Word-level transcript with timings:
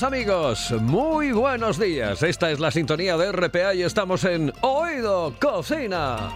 Amigos, 0.00 0.72
muy 0.80 1.32
buenos 1.32 1.78
días. 1.78 2.22
Esta 2.22 2.50
es 2.50 2.58
la 2.58 2.70
sintonía 2.70 3.18
de 3.18 3.30
RPA 3.30 3.74
y 3.74 3.82
estamos 3.82 4.24
en 4.24 4.50
Oído 4.62 5.34
Cocina. 5.38 6.30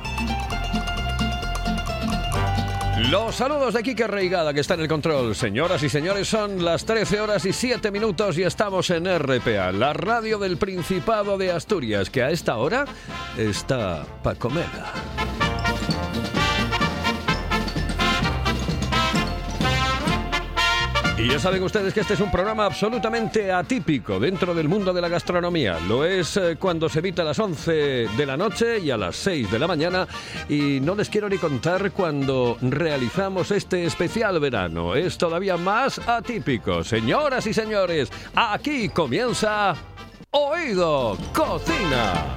Los 3.11 3.37
saludos 3.37 3.73
de 3.73 3.83
Kike 3.83 4.07
Reigada 4.09 4.53
que 4.53 4.61
está 4.61 4.75
en 4.75 4.81
el 4.81 4.89
control. 4.89 5.35
Señoras 5.35 5.83
y 5.83 5.89
señores, 5.89 6.29
son 6.29 6.63
las 6.63 6.85
13 6.85 7.19
horas 7.19 7.47
y 7.47 7.55
7 7.55 7.91
minutos 7.91 8.37
y 8.37 8.43
estamos 8.43 8.91
en 8.91 9.07
RPA, 9.07 9.73
la 9.73 9.95
radio 9.95 10.39
del 10.39 10.59
Principado 10.59 11.39
de 11.39 11.51
Asturias, 11.51 12.11
que 12.11 12.23
a 12.23 12.31
esta 12.31 12.59
hora 12.59 12.85
está 13.39 14.05
para 14.23 14.39
comer. 14.39 14.67
Y 21.27 21.29
ya 21.29 21.41
saben 21.41 21.61
ustedes 21.65 21.93
que 21.93 21.99
este 21.99 22.15
es 22.15 22.21
un 22.21 22.31
programa 22.31 22.67
absolutamente 22.67 23.51
atípico 23.51 24.21
dentro 24.21 24.55
del 24.55 24.69
mundo 24.69 24.93
de 24.93 25.01
la 25.01 25.09
gastronomía. 25.09 25.81
Lo 25.81 26.05
es 26.05 26.37
eh, 26.37 26.57
cuando 26.57 26.89
se 26.89 27.01
evita 27.01 27.23
a 27.23 27.25
las 27.25 27.41
11 27.41 27.73
de 28.17 28.27
la 28.27 28.37
noche 28.37 28.79
y 28.79 28.93
a 28.93 28.97
las 28.97 29.17
6 29.17 29.51
de 29.51 29.59
la 29.59 29.67
mañana. 29.67 30.07
Y 30.49 30.79
no 30.79 30.95
les 30.95 31.11
quiero 31.11 31.29
ni 31.29 31.39
contar 31.39 31.91
cuando 31.91 32.57
realizamos 32.61 33.51
este 33.51 33.87
especial 33.87 34.39
verano. 34.39 34.95
Es 34.95 35.19
todavía 35.19 35.57
más 35.57 35.99
atípico. 36.07 36.85
Señoras 36.85 37.45
y 37.49 37.53
señores, 37.53 38.09
aquí 38.37 38.89
comienza 38.91 39.75
Oído 40.31 41.19
Cocina. 41.35 42.37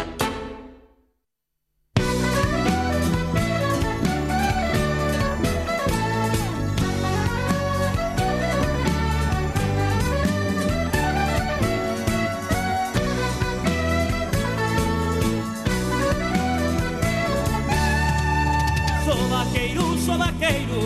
Vaqueiro, 20.41 20.81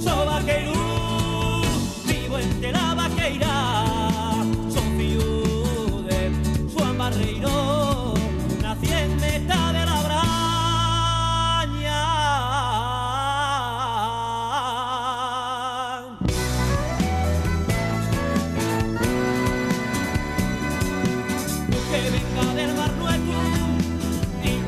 sou 0.00 0.26
vaqueiro, 0.26 0.74
vivo 2.04 2.36
entre 2.38 2.72
la 2.72 2.94
vaqueira, 2.94 3.46
sou 4.68 4.82
filho 4.98 6.02
de 6.08 6.30
Juan 6.74 6.98
Barreiro, 6.98 8.14
nací 8.60 8.92
en 8.92 9.16
meta 9.20 9.72
de 9.72 9.86
la 9.86 10.02
braña. 10.02 10.26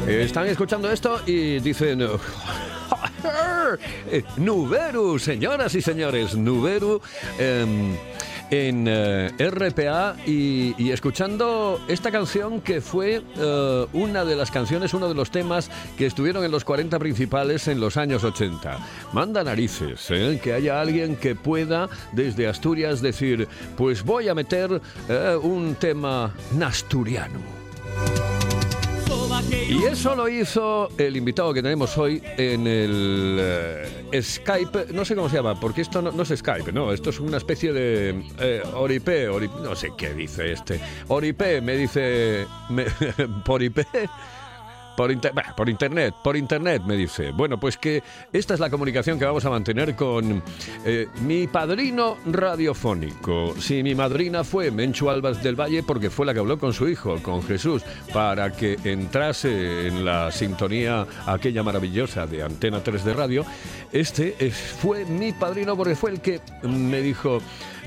Y 0.07 0.11
Están 0.23 0.47
escuchando 0.47 0.89
esto 0.89 1.21
y 1.27 1.59
dicen... 1.59 2.01
eh, 4.11 4.25
Nuberu, 4.37 5.19
señoras 5.19 5.75
y 5.75 5.83
señores, 5.83 6.35
Nuberu 6.35 7.01
em, 7.39 7.97
en 8.51 8.87
eh, 8.89 9.31
RPA 9.39 10.17
y, 10.27 10.75
y 10.83 10.91
escuchando 10.91 11.81
esta 11.89 12.11
canción 12.11 12.61
que 12.61 12.81
fue 12.81 13.23
eh, 13.37 13.87
una 13.93 14.25
de 14.25 14.37
las 14.37 14.51
canciones, 14.51 14.95
uno 14.95 15.09
de 15.09 15.15
los 15.15 15.31
temas 15.31 15.71
que 15.97 16.07
estuvieron 16.07 16.45
en 16.45 16.51
los 16.51 16.65
40 16.65 16.99
principales 16.99 17.69
en 17.69 17.81
los 17.81 17.97
años 17.97 18.25
80. 18.25 18.79
Manda 19.13 19.45
narices, 19.45 20.07
que 20.43 20.53
haya 20.53 20.81
alguien 20.81 21.17
que 21.17 21.35
pueda 21.35 21.89
desde 22.13 22.47
Asturias 22.47 23.03
decir, 23.03 23.49
pues 23.77 24.03
voy 24.03 24.29
a 24.29 24.35
meter 24.35 24.81
un 25.43 25.75
tema 25.75 26.33
nasturiano. 26.53 27.58
Y 29.51 29.85
eso 29.85 30.15
lo 30.15 30.29
hizo 30.29 30.89
el 30.99 31.17
invitado 31.17 31.53
que 31.55 31.63
tenemos 31.63 31.97
hoy 31.99 32.23
en 32.37 32.67
el 32.67 33.37
eh, 33.41 34.23
Skype, 34.23 34.87
no 34.93 35.05
sé 35.05 35.15
cómo 35.15 35.29
se 35.29 35.37
llama, 35.37 35.59
porque 35.59 35.83
esto 35.83 36.03
no, 36.03 36.23
es 36.23 36.29
Skype, 36.37 36.73
no, 36.73 36.93
esto 36.93 37.11
es 37.11 37.21
una 37.21 37.37
especie 37.39 37.73
de 37.73 38.23
eh, 38.41 38.63
Oripe, 38.75 39.29
Ori- 39.29 39.51
no 39.63 39.75
sé 39.77 39.91
qué 39.97 40.13
dice 40.15 40.53
este. 40.53 40.81
Oripe 41.09 41.61
me 41.61 41.77
dice, 41.77 42.47
me- 42.71 42.87
por 43.45 43.63
IP. 43.63 43.79
Por, 44.99 45.13
inter- 45.13 45.33
por 45.57 45.69
internet, 45.69 46.13
por 46.25 46.37
internet 46.37 46.83
me 46.85 46.97
dice. 46.97 47.31
Bueno, 47.31 47.59
pues 47.61 47.77
que 47.79 48.03
esta 48.33 48.55
es 48.55 48.59
la 48.61 48.69
comunicación 48.69 49.17
que 49.17 49.25
vamos 49.25 49.45
a 49.45 49.51
mantener 49.51 49.95
con 49.95 50.43
eh, 50.85 51.07
mi 51.23 51.47
padrino 51.47 52.17
radiofónico. 52.27 53.55
Si 53.61 53.83
mi 53.85 53.95
madrina 53.95 54.43
fue 54.43 54.73
Menchu 54.73 55.09
Albas 55.09 55.41
del 55.41 55.55
Valle, 55.55 55.85
porque 55.85 56.11
fue 56.11 56.27
la 56.27 56.35
que 56.35 56.41
habló 56.41 56.59
con 56.59 56.73
su 56.73 56.89
hijo, 56.89 57.23
con 57.23 57.45
Jesús, 57.45 57.83
para 58.13 58.51
que 58.53 58.77
entrase 58.85 59.87
en 59.87 60.05
la 60.05 60.33
sintonía 60.33 61.07
aquella 61.27 61.63
maravillosa 61.63 62.27
de 62.27 62.43
Antena 62.43 62.83
3 62.83 63.05
de 63.05 63.15
radio, 63.15 63.45
este 63.93 64.35
es- 64.45 64.57
fue 64.57 65.05
mi 65.05 65.33
padrino 65.33 65.77
porque 65.77 65.95
fue 65.95 66.11
el 66.11 66.21
que 66.21 66.41
me 66.65 67.01
dijo... 67.03 67.39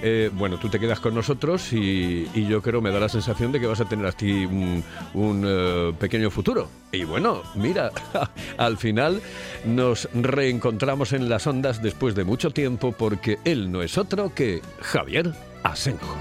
eh, 0.01 0.29
bueno, 0.33 0.57
tú 0.57 0.69
te 0.69 0.79
quedas 0.79 0.99
con 0.99 1.13
nosotros 1.13 1.73
y, 1.73 2.27
y 2.33 2.47
yo 2.47 2.61
creo 2.61 2.81
me 2.81 2.91
da 2.91 2.99
la 2.99 3.09
sensación 3.09 3.51
de 3.51 3.59
que 3.59 3.67
vas 3.67 3.81
a 3.81 3.85
tener 3.85 4.05
aquí 4.05 4.45
un, 4.45 4.83
un, 5.13 5.43
eh, 5.45 5.93
pequeño 5.99 6.29
futuro. 6.29 6.69
Y 6.91 7.03
bueno, 7.03 7.43
mira, 7.55 7.91
al 8.57 8.77
final 8.77 9.21
nos 9.65 10.09
reencontramos 10.13 11.13
en 11.13 11.29
las 11.29 11.47
ondas 11.47 11.81
después 11.81 12.15
de 12.15 12.23
mucho 12.23 12.51
tiempo 12.51 12.91
porque 12.91 13.39
él 13.45 13.71
no 13.71 13.81
es 13.81 13.97
otro 13.97 14.33
que 14.33 14.61
Javier 14.81 15.33
Asenjo. 15.63 16.17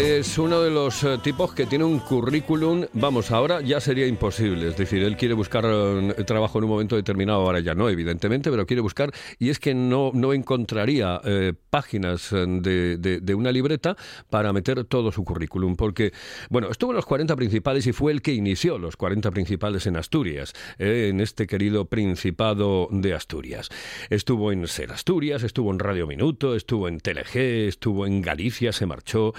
Es 0.00 0.38
uno 0.38 0.60
de 0.62 0.70
los 0.70 1.02
eh, 1.02 1.18
tipos 1.24 1.52
que 1.52 1.66
tiene 1.66 1.82
un 1.84 1.98
currículum, 1.98 2.84
vamos, 2.92 3.32
ahora 3.32 3.60
ya 3.60 3.80
sería 3.80 4.06
imposible. 4.06 4.68
Es 4.68 4.76
decir, 4.76 5.02
él 5.02 5.16
quiere 5.16 5.34
buscar 5.34 5.64
eh, 5.66 6.14
trabajo 6.24 6.58
en 6.58 6.64
un 6.64 6.70
momento 6.70 6.94
determinado, 6.94 7.40
ahora 7.40 7.58
ya 7.58 7.74
no, 7.74 7.88
evidentemente, 7.88 8.48
pero 8.48 8.64
quiere 8.64 8.80
buscar, 8.80 9.10
y 9.40 9.50
es 9.50 9.58
que 9.58 9.74
no, 9.74 10.12
no 10.14 10.32
encontraría 10.32 11.20
eh, 11.24 11.52
páginas 11.70 12.30
de, 12.30 12.96
de- 12.96 13.34
una 13.34 13.50
libreta 13.50 13.96
para 14.30 14.52
meter 14.52 14.84
todo 14.84 15.10
su 15.10 15.24
currículum, 15.24 15.74
porque, 15.74 16.12
bueno, 16.48 16.68
estuvo 16.70 16.92
en 16.92 16.96
los 16.96 17.06
40 17.06 17.34
principales 17.34 17.86
y 17.88 17.92
fue 17.92 18.12
el 18.12 18.22
que 18.22 18.32
inició 18.32 18.78
los 18.78 18.96
40 18.96 19.30
principales 19.32 19.86
en 19.86 19.96
Asturias, 19.96 20.52
en 20.78 21.20
este 21.20 21.46
querido 21.46 21.86
Principado 21.86 22.88
de 22.92 23.14
Asturias. 23.14 23.68
Estuvo 24.10 24.52
en 24.52 24.66
Ser 24.68 24.92
Asturias, 24.92 25.42
estuvo 25.42 25.72
en 25.72 25.78
Radio 25.80 26.06
Minuto, 26.06 26.54
estuvo 26.54 26.86
en 26.88 26.98
TLG, 27.00 27.36
estuvo 27.68 28.06
en 28.06 28.22
Galicia, 28.22 28.72
se 28.72 28.86
marchó, 28.86 29.34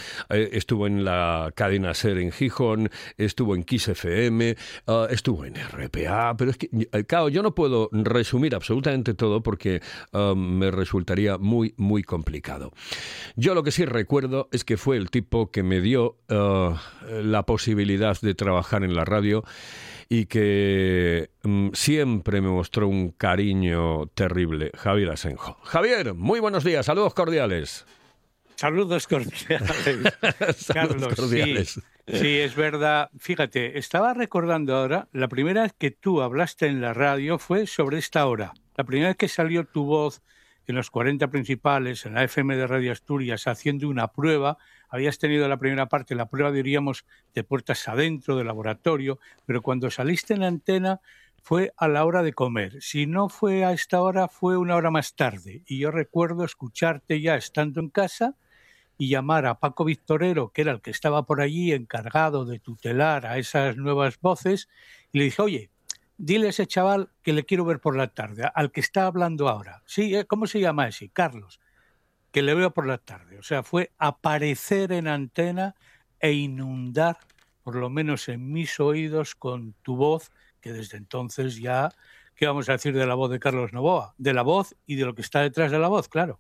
estuvo 0.52 0.88
en 0.88 1.04
la 1.04 1.52
cadena 1.56 1.94
Ser 1.94 2.18
en 2.18 2.32
Gijón, 2.32 2.90
estuvo 3.18 3.56
en 3.56 3.64
Kiss 3.64 3.88
FM, 3.90 4.56
ah, 4.88 5.08
estuvo 5.10 5.46
en 5.46 5.56
RPA, 5.56 6.36
pero 6.38 6.52
es 6.52 6.58
que, 6.58 6.70
eh, 6.72 7.04
claro, 7.06 7.30
yo 7.30 7.44
no 7.44 7.56
puedo 7.56 7.90
resumir 7.92 8.56
absolutamente 8.56 9.14
todo 9.14 9.42
porque 9.42 9.82
ah, 10.14 10.34
me 10.36 10.72
resultaría 10.72 11.38
muy, 11.38 11.74
muy 11.78 12.04
complicado. 12.04 12.72
Yo 13.36 13.54
lo 13.56 13.64
que 13.64 13.72
sí 13.72 13.86
recuerdo 13.86 14.50
es 14.52 14.64
que 14.64 14.78
fue 14.78 14.98
el 14.98 15.10
tipo 15.10 15.52
que 15.52 15.64
me 15.64 15.82
dio 15.82 16.18
ah, 16.30 16.82
la 17.22 17.44
posibilidad 17.44 18.20
de 18.22 18.36
trabajar 18.36 18.84
en 18.84 18.96
la 18.96 19.06
radio 19.06 19.44
y 20.10 20.26
que 20.26 21.30
mm, 21.44 21.70
siempre 21.74 22.42
me 22.42 22.50
mostró 22.50 22.88
un 22.88 23.12
cariño 23.12 24.08
terrible, 24.08 24.72
Javier 24.76 25.12
Asenjo. 25.12 25.58
Javier, 25.64 26.16
muy 26.16 26.40
buenos 26.40 26.64
días, 26.64 26.88
saludos 26.88 27.14
cordiales. 27.14 27.86
Saludos 28.60 29.08
cordiales. 29.08 29.48
Carlos, 30.74 31.16
cordiales. 31.16 31.80
Sí, 32.06 32.18
sí, 32.18 32.40
es 32.40 32.58
verdad. 32.58 33.10
Fíjate, 33.18 33.80
estaba 33.80 34.14
recordando 34.14 34.76
ahora, 34.76 35.08
la 35.14 35.30
primera 35.30 35.62
vez 35.62 35.72
que 35.78 35.92
tú 35.92 36.22
hablaste 36.22 36.68
en 36.68 36.82
la 36.82 36.94
radio 36.94 37.40
fue 37.40 37.68
sobre 37.68 38.00
esta 38.00 38.26
hora. 38.26 38.52
La 38.76 38.84
primera 38.84 39.12
vez 39.12 39.16
que 39.16 39.30
salió 39.30 39.64
tu 39.64 39.86
voz 39.86 40.22
en 40.68 40.76
los 40.76 40.92
40 40.92 41.30
principales, 41.30 42.06
en 42.06 42.16
la 42.16 42.26
FM 42.26 42.58
de 42.58 42.68
Radio 42.68 42.92
Asturias, 42.92 43.48
haciendo 43.48 43.88
una 43.88 44.10
prueba, 44.10 44.58
habías 44.90 45.20
tenido 45.20 45.48
la 45.48 45.56
primera 45.56 45.86
parte, 45.86 46.14
la 46.14 46.28
prueba 46.28 46.52
diríamos 46.52 47.06
de 47.34 47.46
puertas 47.46 47.88
adentro, 47.88 48.36
de 48.36 48.44
laboratorio, 48.44 49.20
pero 49.46 49.62
cuando 49.62 49.90
saliste 49.90 50.34
en 50.34 50.42
la 50.42 50.48
antena 50.48 51.00
fue 51.42 51.72
a 51.78 51.88
la 51.88 52.04
hora 52.04 52.24
de 52.24 52.34
comer. 52.34 52.82
Si 52.82 53.06
no 53.06 53.30
fue 53.30 53.64
a 53.64 53.72
esta 53.72 54.02
hora, 54.02 54.28
fue 54.28 54.58
una 54.58 54.76
hora 54.76 54.92
más 54.92 55.16
tarde. 55.16 55.64
Y 55.66 55.80
yo 55.80 55.92
recuerdo 55.92 56.44
escucharte 56.44 57.22
ya 57.22 57.38
estando 57.38 57.80
en 57.80 57.88
casa 57.88 58.36
y 59.00 59.08
llamar 59.08 59.46
a 59.46 59.60
Paco 59.60 59.86
Victorero, 59.86 60.52
que 60.52 60.62
era 60.62 60.74
el 60.74 60.82
que 60.82 60.92
estaba 60.92 61.26
por 61.26 61.40
allí 61.40 61.72
encargado 61.72 62.44
de 62.44 62.60
tutelar 62.60 63.26
a 63.26 63.38
esas 63.38 63.78
nuevas 63.78 64.20
voces, 64.20 64.68
y 65.14 65.20
le 65.20 65.24
dije, 65.24 65.42
oye, 65.42 65.72
dile 66.18 66.48
a 66.48 66.50
ese 66.50 66.68
chaval 66.68 67.10
que 67.22 67.32
le 67.32 67.46
quiero 67.46 67.64
ver 67.64 67.80
por 67.80 67.96
la 67.96 68.14
tarde, 68.14 68.52
al 68.54 68.74
que 68.74 68.82
está 68.82 69.06
hablando 69.06 69.48
ahora. 69.48 69.82
Sí, 69.86 70.14
¿eh? 70.14 70.26
¿cómo 70.26 70.48
se 70.48 70.60
llama 70.60 70.90
ese? 70.90 71.08
Carlos, 71.10 71.62
que 72.34 72.42
le 72.42 72.54
veo 72.54 72.74
por 72.74 72.86
la 72.86 72.98
tarde. 72.98 73.40
O 73.40 73.42
sea, 73.42 73.64
fue 73.64 73.94
aparecer 73.98 74.92
en 74.92 75.08
antena 75.08 75.76
e 76.20 76.34
inundar, 76.34 77.20
por 77.64 77.76
lo 77.76 77.90
menos 77.90 78.28
en 78.28 78.52
mis 78.52 78.82
oídos, 78.82 79.34
con 79.34 79.76
tu 79.82 79.96
voz, 79.96 80.30
que 80.60 80.74
desde 80.74 80.98
entonces 80.98 81.56
ya... 81.56 81.90
¿Qué 82.40 82.48
vamos 82.48 82.70
a 82.70 82.72
decir 82.72 82.96
de 82.96 83.06
la 83.06 83.16
voz 83.16 83.30
de 83.30 83.38
Carlos 83.38 83.74
Novoa? 83.74 84.16
De 84.18 84.34
la 84.34 84.44
voz 84.44 84.74
y 84.86 84.96
de 84.96 85.04
lo 85.04 85.14
que 85.14 85.22
está 85.22 85.42
detrás 85.42 85.74
de 85.74 85.78
la 85.78 85.90
voz, 85.90 86.08
claro. 86.08 86.40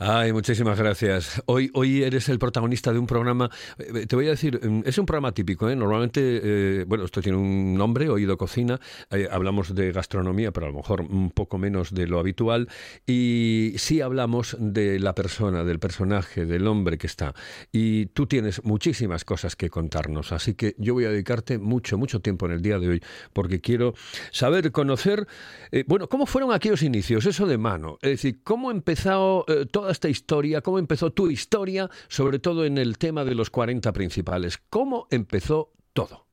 Ay, 0.00 0.32
muchísimas 0.32 0.76
gracias. 0.76 1.40
Hoy, 1.46 1.70
hoy 1.74 2.02
eres 2.02 2.28
el 2.28 2.40
protagonista 2.40 2.92
de 2.92 2.98
un 2.98 3.06
programa. 3.06 3.48
eh, 3.78 4.06
Te 4.06 4.16
voy 4.16 4.26
a 4.26 4.30
decir, 4.30 4.58
mm, 4.60 4.82
es 4.84 4.98
un 4.98 5.06
programa 5.06 5.30
típico, 5.30 5.70
¿eh? 5.70 5.76
Normalmente, 5.76 6.20
eh, 6.42 6.84
bueno, 6.88 7.04
esto 7.04 7.22
tiene 7.22 7.38
un 7.38 7.76
nombre, 7.76 8.08
Oído 8.08 8.36
Cocina. 8.36 8.80
eh, 9.12 9.28
hablamos 9.30 9.76
de 9.76 9.92
gastronomía, 9.92 10.50
pero 10.50 10.66
a 10.66 10.70
lo 10.70 10.78
mejor 10.78 11.02
un 11.02 11.30
poco 11.30 11.56
menos 11.56 11.94
de 11.94 12.08
lo 12.08 12.18
habitual. 12.18 12.66
Y 13.06 13.74
sí 13.76 14.00
hablamos 14.00 14.56
de 14.58 14.98
la 14.98 15.14
persona, 15.14 15.62
del 15.62 15.78
personaje, 15.78 16.46
del 16.46 16.66
hombre 16.66 16.98
que 16.98 17.06
está. 17.06 17.32
Y 17.70 18.06
tú 18.06 18.26
tienes 18.26 18.64
muchísimas 18.64 19.24
cosas 19.24 19.54
que 19.54 19.70
contarnos. 19.70 20.32
Así 20.32 20.54
que 20.54 20.74
yo 20.78 20.94
voy 20.94 21.04
a 21.04 21.10
dedicarte 21.10 21.58
mucho, 21.58 21.96
mucho 21.96 22.18
tiempo 22.18 22.46
en 22.46 22.52
el 22.54 22.60
día 22.60 22.80
de 22.80 22.88
hoy, 22.88 23.02
porque 23.32 23.60
quiero 23.60 23.94
saber, 24.32 24.72
conocer, 24.72 25.27
eh, 25.70 25.84
bueno, 25.86 26.08
cómo 26.08 26.26
fueron 26.26 26.52
aquellos 26.52 26.82
inicios, 26.82 27.26
eso 27.26 27.46
de 27.46 27.58
mano. 27.58 27.98
Es 28.02 28.10
decir, 28.10 28.42
cómo 28.42 28.70
empezó 28.70 29.44
eh, 29.48 29.66
toda 29.66 29.92
esta 29.92 30.08
historia, 30.08 30.60
cómo 30.60 30.78
empezó 30.78 31.12
tu 31.12 31.30
historia, 31.30 31.88
sobre 32.08 32.38
todo 32.38 32.64
en 32.64 32.78
el 32.78 32.98
tema 32.98 33.24
de 33.24 33.34
los 33.34 33.50
40 33.50 33.92
principales. 33.92 34.58
¿Cómo 34.70 35.06
empezó 35.10 35.72
todo? 35.92 36.28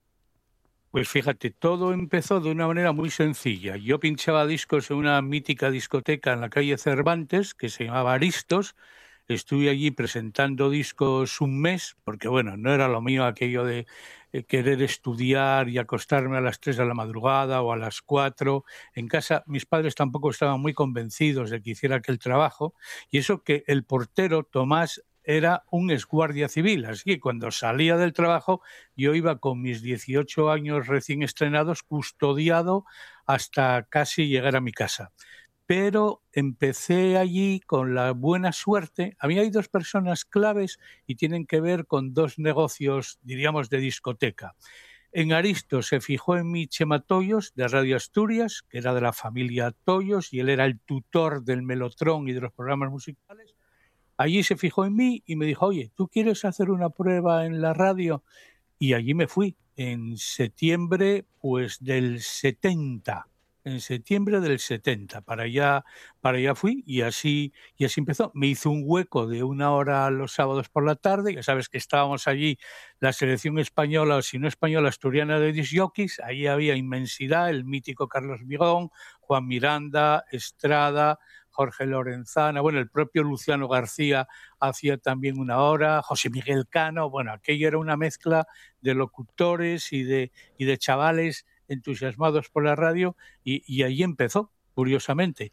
Pues 0.95 1.09
fíjate, 1.09 1.51
todo 1.51 1.91
empezó 1.91 2.39
de 2.39 2.49
una 2.49 2.67
manera 2.67 2.93
muy 2.93 3.09
sencilla. 3.09 3.75
Yo 3.75 3.99
pinchaba 3.99 4.47
discos 4.47 4.89
en 4.91 4.95
una 4.95 5.21
mítica 5.21 5.69
discoteca 5.69 6.31
en 6.31 6.39
la 6.39 6.49
calle 6.49 6.77
Cervantes 6.77 7.53
que 7.53 7.67
se 7.67 7.83
llamaba 7.83 8.13
Aristos. 8.13 8.77
Estuve 9.27 9.69
allí 9.69 9.91
presentando 9.91 10.69
discos 10.69 11.41
un 11.41 11.59
mes, 11.59 11.97
porque 12.05 12.29
bueno, 12.29 12.55
no 12.55 12.73
era 12.73 12.87
lo 12.87 13.01
mío 13.01 13.25
aquello 13.25 13.65
de 13.65 13.87
querer 14.43 14.81
estudiar 14.81 15.69
y 15.69 15.77
acostarme 15.77 16.37
a 16.37 16.41
las 16.41 16.59
3 16.59 16.77
de 16.77 16.85
la 16.85 16.93
madrugada 16.93 17.61
o 17.61 17.71
a 17.71 17.77
las 17.77 18.01
4. 18.01 18.65
En 18.93 19.07
casa 19.07 19.43
mis 19.47 19.65
padres 19.65 19.95
tampoco 19.95 20.29
estaban 20.29 20.59
muy 20.59 20.73
convencidos 20.73 21.49
de 21.49 21.61
que 21.61 21.71
hiciera 21.71 21.97
aquel 21.97 22.19
trabajo. 22.19 22.73
Y 23.09 23.19
eso 23.19 23.43
que 23.43 23.63
el 23.67 23.85
portero 23.85 24.43
Tomás 24.43 25.01
era 25.23 25.63
un 25.71 25.89
exguardia 25.91 26.47
civil, 26.47 26.85
así 26.85 27.03
que 27.05 27.19
cuando 27.19 27.49
salía 27.51 27.97
del 27.97 28.13
trabajo 28.13 28.61
yo 28.95 29.15
iba 29.15 29.39
con 29.39 29.61
mis 29.61 29.81
18 29.81 30.51
años 30.51 30.87
recién 30.87 31.23
estrenados 31.23 31.81
custodiado 31.83 32.85
hasta 33.25 33.87
casi 33.89 34.27
llegar 34.27 34.55
a 34.55 34.61
mi 34.61 34.71
casa. 34.71 35.11
Pero 35.65 36.21
empecé 36.31 37.17
allí 37.17 37.59
con 37.59 37.95
la 37.95 38.11
buena 38.11 38.51
suerte. 38.51 39.15
A 39.19 39.27
mí 39.27 39.39
hay 39.39 39.49
dos 39.49 39.67
personas 39.67 40.25
claves 40.25 40.79
y 41.07 41.15
tienen 41.15 41.45
que 41.45 41.59
ver 41.59 41.87
con 41.87 42.13
dos 42.13 42.37
negocios, 42.37 43.19
diríamos, 43.23 43.69
de 43.69 43.79
discoteca. 43.79 44.55
En 45.11 45.31
Aristo 45.31 45.81
se 45.81 46.01
fijó 46.01 46.35
en 46.35 46.51
mí 46.51 46.67
Chema 46.67 46.99
Toyos, 46.99 47.53
de 47.55 47.67
Radio 47.69 47.95
Asturias, 47.95 48.63
que 48.67 48.79
era 48.79 48.93
de 48.93 48.99
la 48.99 49.13
familia 49.13 49.73
Toyos, 49.85 50.33
y 50.33 50.41
él 50.41 50.49
era 50.49 50.65
el 50.65 50.79
tutor 50.81 51.43
del 51.43 51.63
Melotrón 51.63 52.27
y 52.27 52.33
de 52.33 52.41
los 52.41 52.51
programas 52.51 52.91
musicales. 52.91 53.55
Allí 54.17 54.43
se 54.43 54.57
fijó 54.57 54.85
en 54.85 54.95
mí 54.95 55.23
y 55.25 55.37
me 55.37 55.45
dijo, 55.45 55.67
oye, 55.67 55.89
¿tú 55.95 56.09
quieres 56.09 56.43
hacer 56.43 56.69
una 56.69 56.89
prueba 56.89 57.45
en 57.45 57.61
la 57.61 57.73
radio? 57.73 58.23
Y 58.77 58.93
allí 58.93 59.13
me 59.13 59.27
fui, 59.27 59.55
en 59.77 60.17
septiembre 60.17 61.25
pues 61.39 61.83
del 61.83 62.21
70, 62.21 63.27
en 63.65 63.81
septiembre 63.81 64.39
del 64.39 64.59
70, 64.59 65.21
para 65.21 65.43
allá, 65.43 65.83
para 66.21 66.37
allá 66.37 66.53
fui 66.53 66.83
y 66.85 67.01
así, 67.01 67.51
y 67.75 67.85
así 67.85 67.99
empezó. 67.99 68.31
Me 68.35 68.47
hizo 68.47 68.69
un 68.69 68.83
hueco 68.85 69.25
de 69.27 69.43
una 69.43 69.71
hora 69.71 70.09
los 70.11 70.33
sábados 70.33 70.69
por 70.69 70.85
la 70.85 70.95
tarde, 70.95 71.33
ya 71.33 71.43
sabes 71.43 71.67
que 71.67 71.79
estábamos 71.79 72.27
allí, 72.27 72.59
la 72.99 73.11
selección 73.11 73.57
española, 73.57 74.17
o 74.17 74.21
si 74.21 74.37
no 74.37 74.47
española, 74.47 74.89
asturiana 74.89 75.39
de 75.39 75.51
disjockeys, 75.51 76.19
ahí 76.19 76.45
había 76.45 76.75
inmensidad, 76.75 77.49
el 77.49 77.65
mítico 77.65 78.07
Carlos 78.07 78.41
Migón, 78.43 78.91
Juan 79.19 79.47
Miranda, 79.47 80.25
Estrada, 80.31 81.17
Jorge 81.49 81.87
Lorenzana, 81.87 82.61
bueno, 82.61 82.79
el 82.79 82.89
propio 82.89 83.23
Luciano 83.23 83.67
García 83.67 84.27
hacía 84.59 84.97
también 84.97 85.39
una 85.39 85.59
hora, 85.59 86.01
José 86.03 86.29
Miguel 86.29 86.67
Cano, 86.69 87.09
bueno, 87.09 87.31
aquello 87.31 87.67
era 87.67 87.77
una 87.77 87.97
mezcla 87.97 88.45
de 88.81 88.93
locutores 88.93 89.91
y 89.91 90.03
de, 90.03 90.31
y 90.57 90.65
de 90.65 90.77
chavales 90.77 91.45
entusiasmados 91.67 92.49
por 92.49 92.63
la 92.63 92.75
radio 92.75 93.15
y, 93.43 93.83
ahí 93.83 94.03
empezó, 94.03 94.51
curiosamente. 94.73 95.51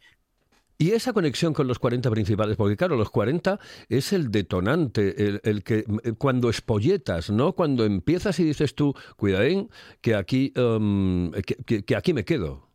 Y 0.77 0.91
esa 0.91 1.13
conexión 1.13 1.53
con 1.53 1.67
los 1.67 1.79
40 1.79 2.09
principales, 2.09 2.57
porque 2.57 2.75
claro, 2.75 2.97
los 2.97 3.09
40 3.09 3.59
es 3.89 4.11
el 4.11 4.31
detonante, 4.31 5.39
el, 5.43 5.63
que 5.63 5.85
cuando 6.17 6.49
espolletas, 6.49 7.29
¿no? 7.29 7.53
Cuando 7.53 7.85
empiezas 7.85 8.39
y 8.39 8.43
dices 8.43 8.75
tú, 8.75 8.93
cuidadín, 9.15 9.69
que 10.01 10.15
aquí, 10.15 10.51
um, 10.57 11.31
que 11.31 11.95
aquí 11.95 12.13
me 12.13 12.25
quedo. 12.25 12.72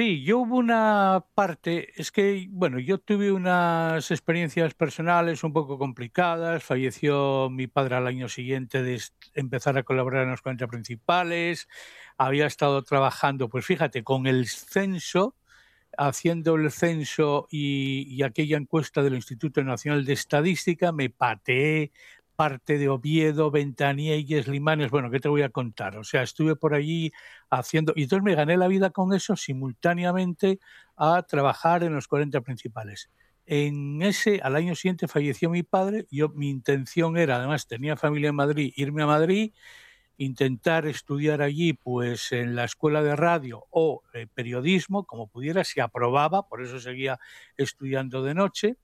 Sí, 0.00 0.24
yo 0.24 0.38
hubo 0.38 0.56
una 0.56 1.26
parte, 1.34 1.92
es 2.00 2.10
que, 2.10 2.46
bueno, 2.48 2.78
yo 2.78 2.96
tuve 2.96 3.32
unas 3.32 4.10
experiencias 4.10 4.72
personales 4.72 5.44
un 5.44 5.52
poco 5.52 5.76
complicadas. 5.76 6.64
Falleció 6.64 7.50
mi 7.50 7.66
padre 7.66 7.96
al 7.96 8.06
año 8.06 8.26
siguiente 8.30 8.82
de 8.82 8.98
empezar 9.34 9.76
a 9.76 9.82
colaborar 9.82 10.22
en 10.22 10.30
los 10.30 10.40
40 10.40 10.68
principales. 10.68 11.68
Había 12.16 12.46
estado 12.46 12.82
trabajando, 12.82 13.50
pues 13.50 13.66
fíjate, 13.66 14.02
con 14.02 14.26
el 14.26 14.48
censo, 14.48 15.36
haciendo 15.98 16.54
el 16.54 16.70
censo 16.70 17.46
y, 17.50 18.06
y 18.08 18.22
aquella 18.22 18.56
encuesta 18.56 19.02
del 19.02 19.16
Instituto 19.16 19.62
Nacional 19.62 20.06
de 20.06 20.14
Estadística. 20.14 20.92
Me 20.92 21.10
pateé 21.10 21.92
parte 22.40 22.78
de 22.78 22.88
Oviedo, 22.88 23.50
Ventanielles, 23.50 24.48
Limanes, 24.48 24.90
bueno, 24.90 25.10
¿qué 25.10 25.20
te 25.20 25.28
voy 25.28 25.42
a 25.42 25.50
contar? 25.50 25.98
O 25.98 26.04
sea, 26.04 26.22
estuve 26.22 26.56
por 26.56 26.72
allí 26.72 27.12
haciendo, 27.50 27.92
y 27.94 28.04
entonces 28.04 28.24
me 28.24 28.34
gané 28.34 28.56
la 28.56 28.66
vida 28.66 28.88
con 28.88 29.12
eso 29.12 29.36
simultáneamente 29.36 30.58
a 30.96 31.22
trabajar 31.24 31.82
en 31.82 31.92
los 31.92 32.08
40 32.08 32.40
principales. 32.40 33.10
en 33.44 34.00
ese, 34.00 34.40
al 34.42 34.56
año 34.56 34.74
siguiente 34.74 35.06
falleció 35.06 35.50
mi 35.50 35.62
padre. 35.62 36.06
Yo, 36.10 36.30
mi 36.30 36.48
intención 36.48 37.18
era, 37.18 37.36
además 37.36 37.66
tenía 37.66 37.94
familia 37.98 38.30
en 38.30 38.36
Madrid, 38.36 38.72
irme 38.74 39.02
a 39.02 39.06
Madrid, 39.06 39.52
intentar 40.16 40.86
estudiar 40.86 41.42
allí, 41.42 41.74
pues 41.74 42.32
en 42.32 42.56
la 42.56 42.64
escuela 42.64 43.02
de 43.02 43.16
radio 43.16 43.66
o 43.68 44.00
eh, 44.14 44.26
periodismo, 44.32 45.04
como 45.04 45.28
pudiera, 45.28 45.62
se 45.62 45.82
aprobaba, 45.82 46.48
por 46.48 46.62
eso 46.62 46.80
seguía 46.80 47.18
estudiando 47.58 48.22
de 48.22 48.32
noche. 48.32 48.76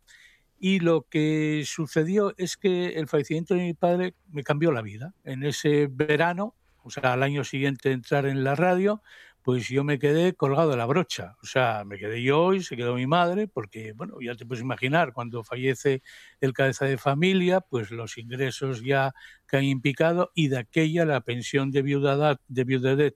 Y 0.58 0.80
lo 0.80 1.02
que 1.02 1.62
sucedió 1.66 2.34
es 2.38 2.56
que 2.56 2.88
el 2.98 3.08
fallecimiento 3.08 3.54
de 3.54 3.62
mi 3.62 3.74
padre 3.74 4.14
me 4.30 4.42
cambió 4.42 4.72
la 4.72 4.82
vida. 4.82 5.14
En 5.24 5.42
ese 5.44 5.88
verano, 5.90 6.54
o 6.82 6.90
sea, 6.90 7.12
al 7.12 7.22
año 7.22 7.44
siguiente 7.44 7.90
de 7.90 7.94
entrar 7.96 8.26
en 8.26 8.42
la 8.44 8.54
radio, 8.54 9.02
pues 9.42 9.68
yo 9.68 9.84
me 9.84 9.98
quedé 10.00 10.34
colgado 10.34 10.70
de 10.70 10.76
la 10.76 10.86
brocha. 10.86 11.36
O 11.42 11.46
sea, 11.46 11.84
me 11.84 11.98
quedé 11.98 12.22
yo 12.22 12.52
y 12.54 12.62
se 12.64 12.76
quedó 12.76 12.94
mi 12.96 13.06
madre, 13.06 13.46
porque, 13.46 13.92
bueno, 13.92 14.16
ya 14.20 14.34
te 14.34 14.44
puedes 14.44 14.62
imaginar, 14.62 15.12
cuando 15.12 15.44
fallece 15.44 16.02
el 16.40 16.52
cabeza 16.52 16.84
de 16.86 16.98
familia, 16.98 17.60
pues 17.60 17.92
los 17.92 18.18
ingresos 18.18 18.82
ya 18.82 19.12
caen 19.46 19.66
en 19.70 19.80
picado 19.80 20.32
y 20.34 20.48
de 20.48 20.58
aquella 20.58 21.04
la 21.04 21.20
pensión 21.20 21.70
de 21.70 21.82
viudedad, 21.82 22.40
de 22.48 22.64
viudedad 22.64 23.12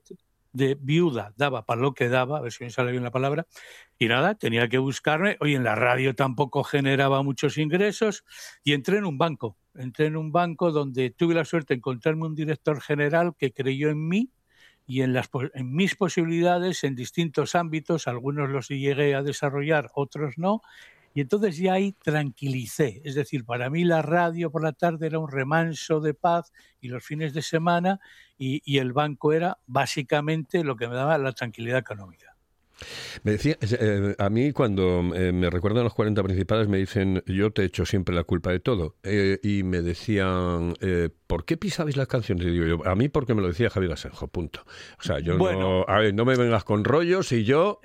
de 0.53 0.77
viuda 0.79 1.33
daba 1.37 1.65
para 1.65 1.81
lo 1.81 1.93
que 1.93 2.09
daba, 2.09 2.37
a 2.37 2.41
ver 2.41 2.51
si 2.51 2.63
me 2.63 2.69
sale 2.69 2.91
bien 2.91 3.03
la 3.03 3.11
palabra, 3.11 3.47
y 3.97 4.07
nada, 4.07 4.35
tenía 4.35 4.67
que 4.67 4.77
buscarme. 4.77 5.37
Hoy 5.39 5.55
en 5.55 5.63
la 5.63 5.75
radio 5.75 6.15
tampoco 6.15 6.63
generaba 6.63 7.23
muchos 7.23 7.57
ingresos 7.57 8.23
y 8.63 8.73
entré 8.73 8.97
en 8.97 9.05
un 9.05 9.17
banco. 9.17 9.57
Entré 9.75 10.07
en 10.07 10.17
un 10.17 10.31
banco 10.31 10.71
donde 10.71 11.11
tuve 11.11 11.35
la 11.35 11.45
suerte 11.45 11.73
de 11.73 11.77
encontrarme 11.77 12.25
un 12.25 12.35
director 12.35 12.81
general 12.81 13.33
que 13.37 13.53
creyó 13.53 13.89
en 13.89 14.07
mí 14.07 14.31
y 14.85 15.01
en, 15.03 15.13
las, 15.13 15.29
en 15.53 15.73
mis 15.73 15.95
posibilidades 15.95 16.83
en 16.83 16.95
distintos 16.95 17.55
ámbitos. 17.55 18.07
Algunos 18.07 18.49
los 18.49 18.67
llegué 18.67 19.15
a 19.15 19.23
desarrollar, 19.23 19.89
otros 19.93 20.37
no. 20.37 20.61
Y 21.13 21.21
entonces 21.21 21.57
ya 21.57 21.73
ahí 21.73 21.91
tranquilicé. 21.91 23.01
Es 23.03 23.15
decir, 23.15 23.45
para 23.45 23.69
mí 23.69 23.83
la 23.83 24.01
radio 24.01 24.51
por 24.51 24.63
la 24.63 24.71
tarde 24.71 25.07
era 25.07 25.19
un 25.19 25.29
remanso 25.29 25.99
de 25.99 26.13
paz 26.13 26.53
y 26.79 26.87
los 26.87 27.03
fines 27.03 27.33
de 27.33 27.41
semana 27.41 27.99
y, 28.37 28.79
el 28.79 28.93
banco 28.93 29.33
era 29.33 29.59
básicamente 29.67 30.63
lo 30.63 30.75
que 30.75 30.87
me 30.87 30.95
daba 30.95 31.17
la 31.17 31.33
tranquilidad 31.33 31.77
económica. 31.77 32.30
Me 33.23 33.33
decía, 33.33 33.57
eh, 33.61 34.15
a 34.17 34.29
mí 34.29 34.51
cuando 34.51 35.11
eh, 35.15 35.31
me 35.31 35.49
recuerdan 35.49 35.83
los 35.83 35.93
40 35.93 36.23
principales 36.23 36.67
me 36.67 36.77
dicen, 36.77 37.23
yo 37.25 37.51
te 37.51 37.63
echo 37.63 37.85
siempre 37.85 38.15
la 38.15 38.23
culpa 38.23 38.51
de 38.51 38.59
todo. 38.59 38.95
Eh, 39.03 39.39
y 39.43 39.63
me 39.63 39.81
decían, 39.81 40.75
¿por 41.27 41.45
qué 41.45 41.57
pisabais 41.57 41.97
las 41.97 42.07
canciones? 42.07 42.45
Y 42.45 42.51
digo 42.51 42.65
yo, 42.65 42.87
a 42.87 42.95
mí 42.95 43.09
porque 43.09 43.33
me 43.33 43.41
lo 43.41 43.47
decía 43.47 43.69
Javier 43.69 43.93
Asenjo, 43.93 44.27
punto. 44.27 44.63
O 44.99 45.03
sea, 45.03 45.19
yo 45.19 45.37
no, 45.37 45.85
a 45.87 45.99
ver, 45.99 46.13
no 46.13 46.25
me 46.25 46.35
vengas 46.35 46.63
con 46.63 46.83
rollos 46.83 47.31
y 47.31 47.43
yo 47.43 47.79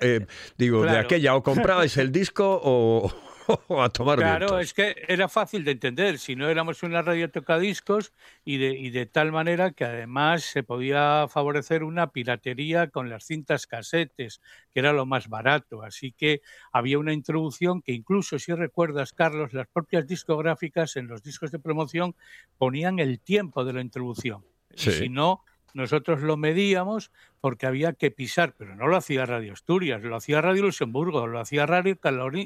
digo, 0.57 0.83
de 0.83 0.97
aquella 0.97 1.35
o 1.35 1.43
comprabais 1.43 1.97
el 1.97 2.11
disco 2.11 2.59
o, 2.63 3.11
a 3.69 3.89
tomar 3.89 4.17
Claro, 4.17 4.59
es 4.59 4.73
que 4.73 4.95
era 5.07 5.27
fácil 5.27 5.63
de 5.63 5.71
entender. 5.71 6.19
Si 6.19 6.35
no 6.35 6.49
éramos 6.49 6.83
una 6.83 7.01
radio 7.01 7.29
tocadiscos 7.29 8.13
y 8.43 8.57
de, 8.57 8.71
y 8.77 8.89
de 8.89 9.05
tal 9.05 9.31
manera 9.31 9.71
que 9.71 9.85
además 9.85 10.43
se 10.43 10.63
podía 10.63 11.27
favorecer 11.29 11.83
una 11.83 12.11
piratería 12.11 12.87
con 12.87 13.09
las 13.09 13.25
cintas 13.25 13.67
casetes, 13.67 14.41
que 14.73 14.79
era 14.79 14.93
lo 14.93 15.05
más 15.05 15.29
barato. 15.29 15.83
Así 15.83 16.11
que 16.11 16.41
había 16.71 16.99
una 16.99 17.13
introducción 17.13 17.81
que 17.81 17.93
incluso, 17.93 18.39
si 18.39 18.53
recuerdas, 18.53 19.13
Carlos, 19.13 19.53
las 19.53 19.67
propias 19.67 20.07
discográficas 20.07 20.95
en 20.95 21.07
los 21.07 21.23
discos 21.23 21.51
de 21.51 21.59
promoción 21.59 22.15
ponían 22.57 22.99
el 22.99 23.19
tiempo 23.19 23.63
de 23.63 23.73
la 23.73 23.81
introducción. 23.81 24.43
si 24.75 25.09
no, 25.09 25.43
nosotros 25.73 26.21
lo 26.21 26.37
medíamos 26.37 27.11
porque 27.39 27.67
había 27.67 27.93
que 27.93 28.11
pisar, 28.11 28.55
pero 28.57 28.75
no 28.75 28.87
lo 28.87 28.97
hacía 28.97 29.25
Radio 29.25 29.53
Asturias, 29.53 30.01
lo 30.03 30.15
hacía 30.15 30.41
Radio 30.41 30.63
Luxemburgo, 30.63 31.27
lo 31.27 31.39
hacía 31.39 31.65
Radio, 31.65 31.97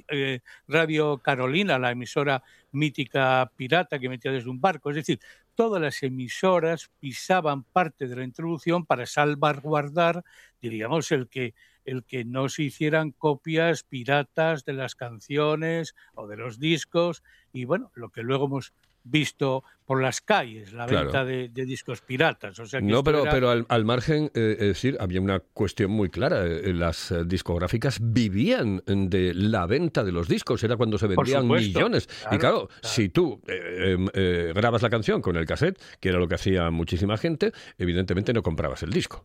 eh, 0.09 0.39
Radio 0.67 1.17
Carolina, 1.19 1.79
la 1.79 1.91
emisora 1.91 2.43
mítica 2.71 3.51
pirata 3.55 3.99
que 3.99 4.09
metía 4.09 4.31
desde 4.31 4.49
un 4.49 4.59
barco. 4.59 4.89
Es 4.89 4.97
decir, 4.97 5.19
todas 5.55 5.81
las 5.81 6.01
emisoras 6.03 6.89
pisaban 6.99 7.63
parte 7.63 8.07
de 8.07 8.15
la 8.15 8.23
introducción 8.23 8.85
para 8.85 9.05
salvaguardar, 9.05 10.23
diríamos, 10.61 11.11
el 11.11 11.27
que 11.27 11.53
el 11.85 12.03
que 12.03 12.23
no 12.25 12.47
se 12.47 12.63
hicieran 12.63 13.11
copias 13.11 13.83
piratas 13.83 14.65
de 14.65 14.73
las 14.73 14.93
canciones 14.95 15.95
o 16.13 16.27
de 16.27 16.37
los 16.37 16.59
discos 16.59 17.23
y 17.53 17.65
bueno, 17.65 17.91
lo 17.95 18.09
que 18.09 18.21
luego 18.21 18.45
hemos 18.45 18.73
visto 19.03 19.63
por 19.85 20.01
las 20.01 20.21
calles, 20.21 20.71
la 20.71 20.85
venta 20.85 21.25
de, 21.25 21.49
discos 21.49 22.01
piratas. 22.01 22.57
O 22.59 22.65
sea 22.65 22.79
no, 22.79 23.03
pero, 23.03 23.23
pero 23.29 23.49
al, 23.49 23.85
margen, 23.85 24.31
eh, 24.33 24.55
es 24.59 24.67
decir, 24.67 24.95
había 24.99 25.19
una 25.19 25.39
cuestión 25.39 25.91
muy 25.91 26.09
clara. 26.09 26.45
Eh, 26.45 26.73
las 26.73 27.11
eh, 27.11 27.25
discográficas 27.25 27.99
vivían 28.01 28.81
de 28.85 29.33
la 29.33 29.65
venta 29.65 30.03
de 30.03 30.13
los 30.13 30.27
discos, 30.29 30.63
era 30.63 30.77
cuando 30.77 30.97
se 30.97 31.07
vendían 31.07 31.47
millones. 31.47 32.07
y 32.31 32.37
claro, 32.37 32.69
si 32.81 33.09
tú 33.09 33.41
em, 33.47 34.05
grabas 34.53 34.81
la 34.81 34.89
canción 34.89 35.21
con 35.21 35.35
el 35.35 35.45
cassette, 35.45 35.77
que 35.99 36.09
era 36.09 36.19
lo 36.19 36.27
que 36.27 36.35
hacía 36.35 36.69
muchísima 36.71 37.17
gente, 37.17 37.51
evidentemente 37.77 38.31
no 38.31 38.43
comprabas 38.43 38.83
el 38.83 38.91
disco. 38.91 39.23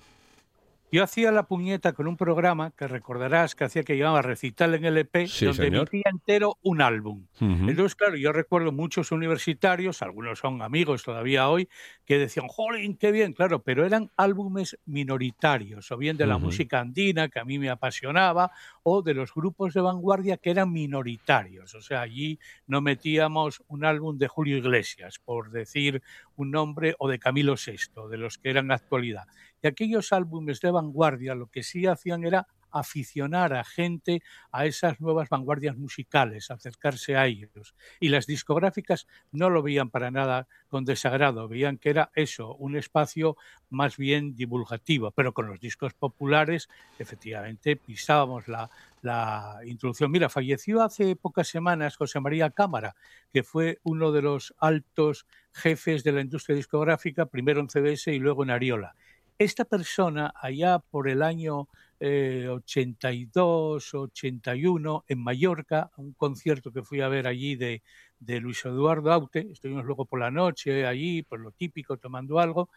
Yo 0.97 1.03
hacía 1.03 1.31
la 1.31 1.43
puñeta 1.43 1.93
con 1.93 2.09
un 2.09 2.17
programa 2.17 2.71
que 2.71 2.89
recordarás 2.89 3.55
que 3.55 3.65
hacía 3.65 3.83
que 3.83 3.99
llamaba 3.99 4.23
Recital 4.23 4.77
en 4.77 4.87
LP, 4.87 5.27
donde 5.43 5.67
emitía 5.67 6.05
entero 6.11 6.57
un 6.63 6.81
álbum. 6.81 7.27
Entonces, 7.39 7.95
claro, 7.95 8.17
yo 8.17 8.33
recuerdo 8.33 8.73
muchos 8.73 9.13
universitarios, 9.13 10.01
algunos 10.01 10.39
son 10.39 10.63
amigos 10.63 11.03
todavía 11.03 11.51
hoy, 11.51 11.69
que 12.07 12.17
decían, 12.17 12.49
¡jolín, 12.49 12.97
qué 12.97 13.13
bien! 13.13 13.35
Claro, 13.35 13.63
pero 13.63 13.85
eran 13.85 14.11
álbumes 14.17 14.79
minoritarios, 14.87 15.93
o 15.93 15.99
bien 15.99 16.17
de 16.17 16.27
la 16.27 16.39
música 16.39 16.81
andina, 16.81 17.29
que 17.29 17.41
a 17.41 17.45
mí 17.45 17.59
me 17.59 17.69
apasionaba, 17.69 18.51
o 18.83 19.03
de 19.03 19.13
los 19.13 19.35
grupos 19.35 19.75
de 19.75 19.83
vanguardia 19.83 20.39
que 20.39 20.51
eran 20.51 20.73
minoritarios. 20.73 21.75
O 21.75 21.83
sea, 21.83 22.01
allí 22.01 22.39
no 22.67 22.81
metíamos 22.81 23.63
un 23.69 23.85
álbum 23.85 24.17
de 24.17 24.29
Julio 24.29 24.57
Iglesias, 24.57 25.19
por 25.23 25.51
decir 25.51 26.03
un 26.37 26.53
nombre, 26.53 26.95
o 26.99 27.07
de 27.07 27.19
Camilo 27.19 27.57
VI, 27.57 28.09
de 28.09 28.17
los 28.17 28.39
que 28.39 28.49
eran 28.49 28.71
actualidad. 28.71 29.27
Aquellos 29.67 30.13
álbumes 30.13 30.61
de 30.61 30.71
vanguardia 30.71 31.35
lo 31.35 31.49
que 31.49 31.63
sí 31.63 31.87
hacían 31.87 32.25
era 32.25 32.47
aficionar 32.71 33.55
a 33.55 33.65
gente 33.65 34.23
a 34.53 34.67
esas 34.67 35.01
nuevas 35.01 35.29
vanguardias 35.29 35.77
musicales, 35.77 36.51
acercarse 36.51 37.17
a 37.17 37.27
ellos. 37.27 37.75
Y 38.01 38.09
las 38.09 38.27
discográficas 38.27 39.07
no 39.33 39.51
lo 39.51 39.63
veían 39.63 39.91
para 39.91 40.11
nada 40.11 40.47
con 40.69 40.85
desagrado, 40.85 41.49
veían 41.49 41.79
que 41.79 41.91
era 41.91 42.11
eso, 42.15 42.55
un 42.57 42.77
espacio 42.77 43.37
más 43.71 43.97
bien 43.97 44.35
divulgativo, 44.35 45.11
pero 45.11 45.33
con 45.33 45.47
los 45.47 45.61
discos 45.61 45.95
populares 45.95 46.69
efectivamente 46.99 47.77
pisábamos 47.77 48.49
la, 48.49 48.71
la 49.03 49.61
introducción. 49.65 50.11
Mira, 50.11 50.29
falleció 50.29 50.83
hace 50.83 51.17
pocas 51.17 51.49
semanas 51.49 51.97
José 51.97 52.21
María 52.21 52.51
Cámara, 52.51 52.95
que 53.33 53.43
fue 53.43 53.79
uno 53.85 54.13
de 54.13 54.23
los 54.23 54.55
altos 54.59 55.27
jefes 55.53 56.05
de 56.05 56.13
la 56.13 56.21
industria 56.21 56.57
discográfica, 56.57 57.27
primero 57.27 57.61
en 57.61 57.69
CBS 57.69 58.13
y 58.13 58.19
luego 58.19 58.43
en 58.43 58.51
Ariola. 58.51 58.95
Esta 59.39 59.67
persona, 59.67 60.33
allá 60.35 60.79
por 60.79 61.09
el 61.09 61.23
año 61.23 61.69
82, 62.01 63.95
eh, 63.95 63.97
81, 63.97 65.05
en 65.09 65.19
Mallorca, 65.23 65.91
un 65.99 66.15
concierto 66.15 66.73
que 66.73 66.83
fui 66.83 67.03
a 67.03 67.09
ver 67.09 67.27
allí 67.27 67.55
de, 67.55 67.83
de 68.19 68.41
Luis 68.41 68.65
Eduardo 68.65 69.13
Aute, 69.13 69.47
estuvimos 69.53 69.85
luego 69.85 70.07
por 70.07 70.21
la 70.21 70.31
noche 70.31 70.87
allí, 70.87 71.23
por 71.23 71.41
lo 71.41 71.51
típico, 71.53 71.99
tomando 71.99 72.39
algo, 72.39 72.71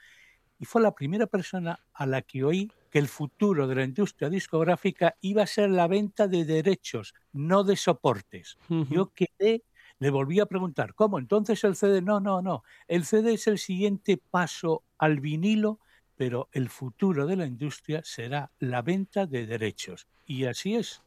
y 0.57 0.65
fue 0.65 0.81
la 0.81 0.93
primera 0.93 1.27
persona 1.27 1.79
a 1.93 2.05
la 2.05 2.21
que 2.21 2.43
oí 2.43 2.69
que 2.91 2.99
el 2.99 3.07
futuro 3.07 3.65
de 3.65 3.75
la 3.75 3.83
industria 3.85 4.29
discográfica 4.29 5.15
iba 5.21 5.43
a 5.43 5.47
ser 5.47 5.69
la 5.69 5.87
venta 5.87 6.27
de 6.27 6.43
derechos, 6.43 7.13
no 7.31 7.63
de 7.63 7.77
soportes. 7.77 8.57
Yo 8.89 9.13
quedé, 9.13 9.63
le 9.99 10.09
volví 10.09 10.41
a 10.41 10.45
preguntar, 10.45 10.93
¿cómo? 10.93 11.19
Entonces 11.19 11.63
el 11.63 11.75
CD, 11.77 12.01
no, 12.01 12.19
no, 12.19 12.41
no, 12.41 12.63
el 12.89 13.05
CD 13.05 13.33
es 13.33 13.47
el 13.47 13.59
siguiente 13.59 14.17
paso 14.17 14.83
al 14.97 15.21
vinilo 15.21 15.79
pero 16.19 16.49
el 16.51 16.67
futuro 16.67 17.25
de 17.25 17.38
la 17.38 17.45
industria 17.45 18.01
será 18.03 18.51
la 18.59 18.81
venta 18.81 19.25
de 19.25 19.47
derechos. 19.47 20.05
Y 20.25 20.43
así 20.43 20.75
es. 20.75 21.01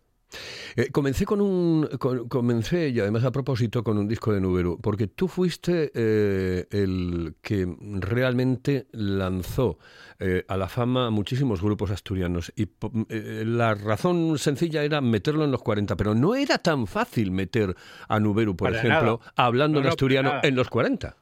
Eh, 0.74 0.88
comencé 0.90 1.26
con 1.26 1.42
un 1.42 1.86
comencé 2.30 2.88
y 2.88 2.98
además 2.98 3.22
a 3.24 3.30
propósito 3.30 3.84
con 3.84 3.98
un 3.98 4.08
disco 4.08 4.32
de 4.32 4.40
Nuberu 4.40 4.80
porque 4.80 5.06
tú 5.06 5.28
fuiste 5.28 5.92
eh, 5.94 6.66
el 6.70 7.34
que 7.42 7.68
realmente 8.00 8.86
lanzó 8.92 9.78
eh, 10.18 10.46
a 10.48 10.56
la 10.56 10.70
fama 10.70 11.10
muchísimos 11.10 11.60
grupos 11.60 11.90
asturianos 11.90 12.50
y 12.56 12.66
la 13.44 13.74
razón 13.74 14.38
sencilla 14.38 14.82
era 14.82 15.02
meterlo 15.02 15.44
en 15.44 15.50
los 15.50 15.60
40 15.60 15.94
pero 15.98 16.14
no 16.14 16.34
era 16.34 16.56
tan 16.56 16.86
fácil 16.86 17.30
meter 17.30 17.76
a 18.08 18.18
Nuberu 18.18 18.56
por 18.56 18.74
ejemplo 18.74 19.20
hablando 19.36 19.80
en 19.80 19.88
asturiano 19.88 20.40
en 20.42 20.56
los 20.56 20.70
40 20.70 21.14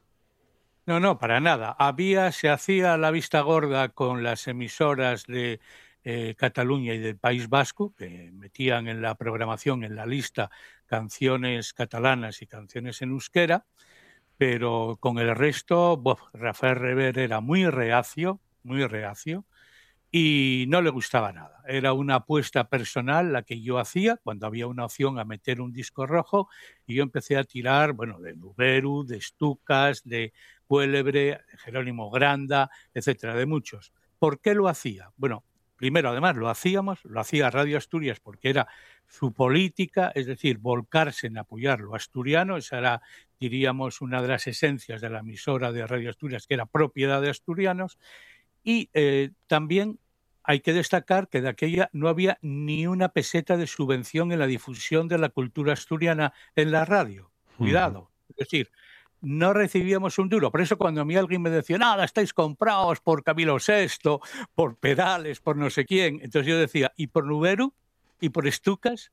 no, 0.91 0.99
no, 0.99 1.17
para 1.17 1.39
nada. 1.39 1.73
Había, 1.79 2.33
se 2.33 2.49
hacía 2.49 2.97
la 2.97 3.11
vista 3.11 3.39
gorda 3.39 3.87
con 3.89 4.23
las 4.23 4.45
emisoras 4.49 5.25
de 5.25 5.61
eh, 6.03 6.35
Cataluña 6.37 6.93
y 6.93 6.97
del 6.97 7.17
País 7.17 7.47
Vasco, 7.47 7.95
que 7.95 8.29
metían 8.33 8.89
en 8.89 9.01
la 9.01 9.15
programación, 9.15 9.85
en 9.85 9.95
la 9.95 10.05
lista, 10.05 10.51
canciones 10.87 11.71
catalanas 11.71 12.41
y 12.41 12.47
canciones 12.47 13.01
en 13.01 13.11
euskera, 13.11 13.65
pero 14.35 14.97
con 14.99 15.17
el 15.19 15.33
resto, 15.33 16.03
Rafael 16.33 16.75
Rever 16.75 17.19
era 17.19 17.39
muy 17.39 17.65
reacio, 17.69 18.41
muy 18.63 18.85
reacio, 18.85 19.45
y 20.11 20.65
no 20.67 20.81
le 20.81 20.89
gustaba 20.89 21.31
nada. 21.31 21.61
Era 21.67 21.93
una 21.93 22.15
apuesta 22.15 22.67
personal 22.67 23.31
la 23.31 23.43
que 23.43 23.61
yo 23.61 23.79
hacía 23.79 24.17
cuando 24.17 24.45
había 24.45 24.67
una 24.67 24.85
opción 24.85 25.17
a 25.19 25.23
meter 25.25 25.61
un 25.61 25.71
disco 25.71 26.05
rojo 26.05 26.49
y 26.85 26.95
yo 26.95 27.03
empecé 27.03 27.37
a 27.37 27.45
tirar, 27.45 27.93
bueno, 27.93 28.19
de 28.19 28.35
Nuberu, 28.35 29.05
de 29.05 29.21
Stucas, 29.21 30.03
de 30.03 30.33
Cuélebre, 30.71 31.41
de 31.51 31.57
Jerónimo 31.57 32.09
Granda, 32.09 32.71
etcétera, 32.93 33.35
de 33.35 33.45
muchos. 33.45 33.91
¿Por 34.17 34.39
qué 34.39 34.55
lo 34.55 34.69
hacía? 34.69 35.11
Bueno, 35.17 35.43
primero, 35.75 36.11
además, 36.11 36.37
lo 36.37 36.47
hacíamos, 36.47 37.03
lo 37.03 37.19
hacía 37.19 37.49
Radio 37.49 37.77
Asturias 37.77 38.21
porque 38.21 38.51
era 38.51 38.69
su 39.05 39.33
política, 39.33 40.13
es 40.15 40.27
decir, 40.27 40.59
volcarse 40.59 41.27
en 41.27 41.37
apoyar 41.37 41.81
lo 41.81 41.93
asturiano, 41.93 42.55
esa 42.55 42.77
era, 42.77 43.01
diríamos, 43.37 43.99
una 43.99 44.21
de 44.21 44.29
las 44.29 44.47
esencias 44.47 45.01
de 45.01 45.09
la 45.09 45.19
emisora 45.19 45.73
de 45.73 45.85
Radio 45.85 46.09
Asturias, 46.09 46.47
que 46.47 46.53
era 46.53 46.65
propiedad 46.65 47.21
de 47.21 47.31
asturianos, 47.31 47.99
y 48.63 48.89
eh, 48.93 49.31
también 49.47 49.99
hay 50.41 50.61
que 50.61 50.71
destacar 50.71 51.27
que 51.27 51.41
de 51.41 51.49
aquella 51.49 51.89
no 51.91 52.07
había 52.07 52.37
ni 52.41 52.87
una 52.87 53.09
peseta 53.09 53.57
de 53.57 53.67
subvención 53.67 54.31
en 54.31 54.39
la 54.39 54.47
difusión 54.47 55.09
de 55.09 55.17
la 55.17 55.27
cultura 55.27 55.73
asturiana 55.73 56.31
en 56.55 56.71
la 56.71 56.85
radio. 56.85 57.29
Cuidado. 57.57 58.09
Es 58.29 58.37
decir, 58.37 58.71
no 59.21 59.53
recibíamos 59.53 60.17
un 60.19 60.29
duro. 60.29 60.51
Por 60.51 60.61
eso 60.61 60.77
cuando 60.77 61.01
a 61.01 61.05
mí 61.05 61.15
alguien 61.15 61.41
me 61.41 61.49
decía, 61.49 61.77
nada, 61.77 62.03
estáis 62.03 62.33
comprados 62.33 62.99
por 62.99 63.23
Camilo 63.23 63.57
VI, 63.57 64.19
por 64.53 64.77
Perales, 64.77 65.39
por 65.39 65.55
no 65.57 65.69
sé 65.69 65.85
quién. 65.85 66.15
Entonces 66.21 66.47
yo 66.47 66.57
decía, 66.57 66.91
¿y 66.95 67.07
por 67.07 67.25
Nuberu? 67.25 67.73
¿Y 68.19 68.29
por 68.29 68.47
Estucas? 68.47 69.11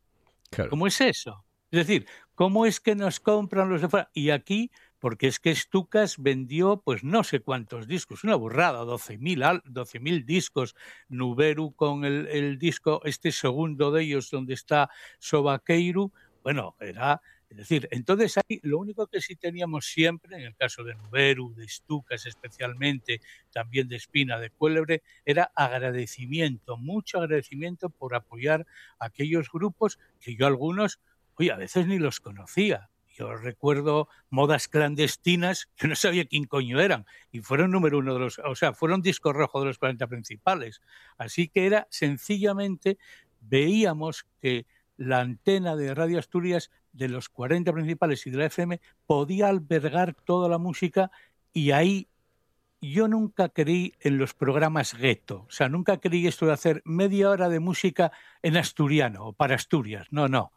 Claro. 0.50 0.70
¿Cómo 0.70 0.86
es 0.86 1.00
eso? 1.00 1.44
Es 1.70 1.86
decir, 1.86 2.06
¿cómo 2.34 2.64
es 2.64 2.80
que 2.80 2.94
nos 2.94 3.20
compran 3.20 3.68
los 3.68 3.82
de 3.82 3.88
fuera? 3.88 4.10
Y 4.14 4.30
aquí 4.30 4.70
porque 4.98 5.28
es 5.28 5.38
que 5.38 5.54
Stucas 5.54 6.16
vendió 6.18 6.80
pues 6.84 7.04
no 7.04 7.22
sé 7.22 7.40
cuántos 7.40 7.86
discos, 7.86 8.24
una 8.24 8.34
burrada, 8.34 8.80
12.000 8.84 9.44
al- 9.44 9.62
12.000 9.64 10.24
discos, 10.24 10.74
Nuberu 11.08 11.72
con 11.74 12.04
el, 12.04 12.26
el 12.26 12.58
disco, 12.58 13.00
este 13.04 13.30
segundo 13.30 13.92
de 13.92 14.02
ellos 14.02 14.28
donde 14.30 14.54
está 14.54 14.90
Sobaqueiru, 15.20 16.10
bueno, 16.42 16.74
era, 16.80 17.20
es 17.50 17.56
decir, 17.56 17.88
entonces 17.90 18.36
ahí 18.36 18.60
lo 18.62 18.78
único 18.78 19.06
que 19.06 19.22
sí 19.22 19.34
teníamos 19.34 19.86
siempre, 19.86 20.36
en 20.36 20.42
el 20.42 20.54
caso 20.54 20.84
de 20.84 20.94
Nuberu, 20.94 21.54
de 21.54 21.66
Stucas 21.66 22.26
especialmente, 22.26 23.22
también 23.50 23.88
de 23.88 23.96
Espina, 23.96 24.38
de 24.38 24.50
Cuélebre, 24.50 25.02
era 25.24 25.50
agradecimiento, 25.54 26.76
mucho 26.76 27.18
agradecimiento 27.18 27.88
por 27.88 28.14
apoyar 28.14 28.66
a 28.98 29.06
aquellos 29.06 29.50
grupos 29.50 29.98
que 30.20 30.36
yo 30.36 30.46
algunos, 30.46 31.00
oye, 31.34 31.50
a 31.50 31.56
veces 31.56 31.86
ni 31.86 31.98
los 31.98 32.20
conocía. 32.20 32.90
Yo 33.16 33.34
recuerdo 33.34 34.08
modas 34.30 34.68
clandestinas 34.68 35.68
que 35.74 35.88
no 35.88 35.96
sabía 35.96 36.26
quién 36.26 36.44
coño 36.44 36.80
eran 36.80 37.06
y 37.32 37.40
fueron 37.40 37.72
número 37.72 37.98
uno 37.98 38.14
de 38.14 38.20
los, 38.20 38.38
o 38.38 38.54
sea, 38.54 38.74
fueron 38.74 39.02
disco 39.02 39.32
rojo 39.32 39.58
de 39.58 39.66
los 39.66 39.78
40 39.78 40.06
principales. 40.06 40.80
Así 41.16 41.48
que 41.48 41.66
era 41.66 41.88
sencillamente, 41.90 42.98
veíamos 43.40 44.26
que 44.40 44.66
la 44.98 45.20
antena 45.20 45.74
de 45.76 45.94
Radio 45.94 46.18
Asturias 46.18 46.70
de 46.98 47.08
los 47.08 47.28
40 47.28 47.72
principales 47.72 48.26
y 48.26 48.30
de 48.30 48.38
la 48.38 48.46
FM 48.46 48.80
podía 49.06 49.48
albergar 49.48 50.14
toda 50.14 50.48
la 50.48 50.58
música 50.58 51.10
y 51.52 51.70
ahí 51.70 52.08
yo 52.80 53.08
nunca 53.08 53.48
creí 53.48 53.94
en 54.00 54.18
los 54.18 54.34
programas 54.34 54.94
gueto, 54.94 55.46
o 55.48 55.50
sea, 55.50 55.68
nunca 55.68 55.98
creí 55.98 56.26
esto 56.26 56.46
de 56.46 56.52
hacer 56.52 56.82
media 56.84 57.30
hora 57.30 57.48
de 57.48 57.60
música 57.60 58.12
en 58.42 58.56
asturiano 58.56 59.26
o 59.26 59.32
para 59.32 59.54
Asturias, 59.54 60.06
no, 60.10 60.28
no 60.28 60.52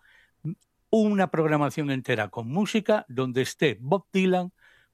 una 0.92 1.32
programación 1.32 1.90
entera 1.90 2.28
con 2.28 2.50
música 2.50 3.06
donde 3.08 3.42
esté 3.42 3.78
Bob 3.80 4.08
Dylan, 4.12 4.52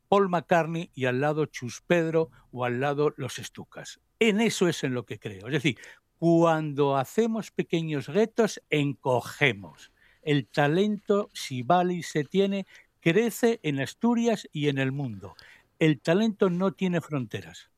Paul 0.08 0.30
McCartney 0.30 0.92
y 0.94 1.06
al 1.06 1.20
lado 1.20 1.48
Chus 1.48 1.82
Pedro 1.86 2.30
o 2.51 2.66
al 2.66 2.80
lado 2.80 3.13
los 3.18 3.39
Estucas. 3.39 4.00
En 4.20 4.39
eso 4.39 4.68
es 4.68 4.84
en 4.84 4.94
lo 4.94 5.06
que 5.06 5.20
creo. 5.20 5.48
Es 5.48 5.54
decir, 5.54 5.80
cuando 6.20 6.98
hacemos 6.98 7.51
pequeños 7.51 8.08
retos, 8.08 8.62
encogemos. 8.70 9.92
El 10.27 10.46
talento, 10.46 11.29
si 11.34 11.63
vale 11.63 11.93
y 11.93 12.03
se 12.03 12.25
tiene, 12.25 12.67
crece 13.00 13.62
en 13.63 13.79
Asturias 13.79 14.46
y 14.51 14.67
en 14.67 14.77
el 14.77 14.91
mundo. 14.91 15.38
El 15.79 16.01
talento 16.01 16.50
no 16.50 16.74
tiene 16.74 17.00
fronteras. 17.00 17.69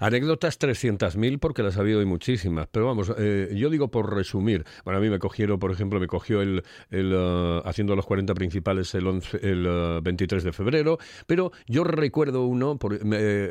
Anécdotas 0.00 0.58
300.000 0.58 1.38
porque 1.38 1.62
las 1.62 1.76
ha 1.76 1.80
habido 1.80 2.02
y 2.02 2.04
muchísimas. 2.04 2.68
Pero 2.70 2.86
vamos, 2.86 3.12
eh, 3.18 3.52
yo 3.54 3.70
digo 3.70 3.90
por 3.90 4.14
resumir. 4.14 4.64
Bueno, 4.84 4.98
a 4.98 5.00
mí 5.00 5.10
me 5.10 5.18
cogieron, 5.18 5.58
por 5.58 5.70
ejemplo, 5.70 6.00
me 6.00 6.06
cogió 6.06 6.42
el, 6.42 6.62
el 6.90 7.14
uh, 7.14 7.62
haciendo 7.64 7.94
los 7.96 8.06
40 8.06 8.34
principales 8.34 8.94
el, 8.94 9.06
11, 9.06 9.38
el 9.42 9.66
uh, 9.66 10.02
23 10.02 10.44
de 10.44 10.52
febrero. 10.52 10.98
Pero 11.26 11.52
yo 11.66 11.84
recuerdo 11.84 12.46
uno, 12.46 12.78
por, 12.78 12.98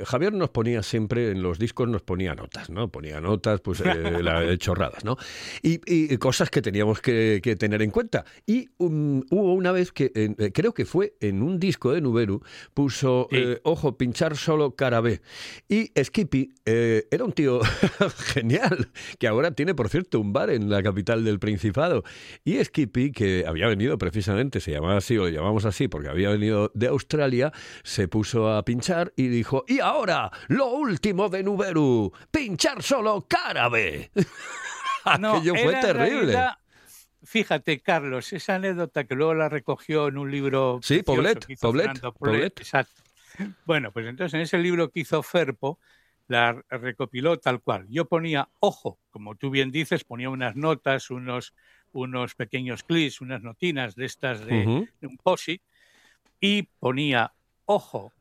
Javier 0.06 0.34
nos 0.34 0.50
ponía 0.50 0.84
siempre, 0.84 1.32
en 1.32 1.41
los 1.41 1.60
discos 1.60 1.88
nos 1.88 2.01
ponía 2.01 2.36
notas, 2.36 2.70
¿no? 2.70 2.89
Ponía 2.89 3.22
notas, 3.22 3.62
pues 3.62 3.82
eh, 3.82 3.84
la, 4.24 4.58
chorradas, 4.58 5.03
¿no? 5.03 5.18
Y, 5.62 5.82
y, 5.86 6.18
cosas 6.18 6.50
que 6.50 6.62
teníamos 6.62 7.01
que, 7.01 7.39
que, 7.41 7.56
tener 7.56 7.82
en 7.82 7.91
cuenta. 7.91 8.25
Y 8.46 8.70
um, 8.77 9.22
hubo 9.30 9.53
una 9.53 9.72
vez 9.72 9.91
que, 9.91 10.12
eh, 10.13 10.51
creo 10.53 10.74
que 10.74 10.86
fue 10.86 11.15
en 11.20 11.41
un 11.41 11.60
disco 11.60 11.91
de 11.91 12.01
Nuberu, 12.01 12.41
puso, 12.74 13.28
sí. 13.32 13.43
ojo, 13.63 13.97
pinchar 13.97 14.38
solo 14.38 14.76
cara 14.76 15.02
B. 15.02 15.21
Y 15.67 15.91
Skippy 16.03 16.53
eh, 16.65 17.07
era 17.11 17.23
un 17.23 17.33
tío 17.33 17.59
genial, 18.33 18.91
que 19.19 19.27
ahora 19.27 19.51
tiene, 19.51 19.75
por 19.75 19.89
cierto, 19.89 20.19
un 20.19 20.33
bar 20.33 20.49
en 20.49 20.69
la 20.69 20.81
capital 20.83 21.23
del 21.23 21.39
Principado. 21.39 22.03
Y 22.43 22.63
Skippy, 22.63 23.11
que 23.11 23.45
había 23.47 23.67
venido 23.67 23.97
precisamente, 23.97 24.59
se 24.59 24.71
llamaba 24.71 24.97
así, 24.97 25.17
o 25.17 25.23
lo 25.23 25.29
llamamos 25.29 25.65
así, 25.65 25.87
porque 25.87 26.09
había 26.09 26.29
venido 26.29 26.71
de 26.73 26.87
Australia, 26.87 27.51
se 27.83 28.07
puso 28.07 28.51
a 28.51 28.63
pinchar 28.63 29.13
y 29.15 29.27
dijo, 29.27 29.65
y 29.67 29.79
ahora, 29.79 30.31
lo 30.47 30.67
último 30.67 31.29
de 31.29 31.43
Nuberu, 31.43 32.11
pinchar 32.31 32.81
solo 32.83 33.25
cárabe. 33.27 34.11
no, 35.19 35.35
Aquello 35.35 35.55
fue 35.55 35.73
terrible. 35.75 36.33
Realidad, 36.33 36.57
fíjate, 37.23 37.79
Carlos, 37.81 38.33
esa 38.33 38.55
anécdota 38.55 39.03
que 39.05 39.15
luego 39.15 39.33
la 39.33 39.49
recogió 39.49 40.07
en 40.07 40.17
un 40.17 40.31
libro... 40.31 40.79
Sí, 40.81 41.03
Poblet, 41.03 41.45
Poblet, 41.59 41.99
Poblet. 42.17 42.59
Exacto. 42.59 43.01
Bueno, 43.65 43.91
pues 43.91 44.06
entonces 44.08 44.34
en 44.34 44.41
ese 44.41 44.58
libro 44.58 44.89
que 44.89 45.02
hizo 45.02 45.22
Ferpo, 45.24 45.80
la 46.28 46.63
recopiló 46.70 47.38
tal 47.39 47.62
cual. 47.62 47.88
Yo 47.89 48.06
ponía, 48.06 48.50
ojo, 48.60 49.00
como 49.10 49.36
tú 49.36 49.50
bien 49.50 49.72
dices, 49.72 50.04
ponía 50.04 50.30
unas 50.30 50.56
notas, 50.56 51.10
unos, 51.10 51.54
unos 51.91 52.36
pequeños 52.36 52.84
clics, 52.84 53.22
unas 53.22 53.41
notinas 53.41 53.96
de 53.96 54.06
estas 54.06 54.46
de, 54.46 54.65
uh 54.65 54.70
-huh. 54.70 54.89
de 55.02 55.08
un 55.08 55.17
POSI, 55.17 55.62
y 56.39 56.63
ponía, 56.80 57.34
ojo, 57.65 58.13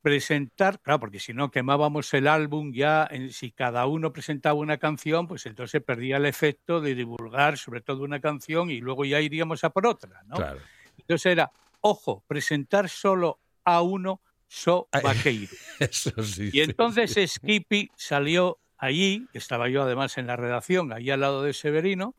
presentar, 0.00 0.80
claro, 0.80 1.00
porque 1.00 1.18
si 1.18 1.32
no 1.32 1.50
quemábamos 1.50 2.12
el 2.14 2.28
álbum 2.28 2.72
ya, 2.72 3.08
en, 3.10 3.32
si 3.32 3.50
cada 3.50 3.86
uno 3.86 4.12
presentaba 4.12 4.54
una 4.54 4.76
canción, 4.76 5.26
pues 5.26 5.46
entonces 5.46 5.82
perdía 5.82 6.18
el 6.18 6.26
efecto 6.26 6.80
de 6.80 6.94
divulgar 6.94 7.56
sobre 7.56 7.80
todo 7.80 8.04
una 8.04 8.20
canción 8.20 8.70
y 8.70 8.80
luego 8.80 9.06
ya 9.06 9.20
iríamos 9.22 9.64
a 9.64 9.70
por 9.70 9.86
otra, 9.86 10.22
¿no? 10.26 10.36
Claro. 10.36 10.60
Entonces 10.98 11.32
era, 11.32 11.50
ojo, 11.80 12.22
presentar 12.28 12.88
solo 12.90 13.40
a 13.64 13.82
uno 13.82 14.20
So 14.48 14.88
Vaqueiro. 15.02 15.52
Eso 15.80 16.22
sí, 16.22 16.50
y 16.52 16.60
entonces 16.60 17.12
sí. 17.12 17.26
Skippy 17.26 17.90
salió 17.96 18.58
allí, 18.78 19.26
estaba 19.32 19.68
yo 19.68 19.82
además 19.82 20.16
en 20.18 20.26
la 20.26 20.36
redacción, 20.36 20.92
allí 20.92 21.10
al 21.10 21.20
lado 21.20 21.42
de 21.42 21.52
Severino, 21.52 22.14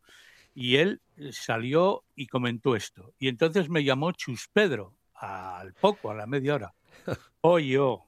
y 0.54 0.78
él 0.78 1.02
salió 1.32 2.04
y 2.16 2.28
comentó 2.28 2.76
esto. 2.76 3.14
Y 3.20 3.28
entonces 3.28 3.70
me 3.70 3.84
llamó 3.84 4.12
Chus 4.12 4.50
Pedro, 4.52 4.98
al 5.14 5.74
poco, 5.74 6.12
a 6.12 6.16
la 6.16 6.26
media 6.26 6.56
hora. 6.56 6.74
Oye, 7.42 7.78
oh, 7.78 8.06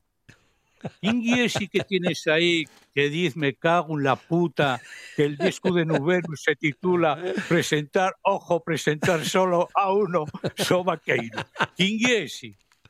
¿quién 1.01 1.21
que 1.21 1.83
tienes 1.83 2.27
ahí 2.27 2.65
que 2.93 3.09
dice 3.09 3.37
me 3.37 3.55
cago 3.55 3.97
en 3.97 4.03
la 4.03 4.15
puta 4.15 4.81
que 5.15 5.23
el 5.23 5.37
disco 5.37 5.71
de 5.71 5.85
Nuberu 5.85 6.35
se 6.35 6.55
titula 6.55 7.33
Presentar, 7.47 8.15
ojo, 8.23 8.63
presentar 8.63 9.23
solo 9.23 9.69
a 9.73 9.93
uno, 9.93 10.25
So 10.57 10.83
Vaqueiro? 10.83 11.45
¿Quién 11.75 11.99
es? 12.09 12.41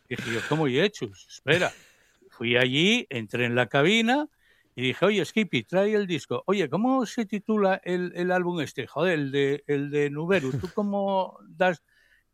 Dije 0.09 0.33
yo, 0.33 0.39
¿cómo 0.47 0.67
he 0.67 0.83
hecho? 0.83 1.05
Espera. 1.27 1.71
Fui 2.29 2.55
allí, 2.55 3.07
entré 3.09 3.45
en 3.45 3.55
la 3.55 3.67
cabina 3.67 4.27
y 4.75 4.83
dije, 4.83 5.05
oye, 5.05 5.25
Skippy, 5.25 5.63
trae 5.63 5.93
el 5.93 6.05
disco. 6.05 6.43
Oye, 6.45 6.69
¿cómo 6.69 7.05
se 7.05 7.25
titula 7.25 7.81
el, 7.83 8.13
el 8.15 8.31
álbum 8.31 8.59
este? 8.61 8.85
Joder, 8.85 9.13
el 9.13 9.31
de, 9.31 9.63
el 9.67 9.89
de 9.89 10.09
Nuberu. 10.09 10.51
¿Tú 10.51 10.69
cómo 10.73 11.37
das...? 11.47 11.81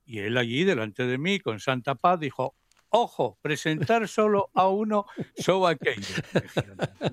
Y 0.06 0.20
él 0.20 0.38
allí, 0.38 0.66
delante 0.66 1.06
de 1.06 1.18
mí, 1.18 1.40
con 1.40 1.62
Santa 1.62 1.96
Paz, 1.96 2.20
dijo, 2.20 2.56
ojo, 2.90 3.38
presentar 3.42 4.10
solo 4.10 4.50
a 4.54 4.68
uno, 4.68 5.06
so 5.38 5.66
aquello. 5.66 6.16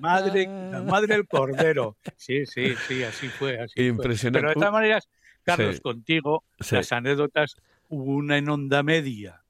Madre, 0.01 0.45
la 0.45 0.83
madre 0.83 1.15
del 1.15 1.27
cordero. 1.27 1.95
Sí, 2.17 2.45
sí, 2.45 2.75
sí, 2.87 3.03
así 3.03 3.29
fue. 3.29 3.57
Así 3.59 3.81
Impresionante. 3.87 4.39
Fue. 4.39 4.41
Pero 4.41 4.49
de 4.49 4.53
todas 4.55 4.73
maneras, 4.73 5.09
Carlos, 5.43 5.75
Sí. 5.77 5.81
contigo, 5.81 6.43
Sí. 6.59 6.75
las 6.75 6.91
anécdotas, 6.91 7.55
hubo 7.87 8.11
una 8.15 8.37
en 8.37 8.49
onda 8.49 8.83
media 8.83 9.41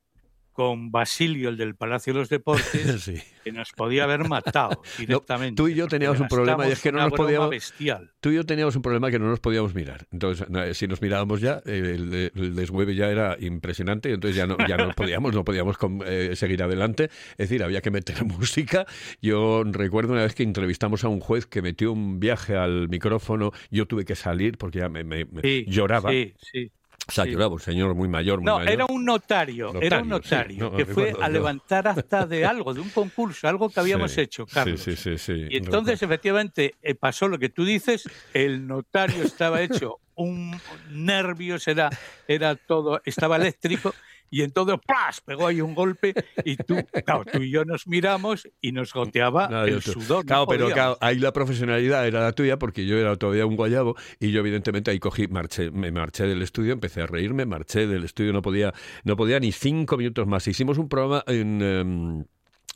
con 0.53 0.91
Basilio, 0.91 1.49
el 1.49 1.57
del 1.57 1.75
Palacio 1.75 2.13
de 2.13 2.19
los 2.19 2.29
Deportes, 2.29 3.01
Sí. 3.03 3.15
que 3.43 3.51
nos 3.51 3.71
podía 3.71 4.03
haber 4.03 4.27
matado 4.27 4.81
directamente. 4.97 5.55
tú 5.55 5.67
y 5.67 5.75
yo 5.75 5.87
teníamos 5.87 6.19
un 6.19 6.27
problema 6.27 6.67
y 6.67 6.71
es 6.71 6.81
que 6.81 6.91
no 6.91 6.99
nos 6.99 7.13
podíamos- 7.13 7.49
bestial. 7.49 8.11
Tú 8.19 8.29
y 8.29 8.35
yo 8.35 8.45
teníamos 8.45 8.75
un 8.75 8.81
problema 8.81 9.09
que 9.09 9.17
no 9.19 9.27
nos 9.27 9.39
podíamos 9.39 9.73
mirar. 9.73 10.05
Entonces, 10.11 10.47
na- 10.49 10.73
si 10.73 10.87
nos 10.87 11.01
mirábamos 11.01 11.41
ya, 11.41 11.61
eh, 11.65 11.93
el, 11.95 12.31
el 12.35 12.55
desmueve 12.55 12.93
ya 12.95 13.09
era 13.09 13.35
impresionante, 13.39 14.11
entonces 14.11 14.35
ya 14.35 14.45
no, 14.45 14.57
ya 14.67 14.77
no 14.77 14.91
podíamos, 14.95 15.33
no 15.33 15.43
podíamos 15.43 15.77
eh, 16.05 16.31
seguir 16.35 16.61
adelante. 16.63 17.05
Es 17.37 17.49
decir, 17.49 17.63
había 17.63 17.81
que 17.81 17.89
meter 17.91 18.23
música. 18.25 18.85
Yo 19.21 19.63
recuerdo 19.65 20.13
una 20.13 20.23
vez 20.23 20.35
que 20.35 20.43
entrevistamos 20.43 21.03
a 21.03 21.07
un 21.07 21.19
juez 21.19 21.45
que 21.47 21.61
metió 21.61 21.91
un 21.93 22.19
viaje 22.19 22.55
al 22.55 22.89
micrófono, 22.89 23.51
yo 23.71 23.87
tuve 23.87 24.05
que 24.05 24.15
salir 24.15 24.57
porque 24.57 24.79
ya 24.79 24.89
me, 24.89 25.03
me- 25.03 25.25
me 25.25 25.41
Sí, 25.41 25.65
lloraba. 25.67 26.11
Sí, 26.11 26.33
sí. 26.39 26.71
O 27.11 27.13
sea, 27.13 27.25
sí. 27.25 27.31
lloraba, 27.31 27.53
un 27.55 27.59
señor 27.59 27.93
muy 27.93 28.07
mayor, 28.07 28.39
muy 28.39 28.45
No, 28.45 28.55
mayor. 28.59 28.71
era 28.71 28.85
un 28.89 29.03
notario, 29.03 29.81
era 29.81 29.99
un 30.01 30.07
Notario, 30.07 30.23
sí, 30.23 30.35
notario 30.35 30.71
no, 30.71 30.77
que 30.77 30.85
fue 30.85 31.13
a 31.21 31.27
levantar 31.27 31.85
acta 31.87 32.25
de 32.25 32.45
algo, 32.45 32.73
de 32.73 32.79
un 32.79 32.89
concurso, 32.89 33.49
algo 33.49 33.69
que 33.69 33.79
habíamos 33.81 34.11
Sí, 34.13 34.21
hecho, 34.21 34.45
Carlos. 34.45 34.79
Sí, 34.79 34.95
sí, 34.95 35.17
sí. 35.17 35.17
sí, 35.17 35.47
Y 35.49 35.57
entonces, 35.57 36.01
efectivamente, 36.01 36.75
eh, 36.81 36.95
pasó 36.95 37.27
lo 37.27 37.37
que 37.37 37.49
tú 37.49 37.65
dices, 37.65 38.09
el 38.33 38.65
notario 38.65 39.23
estaba 39.23 39.61
hecho 39.61 39.97
un 40.15 40.61
nervios, 40.89 41.67
era, 41.67 41.89
era 42.27 42.55
todo, 42.55 43.01
estaba 43.03 43.35
eléctrico, 43.35 43.93
y 44.31 44.41
entonces 44.41 44.77
¡plas! 44.87 45.21
pegó 45.21 45.45
ahí 45.45 45.61
un 45.61 45.75
golpe, 45.75 46.15
y 46.43 46.55
tú, 46.55 46.77
claro, 47.05 47.25
tú 47.31 47.41
y 47.41 47.51
yo 47.51 47.65
nos 47.65 47.85
miramos 47.85 48.47
y 48.61 48.71
nos 48.71 48.93
goteaba 48.93 49.65
el 49.67 49.81
sudor. 49.81 50.23
no 50.23 50.25
Claro, 50.25 50.47
pero 50.47 50.69
claro, 50.69 50.97
ahí 51.01 51.19
la 51.19 51.33
profesionalidad 51.33 52.07
era 52.07 52.21
la 52.21 52.31
tuya 52.31 52.57
porque 52.57 52.85
yo 52.85 52.97
era 52.97 53.15
todavía 53.17 53.45
un 53.45 53.57
guayabo 53.57 53.95
y 54.19 54.31
yo 54.31 54.39
evidentemente 54.39 54.89
ahí 54.89 54.99
cogí, 54.99 55.27
marché, 55.27 55.69
me 55.69 55.91
marché 55.91 56.25
del 56.25 56.41
estudio, 56.41 56.73
empecé 56.73 57.01
a 57.01 57.07
reírme, 57.07 57.45
marché 57.45 57.85
del 57.85 58.05
estudio, 58.05 58.31
no 58.33 58.41
podía, 58.41 58.73
no 59.03 59.15
podía 59.15 59.39
ni 59.39 59.51
cinco 59.51 59.97
minutos 59.97 60.25
más. 60.25 60.47
Hicimos 60.47 60.77
un 60.77 60.87
programa 60.89 61.23
en... 61.27 61.61
em, 61.61 62.25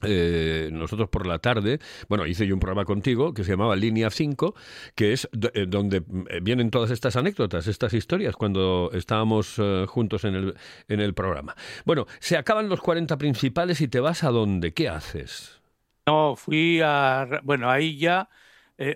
eh, 0.02 0.70
nosotros 0.74 1.10
por 1.10 1.26
la 1.26 1.40
tarde, 1.40 1.80
bueno, 2.10 2.28
hice 2.28 2.46
yo 2.46 2.54
un 2.54 2.60
programa 2.60 2.84
contigo 2.84 3.34
que 3.34 3.44
se 3.44 3.52
llamaba 3.52 3.76
Línea 3.76 4.10
5, 4.10 4.54
que 4.94 5.14
es 5.14 5.30
eh, 5.54 5.66
donde 5.68 6.04
eh, 6.30 6.40
vienen 6.42 6.70
todas 6.70 6.92
estas 6.92 7.16
anécdotas, 7.16 7.68
estas 7.68 7.94
historias, 7.94 8.36
cuando 8.36 8.90
estábamos 8.94 9.60
juntos 9.88 10.26
en 10.26 10.36
el, 10.36 10.56
en 10.90 11.00
el 11.00 11.14
programa. 11.14 11.56
Bueno, 11.86 12.08
se 12.20 12.38
acaban 12.38 12.68
los 12.68 12.82
40 12.82 13.18
principales 13.18 13.80
y 13.80 13.88
te 13.88 14.00
vas 14.02 14.24
a 14.24 14.32
dónde, 14.32 14.74
¿qué 14.74 14.90
haces? 14.90 15.62
No, 16.06 16.36
fui 16.36 16.82
a. 16.84 17.42
Bueno, 17.44 17.70
ahí 17.70 17.98
ya. 17.98 18.30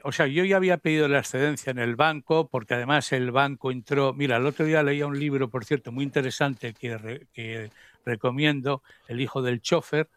o 0.03 0.11
sea, 0.11 0.27
yo 0.27 0.43
ya 0.43 0.57
había 0.57 0.77
pedido 0.77 1.07
la 1.07 1.19
excedencia 1.19 1.71
en 1.71 1.79
el 1.79 1.95
banco, 1.95 2.49
porque 2.49 2.73
además 2.75 3.11
el 3.13 3.31
banco 3.31 3.71
entró. 3.71 4.13
Mira, 4.13 4.37
el 4.37 4.45
otro 4.45 4.65
día 4.65 4.83
leía 4.83 5.07
un 5.07 5.17
libro, 5.17 5.49
por 5.49 5.65
cierto, 5.65 5.91
muy 5.91 6.03
interesante 6.03 6.73
que, 6.73 7.25
que 7.33 7.69
recomiendo, 8.05 8.83
El 9.07 9.21
hijo 9.21 9.41
del 9.41 9.61
chofer, 9.61 10.09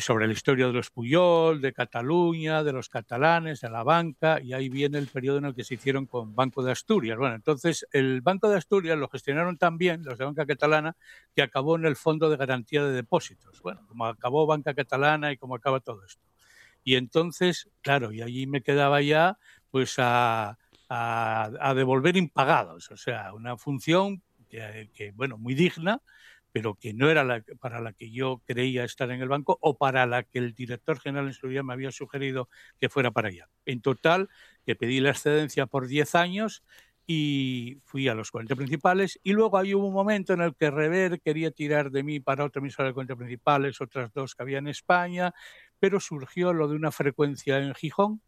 sobre 0.00 0.26
la 0.26 0.32
historia 0.32 0.66
de 0.66 0.72
los 0.72 0.90
Puyol, 0.90 1.60
de 1.60 1.72
Cataluña, 1.72 2.64
de 2.64 2.72
los 2.72 2.88
catalanes, 2.88 3.60
de 3.60 3.68
la 3.68 3.82
banca, 3.82 4.40
y 4.40 4.54
ahí 4.54 4.68
viene 4.68 4.98
el 4.98 5.08
periodo 5.08 5.38
en 5.38 5.44
el 5.44 5.54
que 5.54 5.64
se 5.64 5.74
hicieron 5.74 6.06
con 6.06 6.34
Banco 6.34 6.62
de 6.62 6.72
Asturias. 6.72 7.18
Bueno, 7.18 7.34
entonces 7.34 7.86
el 7.92 8.22
Banco 8.22 8.48
de 8.48 8.56
Asturias 8.56 8.96
lo 8.96 9.08
gestionaron 9.08 9.58
tan 9.58 9.76
bien 9.76 10.02
los 10.04 10.18
de 10.18 10.24
Banca 10.24 10.46
Catalana 10.46 10.96
que 11.34 11.42
acabó 11.42 11.76
en 11.76 11.84
el 11.84 11.96
Fondo 11.96 12.30
de 12.30 12.36
Garantía 12.38 12.82
de 12.82 12.92
Depósitos. 12.92 13.60
Bueno, 13.60 13.84
como 13.86 14.06
acabó 14.06 14.46
Banca 14.46 14.72
Catalana 14.72 15.32
y 15.32 15.36
como 15.36 15.54
acaba 15.54 15.80
todo 15.80 16.04
esto. 16.04 16.22
Y 16.82 16.96
entonces, 16.96 17.68
claro, 17.82 18.12
y 18.12 18.22
allí 18.22 18.46
me 18.46 18.62
quedaba 18.62 19.02
ya 19.02 19.38
pues 19.70 19.96
a, 19.98 20.56
devolver 21.74 22.16
impagados, 22.16 22.90
o 22.90 22.96
sea, 22.96 23.34
una 23.34 23.58
función 23.58 24.22
que, 24.48 25.12
bueno, 25.14 25.36
muy 25.36 25.54
digna, 25.54 26.00
pero 26.52 26.74
que 26.74 26.94
no 26.94 27.10
era 27.10 27.42
para 27.60 27.80
la 27.80 27.92
que 27.92 28.10
yo 28.10 28.42
creía 28.46 28.84
estar 28.84 29.10
en 29.10 29.20
el 29.20 29.28
banco 29.28 29.58
o 29.60 29.76
para 29.76 30.06
la 30.06 30.22
que 30.22 30.38
el 30.38 30.54
director 30.54 30.98
general 31.00 31.26
en 31.26 31.34
su 31.34 31.48
día 31.48 31.62
me 31.62 31.72
había 31.72 31.92
sugerido 31.92 32.48
que 32.80 32.88
fuera 32.88 33.10
para 33.10 33.28
allá. 33.28 33.48
En 33.66 33.80
total, 33.80 34.28
que 34.64 34.76
pedí 34.76 35.00
la 35.00 35.10
excedencia 35.10 35.66
por 35.66 35.86
10 35.86 36.14
años 36.14 36.62
y 37.06 37.78
fui 37.84 38.06
a 38.06 38.14
los 38.14 38.30
40 38.30 38.54
principales 38.54 39.18
y 39.22 39.32
luego 39.32 39.56
ahí 39.56 39.74
hubo 39.74 39.86
un 39.88 39.94
momento 39.94 40.34
en 40.34 40.42
el 40.42 40.54
que 40.54 40.70
Rever 40.70 41.20
quería 41.22 41.50
tirar 41.50 41.90
de 41.90 42.02
mí 42.02 42.20
para 42.20 42.44
otra 42.44 42.60
emisora 42.60 42.88
de 42.88 42.94
40 42.94 43.16
principales, 43.16 43.80
otras 43.80 44.12
dos 44.12 44.34
que 44.34 44.42
había 44.42 44.58
en 44.58 44.68
España, 44.68 45.32
pero 45.78 46.00
surgió 46.00 46.52
lo 46.52 46.68
de 46.68 46.76
una 46.76 46.92
frecuencia 46.92 47.58
en 47.58 47.74
Gijón 47.74 48.20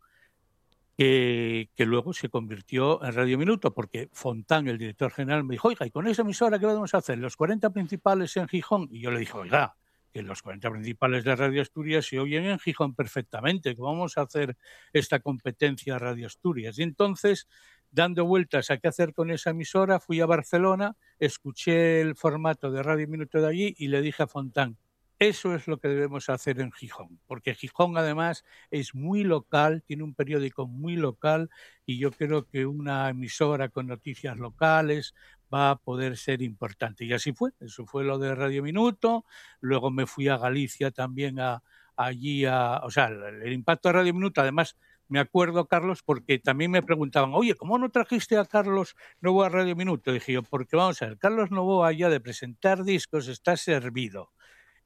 que, 1.01 1.71
luego 1.79 2.13
se 2.13 2.29
convirtió 2.29 3.03
en 3.03 3.15
Radio 3.15 3.39
Minuto, 3.39 3.73
porque 3.73 4.11
Fontán, 4.13 4.69
el 4.69 4.77
director 4.77 5.11
general, 5.11 5.45
me 5.45 5.55
dijo, 5.55 5.69
oiga, 5.69 5.87
¿y 5.87 5.91
con 5.91 6.07
esa 6.07 6.21
emisora 6.21 6.59
qué 6.59 6.67
podemos 6.67 6.95
hacer? 6.95 7.17
Los 7.17 7.37
40 7.37 7.71
principales 7.71 8.37
en 8.37 8.47
Gijón. 8.47 8.87
Y 8.91 9.01
yo 9.01 9.11
le 9.11 9.21
dije, 9.21 9.33
oiga, 9.35 9.77
que 10.13 10.21
los 10.21 10.43
40 10.43 10.71
principales 10.71 11.25
de 11.25 11.35
Radio 11.35 11.63
Asturias 11.63 12.05
se 12.05 12.19
oyen 12.19 12.45
en 12.45 12.59
Gijón 12.59 12.95
perfectamente, 12.95 13.75
que 13.75 13.81
vamos 13.81 14.19
a 14.19 14.23
hacer 14.23 14.59
esta 14.93 15.21
competencia 15.21 15.95
a 15.95 15.99
Radio 15.99 16.27
Asturias. 16.27 16.79
Y 16.79 16.83
entonces, 16.83 17.49
dando 17.91 18.27
vueltas 18.27 18.71
a 18.71 18.77
qué 18.77 18.89
hacer 18.89 19.15
con 19.15 19.31
esa 19.31 19.51
emisora, 19.51 20.01
fui 20.01 20.21
a 20.21 20.27
Barcelona, 20.27 20.97
escuché 21.19 22.03
el 22.03 22.15
formato 22.15 22.71
de 22.71 22.83
Radio 22.83 23.09
Minuto 23.09 23.41
de 23.41 23.49
allí 23.49 23.75
y 23.79 23.89
le 23.89 24.03
dije 24.03 24.25
a 24.25 24.27
Fontán, 24.27 24.77
eso 25.21 25.55
es 25.55 25.69
lo 25.69 25.79
que 25.79 25.89
debemos 25.89 26.31
hacer 26.31 26.61
en 26.61 26.73
Gijón, 26.73 27.21
porque 27.27 27.55
Gijón 27.55 27.99
además 27.99 28.43
es 28.71 28.95
muy 28.95 29.23
local, 29.23 29.83
tiene 29.87 30.03
un 30.03 30.15
periódico 30.15 30.67
muy 30.67 30.97
local 30.97 31.51
y 31.85 31.99
yo 31.99 32.11
creo 32.11 32.47
que 32.47 32.65
una 32.65 33.07
emisora 33.11 33.69
con 33.69 33.87
noticias 33.87 34.39
locales 34.39 35.15
va 35.53 35.73
a 35.73 35.77
poder 35.77 36.17
ser 36.17 36.41
importante. 36.41 37.05
Y 37.05 37.13
así 37.13 37.35
fue, 37.35 37.51
eso 37.61 37.85
fue 37.85 38.03
lo 38.03 38.19
de 38.19 38.35
Radio 38.35 38.63
Minuto, 38.63 39.27
luego 39.61 39.91
me 39.91 40.07
fui 40.07 40.29
a 40.29 40.39
Galicia 40.39 40.91
también 40.91 41.39
a, 41.39 41.63
allí 41.97 42.47
a, 42.47 42.81
o 42.83 42.91
sea, 42.91 43.09
el, 43.09 43.53
impacto 43.53 43.91
de 43.91 43.93
Radio 43.93 44.15
Minuto, 44.15 44.41
además 44.41 44.79
me 45.09 45.21
acuerdo, 45.21 45.67
Carlos, 45.67 46.03
porque 46.03 46.39
también 46.39 46.71
me 46.71 46.83
preguntaban, 46.83 47.33
oye, 47.35 47.57
¿cómo 47.57 47.77
no 47.77 47.91
trajiste 47.91 48.39
a 48.39 48.47
Carlos 48.47 48.97
Novoa 49.21 49.47
a 49.47 49.51
Radio 49.51 49.77
Minuto? 49.77 50.13
Dije 50.13 50.33
yo, 50.33 50.43
porque 50.45 50.77
vamos 50.77 51.03
a 51.03 51.09
ver, 51.09 51.19
Carlos 51.19 51.51
Novoa 51.51 51.93
ya 51.93 52.09
de 52.09 52.21
presentar 52.21 52.85
discos 52.85 53.29
está 53.29 53.59
servido. 53.59 54.31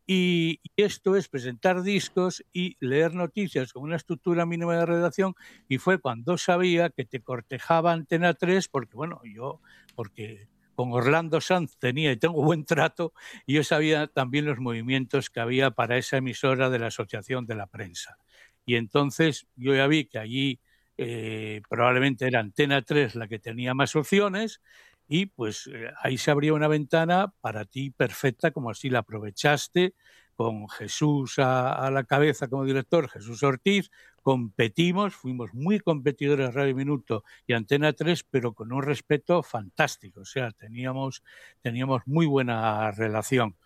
Y, 0.07 0.61
esto 0.77 1.17
es 1.17 1.29
presentar 1.29 1.83
discos 1.83 2.45
y 2.53 2.77
leer 2.81 3.15
noticias 3.15 3.73
con 3.73 3.85
una 3.85 3.97
estructura 3.97 4.45
mínima 4.45 4.77
de 4.77 4.87
redacción. 4.87 5.35
Y 5.69 5.79
fue 5.79 5.99
cuando 5.99 6.37
sabía 6.37 6.91
que 6.91 7.05
te 7.05 7.21
cortejaba 7.21 7.93
Antena 7.93 8.35
3, 8.35 8.69
porque 8.69 8.97
bueno, 8.97 9.21
yo, 9.25 9.61
porque 9.95 10.49
con 10.75 10.93
Orlando 10.93 11.41
Sanz 11.41 11.77
tenía 11.79 12.11
y 12.11 12.17
tengo 12.17 12.43
buen 12.43 12.65
trato, 12.65 13.13
y 13.47 13.55
yo 13.55 13.65
sabía 13.65 14.09
también 14.09 14.45
los 14.45 14.59
movimientos 14.59 15.31
que 15.31 15.41
había 15.41 15.71
para 15.71 15.97
esa 15.97 16.17
emisora 16.17 16.69
de 16.71 16.81
la 16.81 16.89
Asociación 16.89 17.47
de 17.47 17.55
la 17.55 17.69
Prensa. 17.69 18.19
Y 18.67 18.75
entonces 18.77 19.47
yo 19.57 19.75
ya 19.75 19.87
vi 19.87 20.07
que 20.07 20.19
allí 20.19 20.61
eh, 20.97 21.63
probablemente 21.69 22.27
era 22.27 22.41
Antena 22.41 22.83
3 22.83 23.15
la 23.15 23.29
que 23.29 23.39
tenía 23.39 23.75
más 23.75 23.97
opciones 23.97 24.61
y 25.09 25.27
pues 25.27 25.69
eh, 25.73 25.91
ahí 26.03 26.19
se 26.19 26.31
abría 26.31 26.55
una 26.55 26.69
ventana 26.69 27.33
para 27.41 27.65
ti 27.65 27.91
perfecta, 27.91 28.51
como 28.51 28.71
así 28.71 28.91
la 28.91 29.01
aprovechaste, 29.01 29.95
con 30.35 30.69
Jesús 30.69 31.39
a, 31.39 31.91
la 31.93 32.05
cabeza 32.05 32.49
como 32.49 32.65
director, 32.65 33.09
Jesús 33.09 33.43
Ortiz, 33.43 33.91
competimos, 34.23 35.15
fuimos 35.15 35.55
muy 35.55 35.81
competidores 35.81 36.55
Radio 36.55 36.75
Minuto 36.75 37.25
y 37.47 37.53
Antena 37.53 37.93
3, 37.93 38.25
pero 38.31 38.53
con 38.53 38.73
un 38.73 38.83
respeto 38.83 39.43
fantástico, 39.43 40.23
o 40.23 40.25
sea, 40.25 40.51
teníamos, 40.53 41.23
teníamos 41.61 42.03
muy 42.07 42.27
buena 42.27 42.91
relación. 42.91 43.57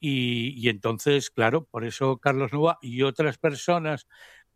Y, 0.00 0.54
y 0.56 0.68
entonces, 0.68 1.30
claro, 1.30 1.64
por 1.64 1.84
eso 1.84 2.18
Carlos 2.18 2.52
Nova 2.52 2.78
y 2.82 3.02
otras 3.02 3.38
personas 3.38 4.06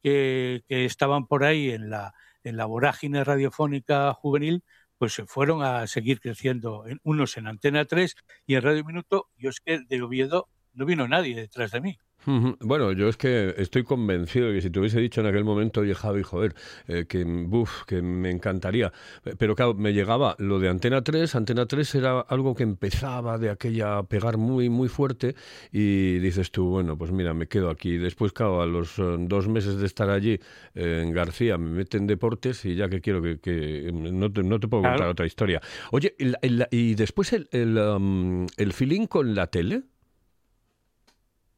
que, 0.03 0.65
que 0.67 0.85
estaban 0.85 1.27
por 1.27 1.45
ahí 1.45 1.71
en 1.71 1.91
la, 1.91 2.15
en 2.45 2.57
la 2.57 2.67
vorágine 2.67 3.25
radiofónica 3.25 4.13
juvenil, 4.15 4.65
pues 5.01 5.15
se 5.15 5.25
fueron 5.25 5.63
a 5.63 5.87
seguir 5.87 6.21
creciendo, 6.21 6.87
en, 6.87 7.01
unos 7.05 7.39
en 7.39 7.47
Antena 7.47 7.87
3 7.87 8.15
y 8.47 8.57
en 8.57 8.61
Radio 8.61 8.85
Minuto. 8.85 9.31
Yo 9.39 9.49
es 9.49 9.61
que 9.61 9.79
de 9.89 10.03
Oviedo 10.03 10.51
no 10.75 10.85
vino 10.85 11.09
nadie 11.09 11.35
detrás 11.35 11.71
de 11.71 11.81
mí. 11.81 11.99
Bueno, 12.27 12.93
yo 12.93 13.09
es 13.09 13.17
que 13.17 13.55
estoy 13.57 13.83
convencido 13.85 14.49
de 14.49 14.55
que 14.55 14.61
si 14.61 14.71
te 14.71 14.79
hubiese 14.79 15.01
dicho 15.01 15.21
en 15.21 15.27
aquel 15.27 15.45
momento, 15.45 15.81
oye 15.81 15.95
Javi, 15.95 16.23
joder, 16.23 16.55
eh, 16.87 17.07
que, 17.09 17.25
buf, 17.25 17.85
que 17.87 18.03
me 18.03 18.31
encantaría. 18.31 18.93
Pero 19.39 19.55
claro, 19.55 19.75
me 19.75 19.93
llegaba 19.93 20.37
lo 20.39 20.59
de 20.59 20.69
Antena 20.69 21.03
3. 21.03 21.35
Antena 21.35 21.67
3 21.67 21.95
era 21.95 22.21
algo 22.21 22.55
que 22.55 22.63
empezaba 22.63 23.39
de 23.39 23.51
aquella 23.51 23.99
a 23.99 24.03
pegar 24.03 24.37
muy, 24.37 24.69
muy 24.69 24.89
fuerte. 24.89 25.35
Y 25.73 26.19
dices 26.19 26.51
tú, 26.51 26.67
bueno, 26.67 26.97
pues 26.99 27.11
mira, 27.11 27.33
me 27.33 27.47
quedo 27.47 27.71
aquí. 27.71 27.97
Después, 27.97 28.33
claro, 28.33 28.61
a 28.61 28.67
los 28.67 28.99
uh, 28.99 29.17
dos 29.19 29.49
meses 29.49 29.77
de 29.77 29.87
estar 29.87 30.11
allí 30.11 30.39
eh, 30.75 31.03
en 31.05 31.13
García 31.13 31.57
me 31.59 31.71
meten 31.71 32.07
deportes 32.07 32.65
y 32.65 32.75
ya 32.75 32.89
que 32.89 33.01
quiero 33.01 33.23
que. 33.23 33.39
que 33.39 33.91
no, 33.93 34.31
te, 34.31 34.43
no, 34.43 34.61
te, 34.61 34.69
puedo 34.69 34.83
contar 34.83 34.97
claro. 34.97 35.13
otra 35.13 35.27
historia. 35.27 35.61
Oye, 35.91 36.15
el, 36.19 36.37
el, 36.43 36.67
y 36.71 36.95
después 36.95 37.33
el, 37.33 37.49
el, 37.53 37.79
um, 37.79 38.47
el 38.57 38.73
feeling 38.73 39.07
con 39.07 39.35
la 39.35 39.47
tele. 39.47 39.83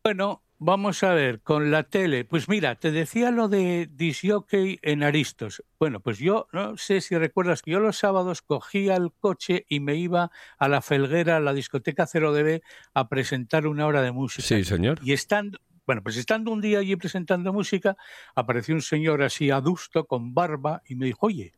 Bueno, 0.05 0.43
Vamos 0.65 1.03
a 1.03 1.13
ver, 1.13 1.41
con 1.41 1.73
la 1.73 1.83
tele. 1.83 2.25
Pues 2.25 2.49
mira, 2.49 2.77
te 2.77 2.93
decía 2.93 3.33
lo 3.33 3.49
de 3.49 3.89
disjockey 3.91 4.79
en 4.83 5.03
Aristos. 5.03 5.65
Bueno, 5.81 5.99
pues 5.99 6.19
yo 6.19 6.47
no 6.53 6.77
sé 6.77 7.01
si 7.01 7.19
recuerdas 7.19 7.63
que 7.63 7.73
yo 7.73 7.81
los 7.81 7.99
sábados 7.99 8.43
cogía 8.43 8.95
el 8.95 9.11
coche 9.13 9.67
y 9.69 9.81
me 9.81 9.97
iba 9.97 10.31
a 10.59 10.69
la 10.69 10.81
Felguera, 10.81 11.39
a 11.39 11.41
la 11.41 11.53
discoteca 11.53 12.07
0DB, 12.07 12.63
a 12.95 13.09
presentar 13.09 13.67
una 13.67 13.89
hora 13.89 14.03
de 14.03 14.13
música. 14.13 14.47
Sí, 14.47 14.63
señor. 14.63 15.01
Y 15.03 15.13
estando, 15.15 15.59
bueno, 15.85 16.01
pues 16.01 16.17
estando 16.17 16.53
un 16.53 16.61
día 16.61 16.79
allí 16.79 16.95
presentando 16.95 17.53
música, 17.53 17.97
apareció 18.37 18.77
un 18.77 18.83
señor 18.83 19.25
así 19.25 19.51
adusto, 19.51 20.07
con 20.07 20.33
barba, 20.33 20.81
y 20.87 20.95
me 20.95 21.07
dijo, 21.07 21.27
oye, 21.27 21.55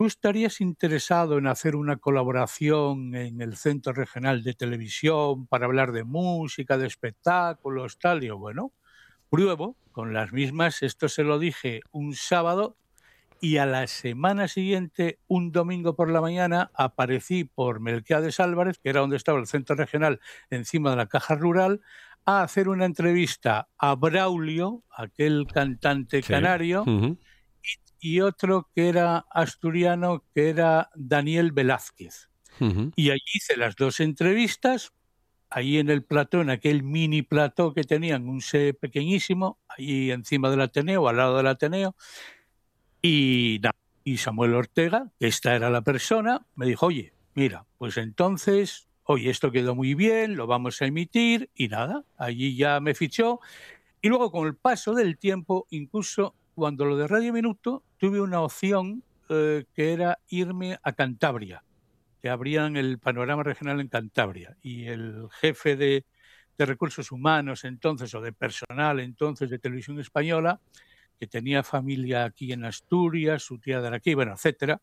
¿tú 0.00 0.06
estarías 0.06 0.62
interesado 0.62 1.36
en 1.36 1.46
hacer 1.46 1.76
una 1.76 1.98
colaboración 1.98 3.14
en 3.14 3.42
el 3.42 3.54
Centro 3.58 3.92
Regional 3.92 4.42
de 4.42 4.54
Televisión 4.54 5.46
para 5.46 5.66
hablar 5.66 5.92
de 5.92 6.04
música, 6.04 6.78
de 6.78 6.86
espectáculos, 6.86 7.98
tal? 7.98 8.24
Y 8.24 8.28
yo, 8.28 8.38
bueno, 8.38 8.72
pruebo 9.28 9.76
con 9.92 10.14
las 10.14 10.32
mismas, 10.32 10.82
esto 10.82 11.10
se 11.10 11.22
lo 11.22 11.38
dije 11.38 11.82
un 11.90 12.14
sábado, 12.14 12.78
y 13.42 13.58
a 13.58 13.66
la 13.66 13.86
semana 13.88 14.48
siguiente, 14.48 15.18
un 15.26 15.52
domingo 15.52 15.96
por 15.96 16.10
la 16.10 16.22
mañana, 16.22 16.70
aparecí 16.72 17.44
por 17.44 17.80
Melquiades 17.80 18.40
Álvarez, 18.40 18.78
que 18.78 18.88
era 18.88 19.00
donde 19.00 19.18
estaba 19.18 19.38
el 19.38 19.48
centro 19.48 19.76
regional, 19.76 20.18
encima 20.48 20.88
de 20.92 20.96
la 20.96 21.08
caja 21.08 21.34
rural, 21.34 21.82
a 22.24 22.40
hacer 22.40 22.70
una 22.70 22.86
entrevista 22.86 23.68
a 23.76 23.96
Braulio, 23.96 24.82
aquel 24.96 25.46
cantante 25.52 26.22
Sí. 26.22 26.32
canario. 26.32 26.86
Y 28.00 28.20
otro 28.20 28.70
que 28.74 28.88
era 28.88 29.26
asturiano, 29.30 30.24
que 30.34 30.48
era 30.48 30.90
Daniel 30.94 31.52
Velázquez. 31.52 32.28
Y 32.94 33.10
allí 33.10 33.22
hice 33.34 33.56
las 33.56 33.74
dos 33.74 34.00
entrevistas, 34.00 34.92
ahí 35.48 35.78
en 35.78 35.88
el 35.88 36.02
plató, 36.04 36.42
en 36.42 36.50
aquel 36.50 36.82
mini 36.82 37.22
plató 37.22 37.72
que 37.72 37.84
tenían, 37.84 38.28
un 38.28 38.42
set 38.42 38.78
pequeñísimo, 38.78 39.58
allí 39.68 40.10
encima 40.10 40.50
del 40.50 40.60
Ateneo, 40.60 41.08
al 41.08 41.16
lado 41.16 41.38
del 41.38 41.46
Ateneo. 41.46 41.96
Y, 43.00 43.60
y 44.04 44.16
Samuel 44.18 44.54
Ortega, 44.54 45.10
que 45.18 45.26
esta 45.26 45.54
era 45.54 45.70
la 45.70 45.80
persona, 45.80 46.46
me 46.54 46.66
dijo, 46.66 46.86
oye, 46.86 47.14
mira, 47.34 47.64
pues 47.78 47.96
entonces, 47.96 48.88
oye, 49.04 49.30
esto 49.30 49.50
quedó 49.50 49.74
muy 49.74 49.94
bien, 49.94 50.36
lo 50.36 50.46
vamos 50.46 50.82
a 50.82 50.86
emitir, 50.86 51.48
y 51.54 51.68
nada, 51.68 52.04
allí 52.18 52.56
ya 52.56 52.78
me 52.80 52.94
fichó. 52.94 53.40
Y 54.02 54.08
luego, 54.08 54.30
con 54.30 54.46
el 54.46 54.54
paso 54.54 54.94
del 54.94 55.16
tiempo, 55.18 55.66
incluso 55.70 56.34
cuando 56.54 56.84
lo 56.84 56.96
de 56.96 57.06
Radio 57.06 57.32
Minuto, 57.32 57.82
tuve 57.98 58.20
una 58.20 58.40
opción 58.40 59.02
eh, 59.28 59.64
que 59.74 59.92
era 59.92 60.18
irme 60.28 60.78
a 60.82 60.92
Cantabria 60.92 61.62
que 62.20 62.28
abrían 62.28 62.76
el 62.76 62.98
panorama 62.98 63.42
regional 63.42 63.80
en 63.80 63.88
Cantabria. 63.88 64.56
Y 64.62 64.86
el 64.86 65.28
jefe 65.40 65.76
de, 65.76 66.04
de 66.58 66.66
recursos 66.66 67.10
humanos 67.12 67.64
entonces, 67.64 68.14
o 68.14 68.20
de 68.20 68.32
personal 68.32 69.00
entonces 69.00 69.50
de 69.50 69.58
televisión 69.58 69.98
española, 69.98 70.60
que 71.18 71.26
tenía 71.26 71.62
familia 71.62 72.24
aquí 72.24 72.52
en 72.52 72.64
Asturias, 72.64 73.42
su 73.42 73.58
tía 73.58 73.80
de 73.80 73.94
aquí, 73.94 74.14
bueno, 74.14 74.34
etcétera, 74.34 74.80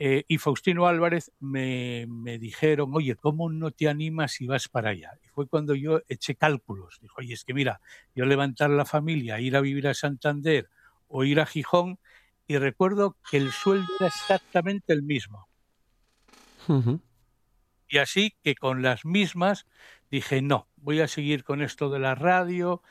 eh, 0.00 0.24
y 0.28 0.38
Faustino 0.38 0.86
Álvarez 0.86 1.32
me, 1.40 2.06
me 2.08 2.38
dijeron, 2.38 2.90
oye, 2.94 3.16
¿cómo 3.16 3.50
no 3.50 3.72
te 3.72 3.88
animas 3.88 4.32
si 4.32 4.46
vas 4.46 4.68
para 4.68 4.90
allá? 4.90 5.10
Y 5.24 5.28
fue 5.28 5.48
cuando 5.48 5.74
yo 5.74 6.02
eché 6.08 6.36
cálculos. 6.36 7.00
Dijo, 7.00 7.16
oye, 7.18 7.34
es 7.34 7.44
que 7.44 7.52
mira, 7.52 7.80
yo 8.14 8.24
levantar 8.24 8.70
la 8.70 8.84
familia, 8.84 9.40
ir 9.40 9.56
a 9.56 9.60
vivir 9.60 9.88
a 9.88 9.94
Santander 9.94 10.68
o 11.08 11.24
ir 11.24 11.40
a 11.40 11.46
Gijón, 11.46 11.98
y 12.46 12.56
recuerdo 12.56 13.16
que 13.30 13.36
el 13.36 13.52
sueldo 13.52 13.86
era 13.98 14.08
exactamente 14.08 14.92
el 14.92 15.02
mismo. 15.02 15.48
Y 17.88 17.98
así 17.98 18.36
que 18.42 18.54
con 18.54 18.82
las 18.82 19.04
mismas 19.04 19.66
dije, 20.10 20.42
no, 20.42 20.68
voy 20.76 21.00
a 21.00 21.08
seguir 21.08 21.44
con 21.44 21.62
esto 21.62 21.90
de 21.90 21.98
la 21.98 22.14
radio, 22.14 22.82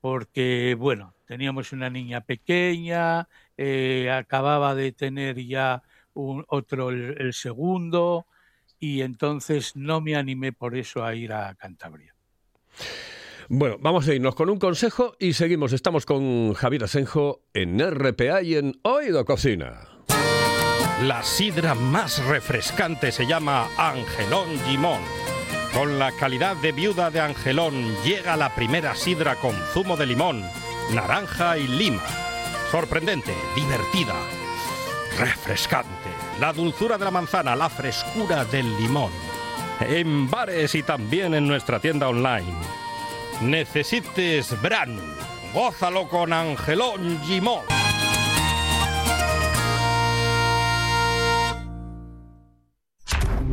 porque, 0.00 0.74
bueno, 0.78 1.14
teníamos 1.26 1.72
una 1.72 1.90
niña 1.90 2.22
pequeña, 2.22 3.28
eh, 3.56 4.10
acababa 4.10 4.74
de 4.74 4.92
tener 4.92 5.36
ya 5.44 5.82
un, 6.14 6.44
otro, 6.48 6.90
el, 6.90 7.16
el 7.20 7.34
segundo, 7.34 8.26
y 8.78 9.02
entonces 9.02 9.76
no 9.76 10.00
me 10.00 10.16
animé 10.16 10.52
por 10.52 10.76
eso 10.76 11.04
a 11.04 11.14
ir 11.14 11.32
a 11.32 11.54
Cantabria. 11.54 12.14
Bueno, 13.52 13.78
vamos 13.80 14.06
a 14.06 14.14
irnos 14.14 14.36
con 14.36 14.48
un 14.48 14.60
consejo 14.60 15.16
y 15.18 15.32
seguimos. 15.32 15.72
Estamos 15.72 16.06
con 16.06 16.54
Javier 16.54 16.84
Asenjo 16.84 17.42
en 17.52 17.80
RPA 17.80 18.42
y 18.42 18.54
en 18.54 18.78
Oído 18.84 19.24
Cocina. 19.24 19.88
La 21.02 21.24
sidra 21.24 21.74
más 21.74 22.24
refrescante 22.26 23.10
se 23.10 23.26
llama 23.26 23.66
Angelón 23.76 24.46
Gimón. 24.68 25.00
Con 25.74 25.98
la 25.98 26.12
calidad 26.12 26.54
de 26.58 26.70
viuda 26.70 27.10
de 27.10 27.18
Angelón 27.18 27.74
llega 28.04 28.36
la 28.36 28.54
primera 28.54 28.94
sidra 28.94 29.34
con 29.34 29.56
zumo 29.72 29.96
de 29.96 30.06
limón, 30.06 30.44
naranja 30.94 31.58
y 31.58 31.66
lima. 31.66 32.04
Sorprendente, 32.70 33.34
divertida, 33.56 34.14
refrescante. 35.18 35.90
La 36.38 36.52
dulzura 36.52 36.96
de 36.98 37.04
la 37.04 37.10
manzana, 37.10 37.56
la 37.56 37.68
frescura 37.68 38.44
del 38.44 38.76
limón. 38.76 39.10
En 39.80 40.30
bares 40.30 40.76
y 40.76 40.84
también 40.84 41.34
en 41.34 41.48
nuestra 41.48 41.80
tienda 41.80 42.08
online. 42.08 42.79
Necesites 43.40 44.54
Bran. 44.60 44.98
Gózalo 45.54 46.08
con 46.10 46.30
Angelón 46.32 47.18
Gimón. 47.22 47.64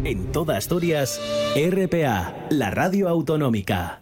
En 0.03 0.31
toda 0.33 0.57
Asturias, 0.57 1.21
RPA, 1.55 2.35
la 2.49 2.69
radio 2.69 3.07
autonómica. 3.07 4.01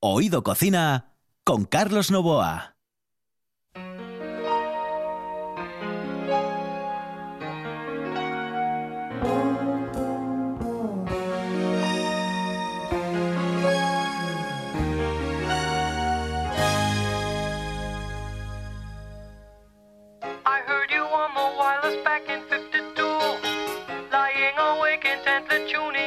Oído 0.00 0.42
Cocina 0.42 1.12
con 1.44 1.66
Carlos 1.66 2.10
Novoa. 2.10 2.77
gently 25.38 25.72
tuning. 25.72 25.97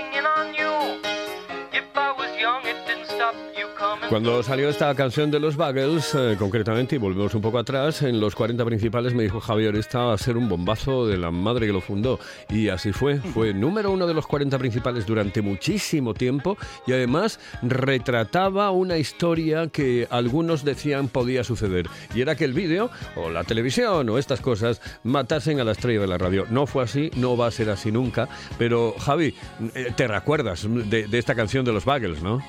Cuando 4.10 4.44
salió 4.44 4.70
esta 4.70 4.94
canción 4.94 5.32
de 5.32 5.40
los 5.40 5.56
Buggles, 5.56 6.14
eh, 6.16 6.36
concretamente, 6.38 6.96
y 6.96 7.00
volvemos 7.00 7.34
un 7.34 7.42
poco 7.42 7.58
atrás, 7.58 8.02
en 8.02 8.20
los 8.20 8.36
40 8.36 8.64
principales 8.66 9.14
me 9.14 9.24
dijo 9.24 9.40
Javier, 9.40 9.76
esta 9.76 10.00
va 10.00 10.14
a 10.14 10.18
ser 10.18 10.38
un 10.38 10.50
bombazo 10.50 11.08
de 11.08 11.18
la 11.18 11.32
madre 11.32 11.68
que 11.68 11.74
lo 11.74 11.82
fundó. 11.82 12.20
Y 12.50 12.70
así 12.70 12.92
fue. 12.92 13.18
Fue 13.18 13.54
número 13.54 13.92
uno 13.92 14.08
de 14.08 14.14
los 14.14 14.28
40 14.28 14.58
principales 14.60 15.06
durante 15.06 15.42
muchísimo 15.42 16.14
tiempo 16.14 16.58
y 16.86 16.94
además 16.94 17.40
retrataba 17.62 18.72
una 18.72 18.98
historia 18.98 19.68
que 19.68 20.08
algunos 20.12 20.64
decían 20.64 21.08
podía 21.08 21.44
suceder. 21.44 21.88
Y 22.14 22.22
era 22.22 22.36
que 22.36 22.46
el 22.46 22.54
vídeo, 22.54 22.90
o 23.16 23.30
la 23.30 23.44
televisión, 23.44 24.10
o 24.10 24.18
estas 24.18 24.42
cosas, 24.42 24.82
matasen 25.04 25.60
a 25.60 25.64
la 25.64 25.72
estrella 25.72 26.02
de 26.02 26.08
la 26.08 26.18
radio. 26.18 26.46
No 26.50 26.68
fue 26.68 26.84
así, 26.84 27.12
no 27.16 27.38
va 27.38 27.48
a 27.48 27.52
ser 27.52 27.70
así 27.70 27.92
nunca. 27.92 28.28
Pero, 28.58 28.94
Javi, 29.00 29.34
eh, 29.74 29.94
te 29.96 30.08
recuerdas 30.08 30.68
de, 30.70 31.08
de 31.08 31.18
esta 31.18 31.34
canción 31.34 31.66
de 31.66 31.72
los 31.72 31.86
Buggles, 31.86 32.22
¿no? 32.22 32.42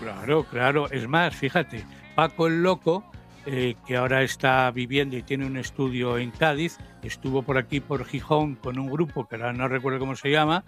Claro, 0.00 0.44
claro. 0.44 0.90
Es 0.90 1.08
más, 1.08 1.34
fíjate, 1.34 1.84
Paco 2.14 2.46
el 2.46 2.62
Loco, 2.62 3.04
eh, 3.46 3.76
que 3.86 3.96
ahora 3.96 4.22
está 4.22 4.70
viviendo 4.70 5.16
y 5.16 5.22
tiene 5.22 5.46
un 5.46 5.56
estudio 5.56 6.18
en 6.18 6.30
Cádiz, 6.30 6.78
estuvo 7.02 7.42
por 7.42 7.58
aquí, 7.58 7.80
por 7.80 8.04
Gijón, 8.04 8.56
con 8.56 8.78
un 8.78 8.90
grupo 8.90 9.26
que 9.26 9.36
ahora 9.36 9.52
no 9.52 9.68
recuerdo 9.68 9.98
cómo 9.98 10.16
se 10.16 10.30
llama, 10.30 10.64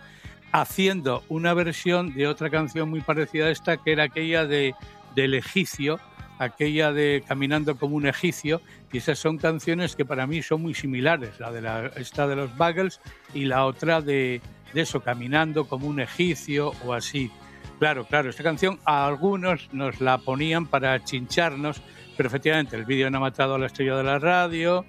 haciendo 0.53 1.23
una 1.29 1.55
versión 1.55 2.15
de 2.15 2.27
otra 2.27 2.51
canción 2.51 2.89
muy 2.89 3.01
parecida 3.01 3.47
a 3.47 3.51
esta, 3.51 3.77
que 3.77 3.93
era 3.93 4.05
aquella 4.05 4.47
de 4.47 4.75
del 5.15 5.35
egipcio, 5.35 5.99
aquella 6.39 6.93
de 6.93 7.25
Caminando 7.27 7.77
como 7.77 7.97
un 7.97 8.07
egipcio, 8.07 8.61
y 8.93 8.99
esas 8.99 9.19
son 9.19 9.39
canciones 9.39 9.97
que 9.97 10.05
para 10.05 10.27
mí 10.27 10.43
son 10.43 10.63
muy 10.63 10.75
similares, 10.75 11.41
la 11.41 11.51
de 11.51 11.61
la, 11.61 11.87
esta 11.97 12.29
de 12.29 12.37
los 12.37 12.57
Buggles 12.57 13.01
y 13.35 13.47
la 13.47 13.65
otra 13.65 14.01
de, 14.01 14.41
de 14.73 14.81
eso, 14.81 15.01
Caminando 15.01 15.67
como 15.67 15.89
un 15.89 16.01
egipcio 16.01 16.73
o 16.85 16.93
así. 16.93 17.31
Claro, 17.79 18.05
claro, 18.07 18.31
esta 18.31 18.43
canción 18.43 18.81
a 18.85 19.07
algunos 19.07 19.69
nos 19.73 20.01
la 20.01 20.19
ponían 20.19 20.67
para 20.67 21.05
chincharnos, 21.05 21.81
pero 22.17 22.29
efectivamente 22.29 22.75
el 22.75 22.85
vídeo 22.85 23.09
no 23.09 23.19
ha 23.19 23.21
matado 23.21 23.55
a 23.55 23.59
la 23.59 23.67
estrella 23.67 23.97
de 23.97 24.03
la 24.03 24.19
radio 24.19 24.85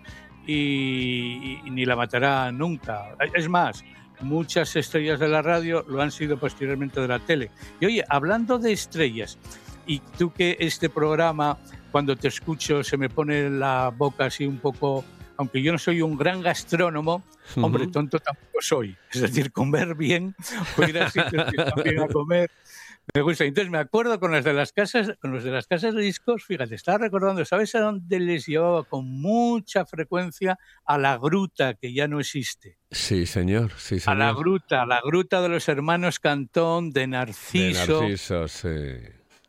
y, 0.47 1.59
ni 1.65 1.85
la 1.85 1.95
matará 1.95 2.51
nunca. 2.51 3.15
Es 3.35 3.47
más, 3.47 3.83
muchas 4.21 4.75
estrellas 4.75 5.19
de 5.19 5.27
la 5.27 5.43
radio 5.43 5.85
lo 5.87 6.01
han 6.01 6.11
sido 6.11 6.39
posteriormente 6.39 6.99
de 6.99 7.07
la 7.07 7.19
tele. 7.19 7.51
Y 7.79 7.85
oye, 7.85 8.03
hablando 8.09 8.57
de 8.57 8.71
estrellas, 8.71 9.37
y 9.85 9.99
tú 10.17 10.31
que 10.31 10.57
este 10.59 10.89
programa, 10.89 11.59
cuando 11.91 12.15
te 12.15 12.27
escucho, 12.27 12.83
se 12.83 12.97
me 12.97 13.09
pone 13.09 13.51
la 13.51 13.93
boca 13.95 14.25
así 14.25 14.47
un 14.47 14.57
poco, 14.57 15.05
aunque 15.39 15.61
yo 15.61 15.71
no 15.71 15.77
soy 15.77 16.01
un 16.01 16.17
gran 16.17 16.41
gastrónomo, 16.41 17.23
hombre, 17.55 17.87
tonto 17.87 18.19
tampoco 18.19 18.59
soy. 18.59 18.97
Es 19.09 19.21
decir, 19.21 19.53
comer 19.53 19.95
bien, 19.95 20.35
o 20.77 20.83
ir 20.83 20.99
a 20.99 21.09
sitios 21.09 21.45
que 21.45 21.81
bien 21.81 22.01
a 22.01 22.07
comer. 22.09 22.51
Me 23.13 23.21
gusta. 23.21 23.45
Entonces 23.45 23.71
me 23.71 23.77
acuerdo 23.77 24.19
con 24.19 24.31
los 24.31 24.43
de 24.43 24.51
las 24.51 24.73
casas, 24.73 25.13
con 25.21 25.31
los 25.31 25.45
de 25.45 25.51
las 25.51 25.65
casas 25.65 25.95
de 25.95 26.01
discos, 26.01 26.43
fíjate, 26.43 26.75
estaba 26.75 26.97
recordando, 26.97 27.45
¿sabes 27.45 27.73
a 27.73 27.79
dónde 27.79 28.19
les 28.19 28.47
llevaba 28.47 28.83
con 28.83 29.05
mucha 29.05 29.85
frecuencia? 29.85 30.59
A 30.83 30.97
la 30.97 31.17
gruta, 31.17 31.73
que 31.75 31.93
ya 31.93 32.09
no 32.09 32.19
existe. 32.19 32.77
Sí, 32.91 33.25
señor, 33.25 33.71
sí, 33.77 33.95
A 33.95 33.99
señor. 33.99 34.17
la 34.17 34.33
gruta, 34.33 34.81
a 34.81 34.85
la 34.85 34.99
gruta 35.01 35.41
de 35.41 35.47
los 35.47 35.69
hermanos 35.69 36.19
Cantón, 36.19 36.91
de 36.91 36.99
De 36.99 37.07
Narciso. 37.07 38.01
Narciso, 38.01 38.47
sí. 38.49 38.67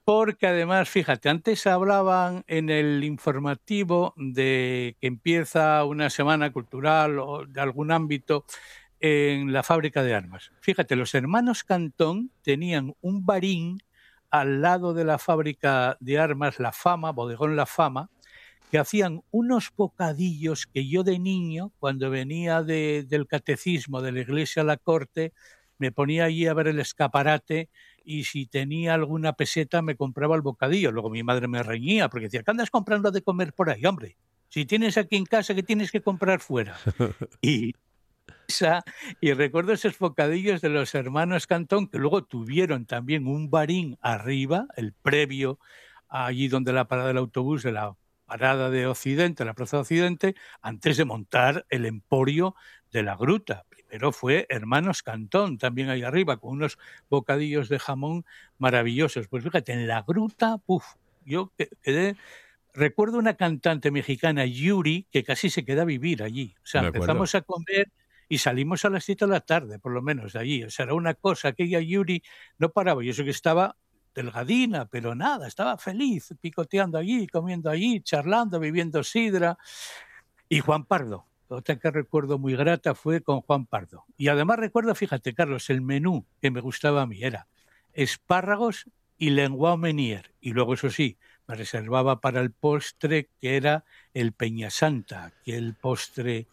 Porque 0.04 0.46
además, 0.46 0.88
fíjate, 0.88 1.28
antes 1.28 1.66
hablaban 1.66 2.42
en 2.48 2.68
el 2.70 3.04
informativo 3.04 4.14
de 4.16 4.96
que 5.00 5.06
empieza 5.06 5.84
una 5.84 6.10
semana 6.10 6.52
cultural 6.52 7.18
o 7.18 7.46
de 7.46 7.60
algún 7.60 7.92
ámbito 7.92 8.44
en 8.98 9.52
la 9.52 9.62
fábrica 9.62 10.02
de 10.02 10.14
armas. 10.14 10.52
Fíjate, 10.60 10.96
los 10.96 11.14
hermanos 11.14 11.64
Cantón 11.64 12.32
tenían 12.42 12.94
un 13.00 13.24
barín 13.24 13.78
al 14.30 14.62
lado 14.62 14.94
de 14.94 15.04
la 15.04 15.18
fábrica 15.18 15.96
de 16.00 16.18
armas, 16.18 16.58
La 16.60 16.72
Fama, 16.72 17.12
Bodegón 17.12 17.56
La 17.56 17.66
Fama, 17.66 18.10
que 18.70 18.78
hacían 18.78 19.22
unos 19.30 19.72
bocadillos 19.76 20.66
que 20.66 20.88
yo 20.88 21.02
de 21.02 21.18
niño, 21.18 21.72
cuando 21.78 22.10
venía 22.10 22.62
de- 22.62 23.04
del 23.08 23.26
catecismo 23.26 24.00
de 24.02 24.12
la 24.12 24.20
iglesia 24.20 24.62
a 24.62 24.64
la 24.64 24.76
corte, 24.76 25.32
me 25.78 25.92
ponía 25.92 26.24
allí 26.24 26.46
a 26.46 26.54
ver 26.54 26.68
el 26.68 26.78
escaparate 26.78 27.68
y 28.04 28.24
si 28.24 28.46
tenía 28.46 28.94
alguna 28.94 29.34
peseta 29.34 29.82
me 29.82 29.96
compraba 29.96 30.36
el 30.36 30.42
bocadillo. 30.42 30.92
Luego 30.92 31.10
mi 31.10 31.22
madre 31.22 31.48
me 31.48 31.62
reñía 31.62 32.08
porque 32.08 32.26
decía, 32.26 32.42
¿qué 32.42 32.50
andas 32.50 32.70
comprando 32.70 33.10
de 33.10 33.22
comer 33.22 33.52
por 33.54 33.70
ahí, 33.70 33.84
hombre? 33.86 34.16
Si 34.48 34.66
tienes 34.66 34.98
aquí 34.98 35.16
en 35.16 35.26
casa, 35.26 35.54
que 35.54 35.62
tienes 35.62 35.92
que 35.92 36.02
comprar 36.02 36.40
fuera? 36.40 36.76
Y, 37.42 37.72
esa- 38.48 38.84
y 39.20 39.32
recuerdo 39.32 39.72
esos 39.72 39.98
bocadillos 39.98 40.60
de 40.60 40.68
los 40.70 40.94
hermanos 40.94 41.46
Cantón, 41.46 41.88
que 41.88 41.98
luego 41.98 42.24
tuvieron 42.24 42.86
también 42.86 43.26
un 43.26 43.50
barín 43.50 43.98
arriba, 44.00 44.66
el 44.76 44.92
previo, 44.94 45.58
allí 46.08 46.48
donde 46.48 46.72
la 46.72 46.88
parada 46.88 47.08
del 47.08 47.18
autobús 47.18 47.62
de 47.62 47.72
la 47.72 47.94
parada 48.26 48.70
de 48.70 48.86
Occidente, 48.86 49.44
la 49.44 49.54
Plaza 49.54 49.76
de 49.78 49.80
Occidente, 49.82 50.34
antes 50.62 50.96
de 50.96 51.04
montar 51.04 51.66
el 51.68 51.86
emporio 51.86 52.54
de 52.92 53.02
la 53.02 53.16
gruta. 53.16 53.64
Primero 53.90 54.12
fue 54.12 54.46
Hermanos 54.48 55.03
Cantón, 55.03 55.59
también 55.59 55.88
ahí 55.90 56.05
arriba, 56.05 56.37
con 56.37 56.53
unos 56.53 56.79
bocadillos 57.09 57.68
de 57.68 57.81
jamón 57.81 58.24
maravillosos. 58.57 59.26
Pues 59.26 59.42
fíjate, 59.42 59.72
en 59.72 59.88
la 59.88 60.03
gruta, 60.03 60.59
puf, 60.59 60.85
yo 61.24 61.53
que- 61.59 61.68
quedé... 61.83 62.16
Recuerdo 62.72 63.18
una 63.18 63.35
cantante 63.35 63.90
mexicana, 63.90 64.46
Yuri, 64.46 65.09
que 65.11 65.24
casi 65.24 65.50
se 65.50 65.64
queda 65.64 65.83
a 65.83 65.85
vivir 65.85 66.22
allí. 66.22 66.55
O 66.62 66.66
sea, 66.66 66.83
Me 66.83 66.87
acuerdo. 66.88 67.05
empezamos 67.05 67.35
a 67.35 67.40
comer 67.40 67.90
y 68.29 68.38
salimos 68.38 68.85
a 68.85 68.90
las 68.90 69.03
7 69.03 69.26
de 69.26 69.33
la 69.33 69.40
tarde, 69.40 69.81
por 69.81 69.90
lo 69.90 70.03
menos, 70.03 70.35
de 70.35 70.38
allí. 70.38 70.62
O 70.62 70.70
sea, 70.70 70.85
era 70.85 70.94
una 70.94 71.14
cosa, 71.14 71.48
aquella 71.48 71.81
Yuri 71.81 72.22
no 72.59 72.68
paraba. 72.70 73.03
Y 73.05 73.09
eso 73.09 73.24
que 73.24 73.31
estaba 73.31 73.74
delgadina, 74.14 74.87
pero 74.87 75.16
nada, 75.16 75.48
estaba 75.48 75.79
feliz, 75.79 76.33
picoteando 76.40 76.96
allí, 76.96 77.26
comiendo 77.26 77.70
allí, 77.70 78.00
charlando, 78.03 78.61
bebiendo 78.61 79.03
sidra. 79.03 79.59
Y 80.48 80.61
Juan 80.61 80.85
Pardo, 80.85 81.26
otra 81.56 81.76
que 81.76 81.90
recuerdo 81.90 82.38
muy 82.38 82.54
grata 82.54 82.94
fue 82.94 83.22
con 83.22 83.40
Juan 83.40 83.66
Pardo. 83.66 84.04
Y 84.16 84.28
además 84.28 84.58
recuerdo, 84.58 84.94
fíjate, 84.94 85.34
Carlos, 85.34 85.68
el 85.70 85.80
menú 85.80 86.24
que 86.40 86.50
me 86.50 86.60
gustaba 86.60 87.02
a 87.02 87.06
mí 87.06 87.22
era 87.22 87.48
espárragos 87.92 88.86
y 89.18 89.30
lenguao 89.30 89.76
menier. 89.76 90.32
Y 90.40 90.52
luego, 90.52 90.74
eso 90.74 90.90
sí, 90.90 91.18
me 91.46 91.56
reservaba 91.56 92.20
para 92.20 92.40
el 92.40 92.52
postre 92.52 93.28
que 93.40 93.56
era 93.56 93.84
el 94.14 94.32
Peñasanta, 94.32 95.32
que 95.44 95.56
el 95.56 95.74
postre 95.74 96.46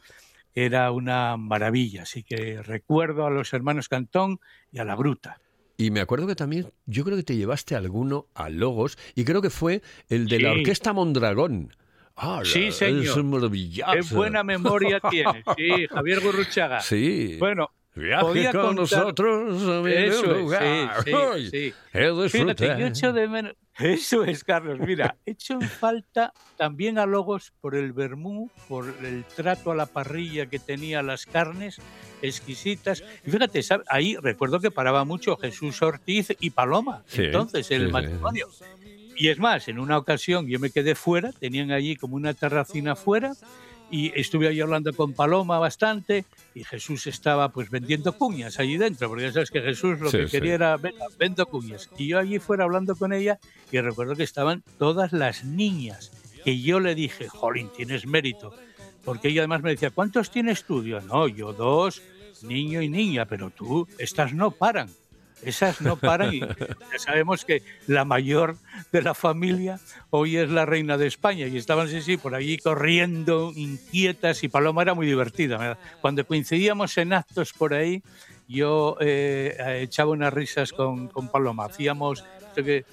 era 0.54 0.92
una 0.92 1.38
maravilla. 1.38 2.04
Así 2.04 2.24
que 2.24 2.62
recuerdo 2.64 3.26
a 3.26 3.30
los 3.30 3.54
hermanos 3.54 3.90
Cantón 3.90 4.40
y 4.72 4.80
a 4.80 4.84
la 4.84 4.96
Gruta. 4.96 5.40
Y 5.78 5.92
me 5.92 6.00
acuerdo 6.00 6.26
que 6.26 6.36
también, 6.36 6.74
yo 6.88 7.04
creo 7.04 7.16
que 7.16 7.24
te 7.24 7.36
llevaste 7.36 7.76
alguno 7.76 8.26
a 8.34 8.50
Logos, 8.50 8.98
y 9.14 9.24
creo 9.26 9.44
que 9.44 9.52
fue 9.52 9.84
el 10.10 10.28
de 10.28 10.40
la. 10.40 10.54
Orquesta 10.54 10.92
Mondragón. 10.92 11.72
Ah, 12.20 12.42
Sí, 12.44 12.72
señor. 12.72 13.04
Es 13.20 13.24
maravilloso. 13.24 13.92
Qué 13.92 14.16
buena 14.16 14.44
memoria 14.44 15.00
tienes. 15.10 15.44
Sí, 15.56 15.88
Javier 15.88 16.20
Gurruchaga. 16.20 16.82
Sí. 16.82 17.38
Bueno, 17.40 17.70
Viaje 17.94 18.24
podía 18.24 18.52
con 18.52 18.76
contar- 18.76 19.00
nosotros 19.02 19.64
a 19.64 19.82
mi 19.82 19.92
Eso 19.94 20.32
es, 20.32 20.38
lugar. 20.38 21.04
sí, 21.04 21.12
Ay, 21.14 21.50
sí, 21.50 21.74
Fíjate, 22.30 22.68
yo 22.80 22.88
echo 22.88 23.14
de 23.14 23.28
menos. 23.28 23.54
Eso 23.80 24.24
es, 24.24 24.44
Carlos. 24.44 24.80
Mira, 24.80 25.16
echo 25.26 25.54
en 25.54 25.62
falta 25.62 26.34
también 26.58 26.98
a 26.98 27.06
Logos 27.06 27.54
por 27.62 27.76
el 27.76 27.94
vermú, 27.94 28.50
por 28.68 28.92
el 29.04 29.24
trato 29.36 29.72
a 29.72 29.76
la 29.76 29.86
parrilla 29.86 30.48
que 30.48 30.58
tenía 30.58 31.04
las 31.04 31.28
carnes 31.28 31.80
exquisitas. 32.24 33.04
Y 33.26 33.30
fíjate, 33.30 33.62
ahí 33.90 34.16
recuerdo 34.18 34.60
que 34.60 34.72
paraba 34.72 35.06
mucho 35.06 35.38
Jesús 35.38 35.80
Ortiz 35.84 36.36
y 36.40 36.50
Paloma. 36.50 37.04
Sí, 37.06 37.26
entonces, 37.26 37.70
el 37.70 37.92
matrimonio. 37.92 38.48
Y 39.18 39.30
es 39.30 39.40
más, 39.40 39.68
en 39.68 39.80
una 39.80 39.98
ocasión 39.98 40.48
yo 40.48 40.60
me 40.60 40.70
quedé 40.70 40.94
fuera, 40.96 41.32
tenían 41.32 41.72
allí 41.72 41.96
como 41.96 42.16
una 42.16 42.34
terracina 42.34 42.96
fuera 42.96 43.34
y 43.90 44.12
estuve 44.20 44.48
ahí 44.48 44.60
hablando 44.62 44.94
con 44.94 45.14
Paloma 45.14 45.58
bastante 45.60 46.26
y 46.54 46.64
Jesús 46.64 47.08
estaba 47.08 47.50
pues 47.50 47.70
vendiendo 47.70 48.14
cuñas 48.18 48.60
allí 48.60 48.78
dentro, 48.78 49.10
porque 49.10 49.24
ya 49.24 49.32
sabes 49.34 49.50
que 49.50 49.62
Jesús 49.62 50.00
lo 50.00 50.12
Sí, 50.12 50.18
que 50.18 50.26
sí. 50.26 50.32
quería 50.32 50.54
era 50.56 50.78
"Venga, 50.78 51.06
vendo 51.18 51.46
cuñas. 51.48 51.90
Y 51.98 52.08
yo 52.08 52.20
allí 52.20 52.38
fuera 52.40 52.66
hablando 52.66 52.96
con 52.96 53.12
ella 53.14 53.40
y 53.72 53.80
recuerdo 53.80 54.16
que 54.16 54.24
estaban 54.24 54.64
todas 54.78 55.14
las 55.14 55.44
niñas 55.44 56.12
que 56.44 56.60
yo 56.62 56.80
le 56.80 56.94
dije, 56.96 57.28
jolín, 57.28 57.70
tienes 57.76 58.06
mérito. 58.06 58.54
Porque 59.04 59.30
ella 59.30 59.42
además 59.42 59.64
me 59.64 59.72
decía, 59.72 59.90
¿cuántos 59.90 60.30
tienes 60.32 60.64
tú? 60.66 60.84
Yo, 60.84 61.02
no, 61.02 61.28
yo 61.28 61.54
dos, 61.54 62.02
niño 62.44 62.82
y 62.82 62.90
niña, 62.90 63.26
pero 63.26 63.50
tú, 63.50 63.88
estas 63.98 64.34
no 64.34 64.52
paran. 64.52 64.90
Esas 65.44 65.82
no 65.82 65.98
paran 65.98 66.34
y 66.34 66.40
ya 66.40 67.00
sabemos 67.00 67.46
que 67.46 67.62
la 67.86 68.06
mayor 68.06 68.58
de 68.92 69.02
la 69.02 69.14
familia 69.14 69.80
hoy 70.10 70.38
es 70.38 70.50
la 70.50 70.66
reina 70.66 70.98
de 70.98 71.08
España 71.08 71.48
y 71.48 71.58
estaban 71.58 71.88
sí, 71.90 72.02
sí, 72.02 72.18
por 72.18 72.36
allí 72.36 72.58
corriendo, 72.58 73.52
inquietas 73.56 74.44
y 74.44 74.48
Paloma 74.48 74.82
era 74.82 74.94
muy 74.94 75.06
divertida. 75.06 75.78
Cuando 76.02 76.26
coincidíamos 76.26 76.98
en 76.98 77.14
actos 77.14 77.54
por 77.54 77.74
ahí, 77.74 78.02
yo 78.48 78.98
eh, 79.00 79.80
echaba 79.82 80.12
unas 80.12 80.34
risas 80.34 80.72
con, 80.72 81.08
con 81.10 81.30
Paloma. 81.30 81.66
Hacíamos, 81.66 82.24
que 82.56 82.86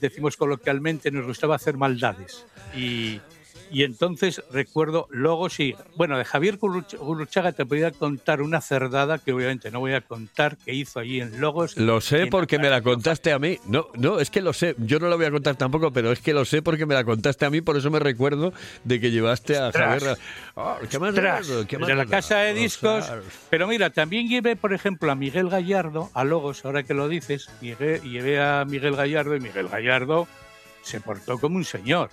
decimos 0.00 0.36
coloquialmente, 0.36 1.10
nos 1.10 1.26
gustaba 1.26 1.56
hacer 1.56 1.76
maldades. 1.76 2.46
Y, 2.74 3.20
y 3.72 3.84
entonces 3.84 4.42
recuerdo, 4.50 5.08
luego 5.10 5.48
sí, 5.48 5.74
bueno, 5.96 6.18
de 6.18 6.24
Javier 6.24 6.58
Gurruchaga 6.58 7.52
te 7.52 7.64
podía 7.64 7.90
contar 7.90 8.42
una 8.42 8.60
cerdada 8.60 9.18
que 9.18 9.32
obviamente 9.32 9.70
no 9.70 9.80
voy 9.80 9.94
a 9.94 10.02
contar 10.02 10.56
que 10.58 10.74
hizo 10.74 11.00
allí 11.00 11.20
en 11.20 11.40
Logos. 11.40 11.76
Lo 11.76 12.00
sé 12.00 12.26
porque 12.26 12.58
me 12.58 12.68
la 12.68 12.82
contaste 12.82 13.32
a 13.32 13.38
mí. 13.38 13.58
No, 13.66 13.88
no, 13.94 14.20
es 14.20 14.30
que 14.30 14.42
lo 14.42 14.52
sé. 14.52 14.74
Yo 14.78 14.98
no 14.98 15.08
lo 15.08 15.16
voy 15.16 15.26
a 15.26 15.30
contar 15.30 15.56
tampoco, 15.56 15.92
pero 15.92 16.12
es 16.12 16.20
que 16.20 16.34
lo 16.34 16.44
sé 16.44 16.62
porque 16.62 16.86
me 16.86 16.94
la 16.94 17.04
contaste 17.04 17.46
a 17.46 17.50
mí. 17.50 17.60
Por 17.60 17.76
eso 17.76 17.90
me 17.90 17.98
recuerdo 17.98 18.52
de 18.84 19.00
que 19.00 19.10
llevaste 19.10 19.56
a 19.56 19.68
Ostras. 19.68 20.02
Javier. 20.02 20.18
Ah, 20.56 20.78
¿Qué 20.90 20.98
más 20.98 21.10
Ostras, 21.10 21.48
raro? 21.48 21.66
¿Qué 21.66 21.78
más 21.78 21.88
de 21.88 21.94
la 21.94 22.06
casa 22.06 22.38
de 22.38 22.54
discos. 22.54 23.04
Ostras. 23.04 23.24
Pero 23.48 23.66
mira, 23.66 23.90
también 23.90 24.28
llevé, 24.28 24.56
por 24.56 24.72
ejemplo, 24.72 25.10
a 25.10 25.14
Miguel 25.14 25.48
Gallardo, 25.48 26.10
a 26.14 26.24
Logos, 26.24 26.64
ahora 26.64 26.82
que 26.82 26.94
lo 26.94 27.08
dices, 27.08 27.48
llevé, 27.60 28.00
llevé 28.00 28.40
a 28.40 28.64
Miguel 28.66 28.96
Gallardo 28.96 29.34
y 29.34 29.40
Miguel 29.40 29.68
Gallardo 29.68 30.28
se 30.82 31.00
portó 31.00 31.38
como 31.38 31.56
un 31.56 31.64
señor. 31.64 32.10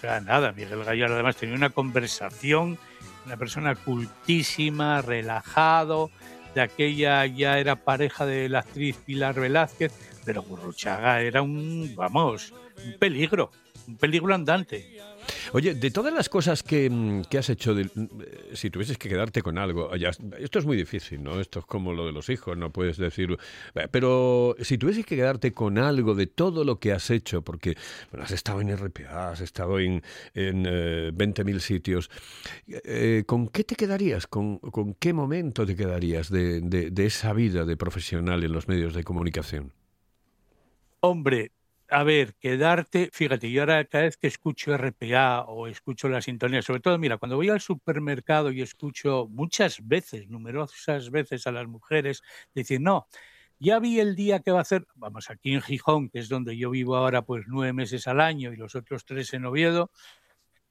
Sea, 0.00 0.20
nada, 0.20 0.52
Miguel 0.52 0.84
Gallardo 0.84 1.14
además 1.14 1.34
tenía 1.34 1.56
una 1.56 1.70
conversación, 1.70 2.78
una 3.26 3.36
persona 3.36 3.74
cultísima, 3.74 5.02
relajado, 5.02 6.12
de 6.54 6.60
aquella 6.60 7.26
ya 7.26 7.58
era 7.58 7.74
pareja 7.74 8.24
de 8.24 8.48
la 8.48 8.60
actriz 8.60 8.96
Pilar 9.04 9.34
Velázquez, 9.40 9.92
pero 10.24 10.42
Gurruchaga 10.42 11.20
era 11.20 11.42
un, 11.42 11.94
vamos, 11.96 12.54
un 12.84 12.96
peligro, 12.98 13.50
un 13.88 13.96
peligro 13.96 14.32
andante. 14.32 15.00
Oye, 15.54 15.74
de 15.74 15.90
todas 15.90 16.12
las 16.12 16.28
cosas 16.28 16.62
que, 16.62 16.90
mm, 16.90 17.22
que 17.22 17.38
has 17.38 17.48
hecho, 17.48 17.74
mm, 17.74 18.06
si 18.52 18.68
tuvieses 18.70 18.98
que 18.98 19.08
quedarte 19.08 19.40
con 19.40 19.56
algo, 19.56 19.90
esto 20.38 20.58
es 20.58 20.66
muy 20.66 20.76
difícil, 20.76 21.22
¿no? 21.22 21.40
Esto 21.40 21.60
es 21.60 21.64
como 21.66 21.92
lo 21.94 22.04
de 22.06 22.12
los 22.12 22.28
hijos, 22.28 22.56
no 22.58 22.70
puedes 22.70 22.98
decir... 22.98 23.36
eh, 23.74 23.88
Pero 23.90 24.56
si 24.60 24.76
tuvieses 24.76 25.06
que 25.06 25.16
quedarte 25.16 25.52
con 25.52 25.78
algo 25.78 26.14
de 26.14 26.26
todo 26.26 26.64
lo 26.64 26.78
que 26.78 26.92
has 26.92 27.10
hecho, 27.10 27.42
porque 27.42 27.76
has 28.18 28.30
estado 28.30 28.60
en 28.60 28.68
RPA, 28.70 29.30
has 29.30 29.40
estado 29.40 29.78
en, 29.78 30.02
en 30.34 30.66
eh, 30.68 31.12
20.000 31.14 31.60
sitios, 31.60 32.10
eh, 32.66 33.24
¿con 33.26 33.48
qué 33.48 33.64
te 33.64 33.74
quedarías? 33.74 34.26
¿Con, 34.26 34.60
qué 34.98 35.12
momento 35.14 35.64
te 35.64 35.76
quedarías 35.76 36.30
de- 36.30 36.60
de 36.60 37.06
esa 37.06 37.32
vida 37.32 37.64
de 37.64 37.76
profesional 37.76 38.44
en 38.44 38.52
los 38.52 38.68
medios 38.68 38.92
de 38.92 39.02
comunicación? 39.02 39.72
Hombre, 41.00 41.52
a 41.90 42.02
ver, 42.04 42.34
quedarte, 42.36 43.08
fíjate, 43.12 43.50
yo 43.50 43.62
ahora 43.62 43.84
cada 43.86 44.04
vez 44.04 44.16
que 44.18 44.26
escucho 44.26 44.74
RPA 44.74 45.42
o 45.44 45.66
escucho 45.66 46.08
la 46.08 46.20
sintonía, 46.20 46.60
sobre 46.62 46.80
todo, 46.80 46.98
mira, 46.98 47.16
cuando 47.18 47.36
voy 47.36 47.48
al 47.48 47.60
supermercado 47.60 48.50
y 48.52 48.60
escucho 48.62 49.26
muchas 49.30 49.86
veces, 49.86 50.28
numerosas 50.28 51.10
veces 51.10 51.46
a 51.46 51.52
las 51.52 51.66
mujeres 51.66 52.22
decir, 52.54 52.80
no, 52.80 53.06
ya 53.58 53.78
vi 53.80 54.00
el 54.00 54.16
día 54.16 54.40
que 54.40 54.50
va 54.52 54.58
a 54.58 54.62
hacer, 54.62 54.86
vamos, 54.96 55.30
aquí 55.30 55.54
en 55.54 55.62
Gijón, 55.62 56.10
que 56.10 56.18
es 56.20 56.28
donde 56.28 56.56
yo 56.58 56.70
vivo 56.70 56.96
ahora, 56.96 57.22
pues 57.22 57.44
nueve 57.48 57.72
meses 57.72 58.06
al 58.08 58.20
año 58.20 58.52
y 58.52 58.56
los 58.56 58.74
otros 58.74 59.04
tres 59.06 59.32
en 59.34 59.46
Oviedo, 59.46 59.90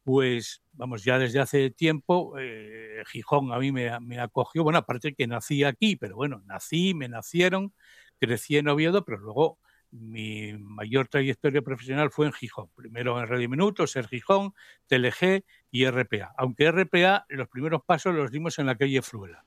pues 0.03 0.61
vamos, 0.73 1.03
ya 1.03 1.19
desde 1.19 1.39
hace 1.39 1.69
tiempo, 1.71 2.35
eh, 2.39 3.03
Gijón 3.07 3.51
a 3.51 3.59
mí 3.59 3.71
me, 3.71 3.99
me 3.99 4.19
acogió, 4.19 4.63
bueno, 4.63 4.79
aparte 4.79 5.13
que 5.13 5.27
nací 5.27 5.63
aquí, 5.63 5.95
pero 5.97 6.15
bueno, 6.15 6.41
nací, 6.45 6.93
me 6.93 7.09
nacieron, 7.09 7.73
crecí 8.19 8.57
en 8.57 8.69
Oviedo, 8.69 9.03
pero 9.05 9.17
luego 9.19 9.59
mi 9.91 10.53
mayor 10.53 11.07
trayectoria 11.07 11.61
profesional 11.61 12.11
fue 12.11 12.27
en 12.27 12.33
Gijón. 12.33 12.69
Primero 12.75 13.19
en 13.19 13.27
Radio 13.27 13.49
Minuto, 13.49 13.87
Ser 13.87 14.07
Gijón, 14.07 14.53
TLG 14.87 15.43
y 15.71 15.85
RPA. 15.89 16.33
Aunque 16.37 16.71
RPA, 16.71 17.25
los 17.29 17.47
primeros 17.47 17.81
pasos 17.85 18.15
los 18.15 18.31
dimos 18.31 18.59
en 18.59 18.65
la 18.65 18.75
calle 18.75 19.01
Fruela. 19.01 19.45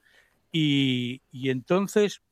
Y, 0.52 1.22
y 1.30 1.50
entonces 1.50 2.22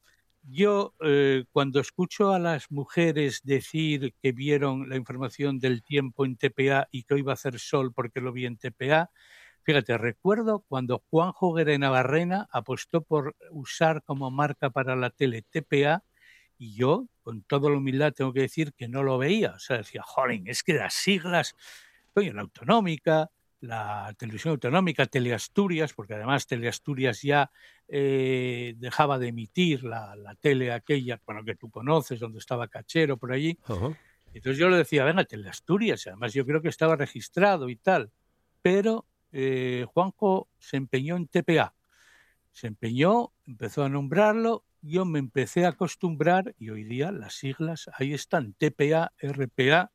yo, 0.50 0.94
eh, 1.00 1.44
cuando 1.52 1.80
escucho 1.80 2.32
a 2.32 2.38
las 2.38 2.70
mujeres 2.70 3.42
decir 3.44 4.14
que 4.22 4.32
vieron 4.32 4.88
la 4.88 4.96
información 4.96 5.58
del 5.58 5.82
tiempo 5.82 6.24
en 6.24 6.36
TPA 6.36 6.88
y 6.90 7.02
que 7.02 7.14
hoy 7.14 7.22
va 7.22 7.32
a 7.32 7.34
hacer 7.34 7.58
sol 7.58 7.92
porque 7.92 8.20
lo 8.20 8.32
vi 8.32 8.46
en 8.46 8.56
TPA, 8.56 9.10
fíjate, 9.62 9.98
recuerdo 9.98 10.64
cuando 10.66 11.04
Juan 11.10 11.32
Joguera 11.32 11.76
Navarrena 11.76 12.48
apostó 12.50 13.02
por 13.02 13.36
usar 13.50 14.02
como 14.04 14.30
marca 14.30 14.70
para 14.70 14.96
la 14.96 15.10
tele 15.10 15.42
TPA 15.42 16.02
y 16.58 16.74
yo, 16.74 17.06
con 17.22 17.42
toda 17.42 17.70
la 17.70 17.76
humildad, 17.76 18.12
tengo 18.12 18.32
que 18.32 18.40
decir 18.40 18.72
que 18.74 18.88
no 18.88 19.02
lo 19.02 19.16
veía. 19.16 19.52
O 19.52 19.58
sea, 19.58 19.78
decía, 19.78 20.02
jolín, 20.02 20.48
es 20.48 20.62
que 20.62 20.74
las 20.74 20.94
siglas, 20.94 21.54
coño, 22.12 22.32
la 22.32 22.42
autonómica, 22.42 23.30
la 23.60 24.14
televisión 24.18 24.52
autonómica, 24.52 25.06
Teleasturias, 25.06 25.92
porque 25.92 26.14
además 26.14 26.46
Teleasturias 26.46 27.22
ya 27.22 27.50
eh, 27.88 28.74
dejaba 28.76 29.18
de 29.18 29.28
emitir 29.28 29.84
la, 29.84 30.14
la, 30.16 30.34
tele 30.34 30.72
aquella, 30.72 31.20
bueno, 31.24 31.44
que 31.44 31.54
tú 31.54 31.70
conoces, 31.70 32.20
donde 32.20 32.38
estaba 32.38 32.68
Cachero 32.68 33.16
por 33.16 33.32
allí. 33.32 33.58
Uh 33.68 33.72
-huh. 33.72 33.96
Entonces 34.34 34.58
yo 34.58 34.68
le 34.68 34.76
decía, 34.76 35.04
venga, 35.04 35.24
Teleasturias, 35.24 36.06
además 36.06 36.34
yo 36.34 36.44
creo 36.44 36.60
que 36.60 36.68
estaba 36.68 36.96
registrado 36.96 37.68
y 37.68 37.76
tal. 37.76 38.10
Pero 38.62 39.06
eh, 39.32 39.86
Juanjo 39.92 40.48
se 40.58 40.76
empeñó 40.76 41.16
en 41.16 41.28
TPA. 41.28 41.74
Se 42.52 42.66
empeñó, 42.66 43.32
empezó 43.46 43.84
a 43.84 43.88
nombrarlo, 43.88 44.64
yo 44.82 45.04
me 45.04 45.18
empecé 45.18 45.64
a 45.64 45.70
acostumbrar 45.70 46.54
y 46.58 46.70
hoy 46.70 46.84
día 46.84 47.12
las 47.12 47.34
siglas 47.34 47.90
ahí 47.94 48.14
están, 48.14 48.54
TPA, 48.54 49.12
RPA, 49.20 49.92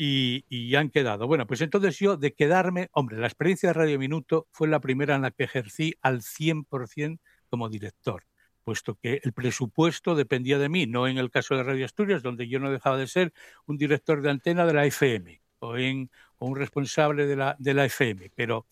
y, 0.00 0.44
y, 0.48 0.76
han 0.76 0.90
quedado. 0.90 1.26
Bueno, 1.26 1.46
pues 1.46 1.60
entonces 1.60 1.98
yo 1.98 2.16
de 2.16 2.32
quedarme, 2.32 2.88
hombre, 2.92 3.18
la 3.18 3.26
experiencia 3.26 3.70
de 3.70 3.72
Radio 3.72 3.98
Minuto 3.98 4.46
fue 4.52 4.68
la 4.68 4.78
primera 4.78 5.16
en 5.16 5.22
la 5.22 5.32
que 5.32 5.42
ejercí 5.42 5.96
al 6.02 6.22
100% 6.22 7.18
como 7.48 7.68
director, 7.68 8.24
puesto 8.62 8.94
que 8.94 9.20
el 9.24 9.32
presupuesto 9.32 10.14
dependía 10.14 10.58
de 10.58 10.68
mí, 10.68 10.86
no 10.86 11.08
en 11.08 11.18
el 11.18 11.30
caso 11.30 11.56
de 11.56 11.64
Radio 11.64 11.84
Asturias, 11.84 12.22
donde 12.22 12.46
yo 12.46 12.60
no 12.60 12.70
dejaba 12.70 12.96
de 12.96 13.08
ser 13.08 13.32
un 13.66 13.76
director 13.76 14.22
de 14.22 14.30
antena 14.30 14.66
de 14.66 14.74
la 14.74 14.86
FM 14.86 15.42
o, 15.58 15.76
en, 15.76 16.10
o 16.38 16.46
un 16.46 16.56
responsable 16.56 17.26
de 17.26 17.34
la, 17.34 17.56
de 17.58 17.74
la 17.74 17.84
FM, 17.84 18.30
pero 18.36 18.66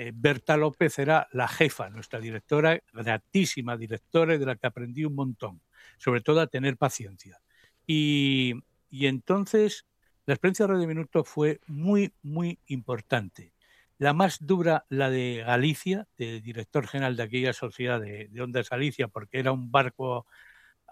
eh, 0.00 0.12
Berta 0.14 0.56
López 0.56 0.96
era 1.00 1.26
la 1.32 1.48
jefa, 1.48 1.90
nuestra 1.90 2.20
directora, 2.20 2.80
gratísima 2.92 3.76
directora 3.76 4.38
de 4.38 4.46
la 4.46 4.54
que 4.54 4.68
aprendí 4.68 5.04
un 5.04 5.16
montón, 5.16 5.60
sobre 5.96 6.20
todo 6.20 6.40
a 6.40 6.46
tener 6.46 6.76
paciencia. 6.76 7.40
Y, 7.84 8.54
entonces 8.92 9.86
la 10.24 10.34
experiencia 10.34 10.68
de 10.68 10.74
Radio 10.74 10.86
Minuto 10.86 11.24
fue 11.24 11.58
muy, 11.66 12.12
muy 12.22 12.60
importante. 12.66 13.52
La 13.98 14.12
más 14.12 14.46
dura, 14.46 14.86
la 14.88 15.10
de 15.10 15.42
Galicia, 15.44 16.06
de 16.16 16.40
director 16.42 16.86
general 16.86 17.16
de 17.16 17.24
aquella 17.24 17.52
sociedad 17.52 18.00
de, 18.00 18.28
de 18.28 18.40
Ondas 18.40 18.70
Galicia, 18.70 19.08
porque 19.08 19.40
era 19.40 19.50
un 19.50 19.72
barco 19.72 20.26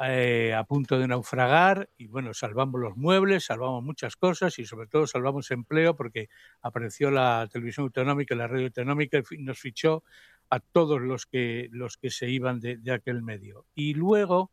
eh, 0.01 0.55
a 0.55 0.65
punto 0.65 0.99
de 0.99 1.09
naufragar 1.09 1.89
y 1.97 2.07
bueno, 2.07 2.35
salvamos 2.35 2.81
los 2.81 2.97
muebles, 2.97 3.47
salvamos 3.47 3.83
muchas 3.83 4.17
cosas 4.17 4.59
y 4.59 4.67
sobre 4.67 4.89
todo 4.89 5.07
salvamos 5.07 5.51
empleo 5.51 5.97
porque 5.97 6.29
apareció 6.61 7.11
la 7.11 7.49
televisión 7.51 7.85
autonómica 7.85 8.35
la 8.35 8.47
radio 8.47 8.67
autonómica 8.67 9.23
y 9.31 9.39
nos 9.39 9.59
fichó 9.59 10.05
a 10.51 10.61
todos 10.61 11.01
los 11.01 11.27
que, 11.27 11.69
los 11.73 11.97
que 11.97 12.11
se 12.11 12.29
iban 12.31 12.61
de, 12.61 12.77
de 12.77 12.93
aquel 12.93 13.23
medio. 13.23 13.67
Y 13.75 13.95
luego 13.95 14.53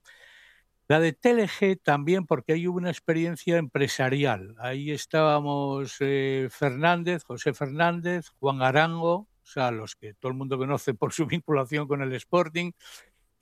la 0.88 1.00
de 1.00 1.14
TLG 1.14 1.82
también 1.82 2.26
porque 2.26 2.54
ahí 2.54 2.68
hubo 2.68 2.78
una 2.78 2.90
experiencia 2.90 3.58
empresarial. 3.58 4.56
Ahí 4.60 4.92
estábamos 4.92 5.96
eh, 6.02 6.50
Fernández, 6.52 7.24
José 7.24 7.54
Fernández, 7.54 8.30
Juan 8.40 8.62
Arango, 8.62 9.14
o 9.16 9.46
sea, 9.46 9.72
los 9.72 9.96
que 9.96 10.14
todo 10.14 10.32
el 10.32 10.38
mundo 10.38 10.58
conoce 10.58 10.94
por 10.94 11.14
su 11.14 11.26
vinculación 11.28 11.88
con 11.88 12.02
el 12.02 12.14
Sporting, 12.14 12.72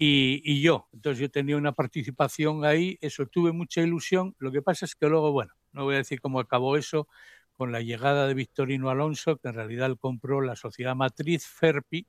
y, 0.03 0.61
yo. 0.61 0.87
Entonces 0.93 1.19
yo 1.19 1.29
tenía 1.29 1.57
una 1.57 1.73
participación 1.73 2.65
ahí, 2.65 2.97
eso 3.01 3.27
tuve 3.27 3.51
mucha 3.51 3.81
ilusión. 3.81 4.35
Lo 4.39 4.51
que 4.51 4.63
pasa 4.63 4.85
es 4.85 4.95
que 4.95 5.07
luego, 5.07 5.31
bueno, 5.31 5.53
no 5.73 5.83
voy 5.83 5.93
a 5.93 5.99
decir 5.99 6.19
cómo 6.21 6.39
acabó 6.39 6.75
eso, 6.75 7.07
con 7.53 7.71
la 7.71 7.81
llegada 7.81 8.27
de 8.27 8.33
Victorino 8.33 8.89
Alonso, 8.89 9.37
que 9.37 9.49
en 9.49 9.53
realidad 9.53 9.95
compró 9.99 10.41
la 10.41 10.55
sociedad 10.55 10.95
matriz 10.95 11.45
Ferpi, 11.45 12.07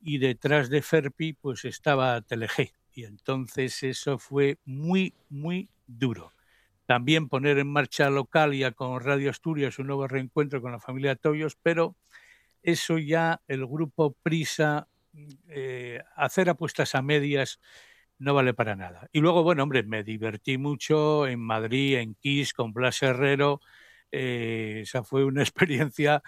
y 0.00 0.18
detrás 0.18 0.70
de 0.70 0.82
Ferpi 0.82 1.32
pues 1.32 1.64
estaba 1.64 2.20
TLG, 2.20 2.70
y 2.92 3.04
entonces 3.04 3.82
eso 3.82 4.18
fue 4.18 4.58
muy, 4.64 5.12
muy 5.28 5.68
duro. 5.88 6.32
También 6.86 7.28
poner 7.28 7.58
en 7.58 7.66
marcha 7.66 8.08
Localia 8.08 8.70
con 8.70 9.00
Radio 9.00 9.30
Asturias 9.30 9.80
un 9.80 9.88
nuevo 9.88 10.06
reencuentro 10.06 10.62
con 10.62 10.70
la 10.70 10.78
familia 10.78 11.16
Toyos, 11.16 11.58
pero 11.60 11.96
eso 12.62 12.98
ya 12.98 13.42
el 13.48 13.66
grupo 13.66 14.12
Prisa, 14.22 14.86
eh, 15.48 16.00
hacer 16.16 16.48
apuestas 16.48 16.94
a 16.94 17.02
medias 17.02 17.60
no 18.18 18.34
vale 18.34 18.54
para 18.54 18.76
nada. 18.76 19.08
Y 19.12 19.20
luego, 19.20 19.42
bueno, 19.42 19.62
hombre, 19.62 19.82
me 19.82 20.02
divertí 20.02 20.58
mucho 20.58 21.26
en 21.26 21.40
Madrid, 21.40 21.96
en 21.96 22.14
Kiss, 22.14 22.52
con 22.52 22.72
Blas 22.72 23.02
Herrero. 23.02 23.60
Eh, 24.10 24.80
esa 24.82 25.04
fue 25.04 25.24
una 25.24 25.42
experiencia 25.42 26.22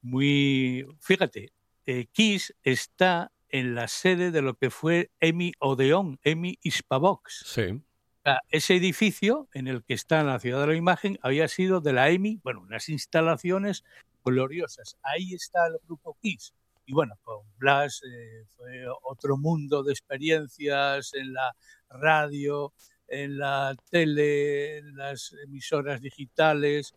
muy... 0.00 0.86
Fíjate, 1.00 1.52
eh, 1.86 2.06
Kiss 2.12 2.54
está 2.62 3.32
en 3.48 3.74
la 3.74 3.88
sede 3.88 4.30
de 4.30 4.42
lo 4.42 4.54
que 4.54 4.70
fue 4.70 5.10
EMI 5.20 5.52
Odeón, 5.58 6.18
EMI 6.22 6.58
Hispavox. 6.62 7.44
Sí. 7.46 7.62
O 7.62 8.22
sea, 8.24 8.40
ese 8.50 8.76
edificio 8.76 9.48
en 9.52 9.66
el 9.66 9.82
que 9.82 9.94
está 9.94 10.22
la 10.22 10.38
ciudad 10.38 10.60
de 10.60 10.68
la 10.68 10.76
imagen 10.76 11.18
había 11.22 11.48
sido 11.48 11.80
de 11.80 11.92
la 11.92 12.08
EMI, 12.10 12.40
bueno, 12.44 12.60
unas 12.60 12.88
instalaciones 12.88 13.84
gloriosas. 14.24 14.96
Ahí 15.02 15.34
está 15.34 15.66
el 15.66 15.78
grupo 15.84 16.16
Kiss. 16.22 16.54
Y 16.86 16.92
bueno, 16.92 17.14
con 17.22 17.44
Blas 17.58 18.02
eh, 18.04 18.44
fue 18.56 18.84
otro 19.02 19.36
mundo 19.36 19.82
de 19.82 19.92
experiencias 19.92 21.14
en 21.14 21.32
la 21.32 21.54
radio, 21.88 22.72
en 23.08 23.38
la 23.38 23.76
tele, 23.90 24.78
en 24.78 24.96
las 24.96 25.34
emisoras 25.44 26.00
digitales. 26.00 26.94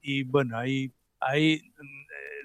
Y 0.00 0.22
bueno, 0.24 0.58
ahí, 0.58 0.92
ahí 1.20 1.72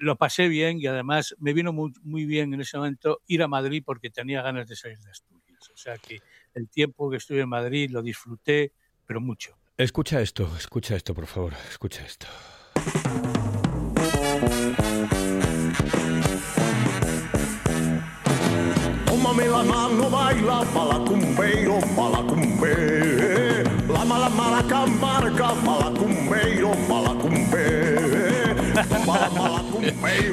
lo 0.00 0.16
pasé 0.16 0.48
bien 0.48 0.80
y 0.80 0.86
además 0.86 1.34
me 1.38 1.52
vino 1.52 1.72
muy, 1.72 1.92
muy, 2.02 2.24
bien 2.24 2.54
en 2.54 2.62
ese 2.62 2.78
momento 2.78 3.20
ir 3.26 3.42
a 3.42 3.48
Madrid 3.48 3.82
porque 3.84 4.10
tenía 4.10 4.42
ganas 4.42 4.66
de 4.68 4.76
salir 4.76 4.98
de 4.98 5.10
Asturias. 5.10 5.70
O 5.72 5.76
sea 5.76 5.98
que 5.98 6.18
el 6.54 6.68
tiempo 6.68 7.10
que 7.10 7.18
estuve 7.18 7.40
en 7.40 7.48
Madrid 7.48 7.90
lo 7.90 8.02
disfruté, 8.02 8.72
pero 9.06 9.20
mucho. 9.20 9.56
Escucha 9.76 10.20
esto, 10.20 10.54
escucha 10.56 10.96
esto, 10.96 11.14
por 11.14 11.26
favor, 11.26 11.54
escucha 11.68 12.04
esto. 12.04 12.26
Tómame 19.30 19.48
la 19.48 19.62
mano, 19.62 20.10
baila, 20.10 20.64
malacumbeiro, 20.74 21.78
malacumbe. 21.96 23.62
La 23.88 24.04
mala 24.04 24.28
maraca 24.28 24.86
marca, 24.86 25.54
malacumbeiro, 25.54 26.72
malacumbe. 26.88 28.00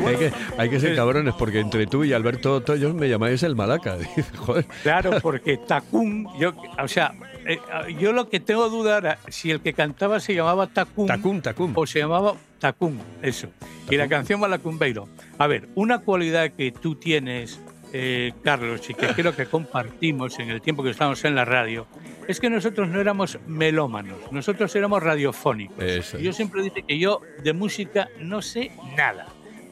hay, 0.07 0.15
que, 0.15 0.31
hay 0.57 0.69
que 0.71 0.79
ser 0.79 0.95
cabrones 0.95 1.35
porque 1.35 1.59
entre 1.59 1.85
tú 1.85 2.05
y 2.05 2.13
Alberto 2.13 2.61
Toyos 2.61 2.95
me 2.95 3.07
llamáis 3.07 3.43
el 3.43 3.55
Malaca. 3.55 3.99
Joder. 4.35 4.65
Claro, 4.81 5.11
porque 5.21 5.57
Tacún, 5.57 6.27
yo, 6.39 6.53
o 6.81 6.87
sea, 6.87 7.13
eh, 7.45 7.59
yo 7.99 8.13
lo 8.13 8.29
que 8.29 8.39
tengo 8.39 8.67
duda 8.67 8.97
era 8.97 9.19
si 9.27 9.51
el 9.51 9.61
que 9.61 9.73
cantaba 9.73 10.19
se 10.19 10.33
llamaba 10.33 10.65
Tacún, 10.65 11.05
Tacún, 11.05 11.43
Tacún. 11.43 11.73
o 11.75 11.85
se 11.85 11.99
llamaba 11.99 12.33
Tacún, 12.57 12.99
eso. 13.21 13.47
Y 13.91 13.95
la 13.95 14.07
canción 14.07 14.39
Malacumbeiro. 14.39 15.07
A 15.37 15.45
ver, 15.45 15.69
una 15.75 15.99
cualidad 15.99 16.51
que 16.51 16.71
tú 16.71 16.95
tienes, 16.95 17.61
eh, 17.93 18.33
Carlos, 18.43 18.89
y 18.89 18.93
que 18.93 19.07
creo 19.15 19.35
que 19.35 19.45
compartimos 19.45 20.39
en 20.39 20.49
el 20.49 20.61
tiempo 20.61 20.83
que 20.83 20.91
estamos 20.91 21.23
en 21.25 21.35
la 21.35 21.45
radio, 21.45 21.87
es 22.27 22.39
que 22.39 22.49
nosotros 22.49 22.89
no 22.89 22.99
éramos 22.99 23.39
melómanos, 23.47 24.31
nosotros 24.31 24.75
éramos 24.75 25.01
radiofónicos. 25.01 25.83
Eso. 25.83 26.17
Yo 26.19 26.33
siempre 26.33 26.61
dije 26.61 26.83
que 26.83 26.99
yo 26.99 27.21
de 27.43 27.53
música 27.53 28.09
no 28.19 28.41
sé 28.41 28.71
nada. 28.95 29.27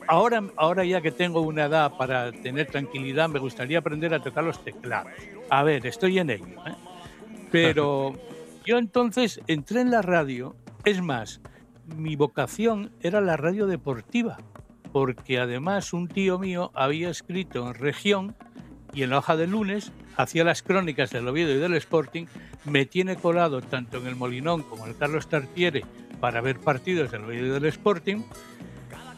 Ahora, 0.07 0.43
ahora 0.55 0.86
ya 0.86 1.01
que 1.01 1.11
tengo 1.11 1.41
una 1.41 1.66
edad 1.66 1.97
para 1.97 2.32
tener 2.32 2.68
tranquilidad, 2.68 3.28
me 3.28 3.39
gustaría 3.39 3.80
aprender 3.80 4.13
a 4.13 4.22
tocar 4.22 4.43
los 4.43 4.63
teclados. 4.63 5.11
A 5.49 5.63
ver, 5.63 5.86
estoy 5.86 6.20
en 6.20 6.30
ello. 6.30 6.45
¿eh? 6.68 6.76
Pero 7.51 8.13
yo 8.66 8.78
entonces 8.78 9.41
entré 9.47 9.82
en 9.82 9.91
la 9.91 10.01
radio, 10.01 10.55
es 10.84 11.01
más, 11.01 11.41
mi 11.97 12.16
vocación 12.16 12.91
era 13.01 13.20
la 13.22 13.36
radio 13.36 13.68
deportiva, 13.68 14.38
porque 14.95 15.39
además 15.39 15.91
un 15.91 16.07
tío 16.07 16.39
mío 16.39 16.71
había 16.73 17.09
escrito 17.09 17.67
en 17.67 17.73
región 17.73 18.33
y 18.93 19.03
en 19.03 19.09
la 19.09 19.17
hoja 19.17 19.35
de 19.35 19.45
lunes 19.45 19.91
hacía 20.15 20.45
las 20.45 20.63
crónicas 20.63 21.09
del 21.09 21.27
Oviedo 21.27 21.51
y 21.51 21.57
del 21.57 21.73
Sporting, 21.73 22.27
me 22.63 22.85
tiene 22.85 23.17
colado 23.17 23.59
tanto 23.59 23.97
en 23.97 24.07
el 24.07 24.15
Molinón 24.15 24.63
como 24.63 24.85
en 24.85 24.91
el 24.91 24.97
Carlos 24.97 25.27
Tartiere 25.27 25.83
para 26.21 26.39
ver 26.39 26.61
partidos 26.61 27.11
del 27.11 27.25
Oviedo 27.25 27.47
y 27.47 27.49
del 27.49 27.65
Sporting. 27.65 28.21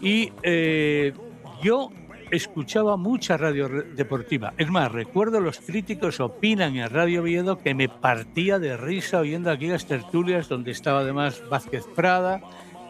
Y 0.02 0.34
eh, 0.42 1.14
yo 1.62 1.92
escuchaba 2.32 2.98
mucha 2.98 3.38
radio 3.38 3.70
deportiva. 3.70 4.56
Es 4.58 4.72
más, 4.72 4.92
recuerdo 4.92 5.42
los 5.42 5.60
críticos 5.60 6.20
opinan 6.20 6.76
en 6.76 6.90
Radio 6.90 7.22
Oviedo 7.22 7.60
que 7.60 7.76
me 7.76 7.88
partía 7.88 8.58
de 8.58 8.78
risa 8.78 9.20
oyendo 9.20 9.52
aquellas 9.52 9.86
tertulias 9.86 10.50
donde 10.50 10.72
estaba 10.72 11.02
además 11.02 11.44
Vázquez 11.52 11.86
Prada, 11.96 12.42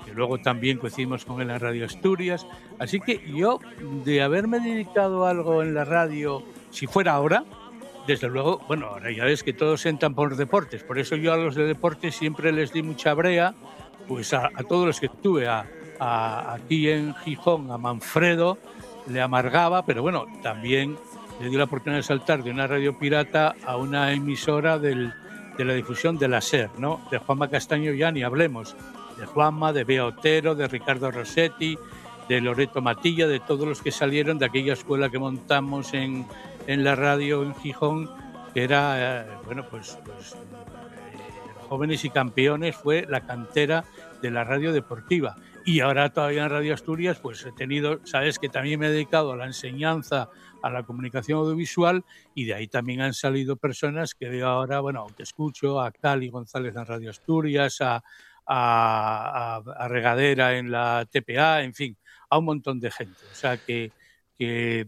que 0.08 0.14
luego 0.16 0.38
también 0.40 0.78
coincidimos 0.78 1.26
con 1.26 1.42
él 1.42 1.50
en 1.50 1.60
Radio 1.60 1.86
Asturias. 1.86 2.48
Así 2.80 3.00
que 3.00 3.22
yo, 3.32 3.60
de 4.06 4.22
haberme 4.22 4.60
dedicado 4.60 5.26
a 5.26 5.32
algo 5.32 5.62
en 5.62 5.74
la 5.74 5.84
radio, 5.86 6.42
si 6.72 6.88
fuera 6.88 7.14
ahora, 7.14 7.44
desde 8.08 8.30
luego, 8.30 8.60
bueno, 8.68 8.88
ahora 8.88 9.12
ya 9.12 9.26
ves 9.26 9.44
que 9.44 9.52
todos 9.54 9.86
entran 9.86 10.16
por 10.16 10.36
deportes, 10.38 10.84
por 10.84 10.98
eso 10.98 11.16
yo 11.18 11.34
a 11.34 11.38
los 11.38 11.56
de 11.56 11.66
deportes 11.66 12.16
siempre 12.16 12.52
les 12.54 12.72
di 12.72 12.82
mucha 12.82 13.14
brea, 13.14 13.54
pues 14.08 14.34
a, 14.34 14.46
a 14.56 14.64
todos 14.64 14.86
los 14.86 15.00
que 15.02 15.10
tuve, 15.10 15.48
a, 15.48 15.66
a- 16.00 16.54
aquí 16.54 16.90
en 16.90 17.14
Gijón, 17.16 17.70
a 17.70 17.78
Manfredo, 17.78 18.58
le 19.10 19.22
amargaba, 19.22 19.86
pero 19.86 20.02
bueno, 20.02 20.26
también 20.42 20.96
le 21.42 21.50
dio 21.50 21.58
la 21.60 21.66
oportunidad 21.66 22.00
de 22.00 22.04
saltar 22.04 22.44
de 22.44 22.52
una 22.52 22.66
radio 22.68 22.98
pirata 22.98 23.56
a 23.66 23.76
una 23.78 24.14
emisora 24.14 24.80
del- 24.80 25.14
de 25.58 25.66
la 25.66 25.74
difusión 25.74 26.18
de 26.18 26.28
la 26.28 26.40
SER, 26.40 26.70
¿no? 26.78 27.02
De 27.12 27.18
Juanma 27.18 27.50
Castaño 27.50 27.92
ya 27.92 28.12
ni 28.12 28.22
hablemos, 28.24 28.76
de 29.18 29.26
Juanma, 29.26 29.74
de 29.74 29.84
Bea 29.84 30.06
Otero, 30.06 30.56
de 30.56 30.68
Ricardo 30.68 31.12
Rossetti, 31.12 31.78
de 32.28 32.42
Loreto 32.42 32.82
Matilla, 32.82 33.28
de 33.28 33.40
todos 33.40 33.68
los 33.68 33.82
que 33.82 33.92
salieron 33.92 34.38
de 34.38 34.46
aquella 34.46 34.74
escuela 34.74 35.10
que 35.10 35.20
montamos 35.20 35.94
en, 35.94 36.26
en 36.68 36.84
la 36.84 36.96
radio 36.96 37.44
en 37.44 37.56
Gijón, 37.56 38.10
que 38.54 38.64
era, 38.64 39.22
eh, 39.22 39.28
bueno, 39.46 39.66
pues, 39.70 39.98
pues, 40.04 40.34
eh, 40.34 40.38
Jóvenes 41.70 42.04
y 42.06 42.10
Campeones 42.10 42.76
fue 42.76 43.06
la 43.08 43.26
cantera 43.26 43.86
de 44.22 44.32
la 44.32 44.44
radio 44.44 44.74
deportiva. 44.74 45.38
Y 45.66 45.82
ahora 45.82 46.12
todavía 46.12 46.44
en 46.44 46.50
Radio 46.50 46.74
Asturias, 46.74 47.20
pues 47.20 47.46
he 47.46 47.52
tenido, 47.52 48.00
sabes 48.06 48.40
que 48.40 48.50
también 48.50 48.80
me 48.80 48.88
he 48.88 48.92
dedicado 48.92 49.34
a 49.34 49.36
la 49.36 49.46
enseñanza, 49.46 50.30
a 50.64 50.70
la 50.70 50.84
comunicación 50.84 51.40
audiovisual, 51.40 52.06
y 52.34 52.46
de 52.46 52.54
ahí 52.54 52.68
también 52.68 53.02
han 53.02 53.14
salido 53.14 53.58
personas 53.58 54.16
que 54.16 54.30
veo 54.30 54.48
ahora, 54.48 54.80
bueno, 54.80 55.06
que 55.16 55.24
escucho, 55.24 55.82
a 55.82 55.92
Cali 55.92 56.30
González 56.30 56.76
en 56.76 56.86
Radio 56.86 57.10
Asturias, 57.10 57.82
a, 57.82 58.04
a, 58.48 59.58
a- 59.58 59.84
a 59.86 59.88
Regadera 59.88 60.58
en 60.58 60.72
la 60.72 61.06
TPA, 61.12 61.64
en 61.64 61.74
fin, 61.74 61.98
a 62.30 62.38
un 62.38 62.46
montón 62.46 62.80
de 62.80 62.92
gente. 62.92 63.28
O 63.28 63.34
sea 63.34 63.58
que, 63.58 63.94
que 64.38 64.86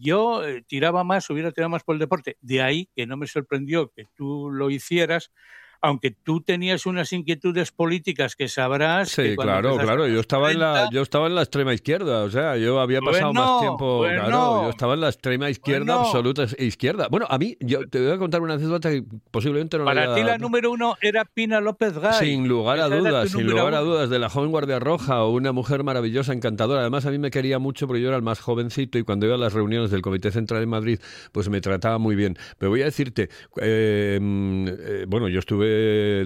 yo 0.00 0.44
eh, 0.46 0.62
tiraba 0.66 1.04
más, 1.04 1.28
hubiera 1.30 1.52
tirado 1.52 1.70
más 1.70 1.82
por 1.84 1.94
el 1.96 2.00
deporte. 2.00 2.36
De 2.40 2.62
ahí 2.62 2.88
que 2.94 3.06
no 3.06 3.16
me 3.16 3.26
sorprendió 3.26 3.90
que 3.90 4.06
tú 4.14 4.50
lo 4.50 4.70
hicieras, 4.70 5.32
aunque 5.80 6.10
tú 6.10 6.40
tenías 6.40 6.86
unas 6.86 7.12
inquietudes 7.12 7.72
políticas 7.72 8.36
que 8.36 8.48
sabrás. 8.48 9.10
Sí, 9.10 9.36
claro, 9.36 9.76
claro. 9.76 10.06
Yo 10.06 10.20
estaba 10.20 10.50
en 10.50 10.58
la, 10.58 10.72
30, 10.74 10.90
yo 10.92 11.02
estaba 11.02 11.26
en 11.26 11.34
la 11.34 11.42
extrema 11.42 11.74
izquierda, 11.74 12.24
o 12.24 12.30
sea, 12.30 12.56
yo 12.56 12.80
había 12.80 13.00
pasado 13.00 13.32
Bueno, 13.32 13.40
más 13.40 13.60
tiempo, 13.60 13.96
bueno. 13.98 14.24
claro, 14.26 14.62
yo 14.64 14.70
estaba 14.70 14.94
en 14.94 15.00
la 15.00 15.08
extrema 15.08 15.50
izquierda, 15.50 15.96
Bueno. 15.96 16.00
absoluta 16.00 16.46
izquierda. 16.58 17.08
Bueno, 17.10 17.26
a 17.28 17.38
mí, 17.38 17.56
yo 17.60 17.88
te 17.88 18.00
voy 18.00 18.12
a 18.12 18.18
contar 18.18 18.42
una 18.42 18.54
anécdota 18.54 18.90
que 18.90 19.04
posiblemente 19.30 19.78
no 19.78 19.84
Para 19.84 20.14
ti 20.14 20.22
la 20.22 20.38
número 20.38 20.70
uno 20.70 20.96
era 21.00 21.24
Pina 21.24 21.60
López 21.60 21.98
Gay. 21.98 22.12
Sin 22.20 22.48
lugar 22.48 22.80
a 22.80 22.88
dudas, 22.88 23.30
sin 23.30 23.46
lugar 23.46 23.74
a 23.74 23.80
dudas, 23.80 24.10
de 24.10 24.18
la 24.18 24.28
joven 24.28 24.50
Guardia 24.50 24.78
Roja, 24.78 25.24
una 25.24 25.52
mujer 25.52 25.84
maravillosa, 25.84 26.32
encantadora. 26.32 26.80
Además, 26.82 27.06
a 27.06 27.10
mí 27.10 27.18
me 27.18 27.30
quería 27.30 27.58
mucho 27.58 27.86
porque 27.86 28.02
yo 28.02 28.08
era 28.08 28.16
el 28.16 28.22
más 28.22 28.40
jovencito 28.40 28.98
y 28.98 29.02
cuando 29.02 29.26
iba 29.26 29.34
a 29.34 29.38
las 29.38 29.52
reuniones 29.52 29.90
del 29.90 30.02
Comité 30.02 30.30
Central 30.30 30.60
de 30.60 30.66
Madrid, 30.66 31.00
pues 31.32 31.48
me 31.48 31.60
trataba 31.60 31.98
muy 31.98 32.16
bien. 32.16 32.36
Pero 32.58 32.70
voy 32.70 32.82
a 32.82 32.86
decirte, 32.86 33.28
eh, 33.60 34.18
mm, 34.20 34.68
eh, 34.68 35.04
bueno, 35.08 35.28
yo 35.28 35.38
estuve 35.38 35.69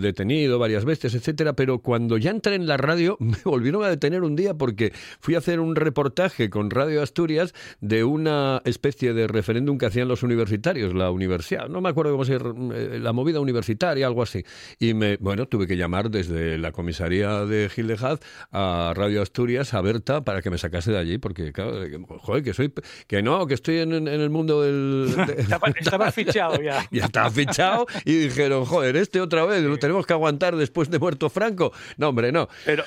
detenido 0.01 0.59
varias 0.59 0.85
veces, 0.85 1.15
etcétera, 1.15 1.55
pero 1.55 1.79
cuando 1.81 2.17
ya 2.19 2.31
entré 2.31 2.55
en 2.55 2.67
la 2.67 2.77
radio, 2.77 3.17
me 3.21 3.37
volvieron 3.45 3.85
a 3.85 3.89
detener 3.89 4.23
un 4.23 4.37
día 4.37 4.55
porque 4.55 4.93
fui 5.21 5.35
a 5.35 5.39
hacer 5.39 5.61
un 5.61 5.77
reportaje 5.77 6.51
con 6.51 6.71
Radio 6.71 7.03
Asturias 7.03 7.55
de 7.81 8.05
una 8.05 8.61
especie 8.65 9.13
de 9.15 9.27
referéndum 9.27 9.79
que 9.79 9.87
hacían 9.87 10.09
los 10.09 10.23
universitarios, 10.23 10.95
la 10.95 11.11
universidad, 11.11 11.69
no 11.69 11.81
me 11.81 11.89
acuerdo 11.89 12.13
cómo 12.13 12.25
se 12.25 12.35
eh, 12.37 12.99
la 13.01 13.13
movida 13.13 13.41
universitaria, 13.41 14.07
algo 14.07 14.23
así. 14.23 14.45
Y 14.79 14.95
me, 14.95 15.17
bueno, 15.19 15.47
tuve 15.47 15.67
que 15.67 15.77
llamar 15.77 16.11
desde 16.11 16.59
la 16.59 16.73
comisaría 16.73 17.45
de 17.45 17.69
Gil 17.69 17.87
de 17.87 17.95
Haz 17.95 18.21
a 18.53 18.93
Radio 18.97 19.23
Asturias, 19.23 19.75
a 19.75 19.81
Berta, 19.81 20.25
para 20.25 20.43
que 20.43 20.51
me 20.51 20.59
sacase 20.59 20.93
de 20.93 20.99
allí, 20.99 21.19
porque, 21.19 21.53
claro, 21.53 21.73
joder, 22.21 22.43
que 22.43 22.53
soy, 22.55 22.73
que 23.07 23.23
no, 23.23 23.47
que 23.47 23.55
estoy 23.55 23.79
en, 23.79 23.93
en 23.93 24.09
el 24.09 24.31
mundo 24.31 24.63
del... 24.63 25.15
de- 25.27 25.43
Estaba, 25.43 25.69
estaba 25.69 26.13
fichado 26.13 26.61
ya. 26.63 26.87
ya 26.91 27.05
estaba 27.07 27.31
fichado 27.31 27.87
y 28.05 28.15
dijeron, 28.17 28.65
joder, 28.65 28.97
este 28.97 29.21
otra 29.43 29.55
vez, 29.55 29.63
lo 29.63 29.79
tenemos 29.79 30.07
que 30.07 30.13
aguantar 30.13 30.57
después 30.57 30.91
de 30.91 30.99
muerto 30.99 31.29
Franco. 31.31 31.73
No, 31.97 32.09
hombre, 32.11 32.33
no. 32.33 32.49
Pero, 32.65 32.85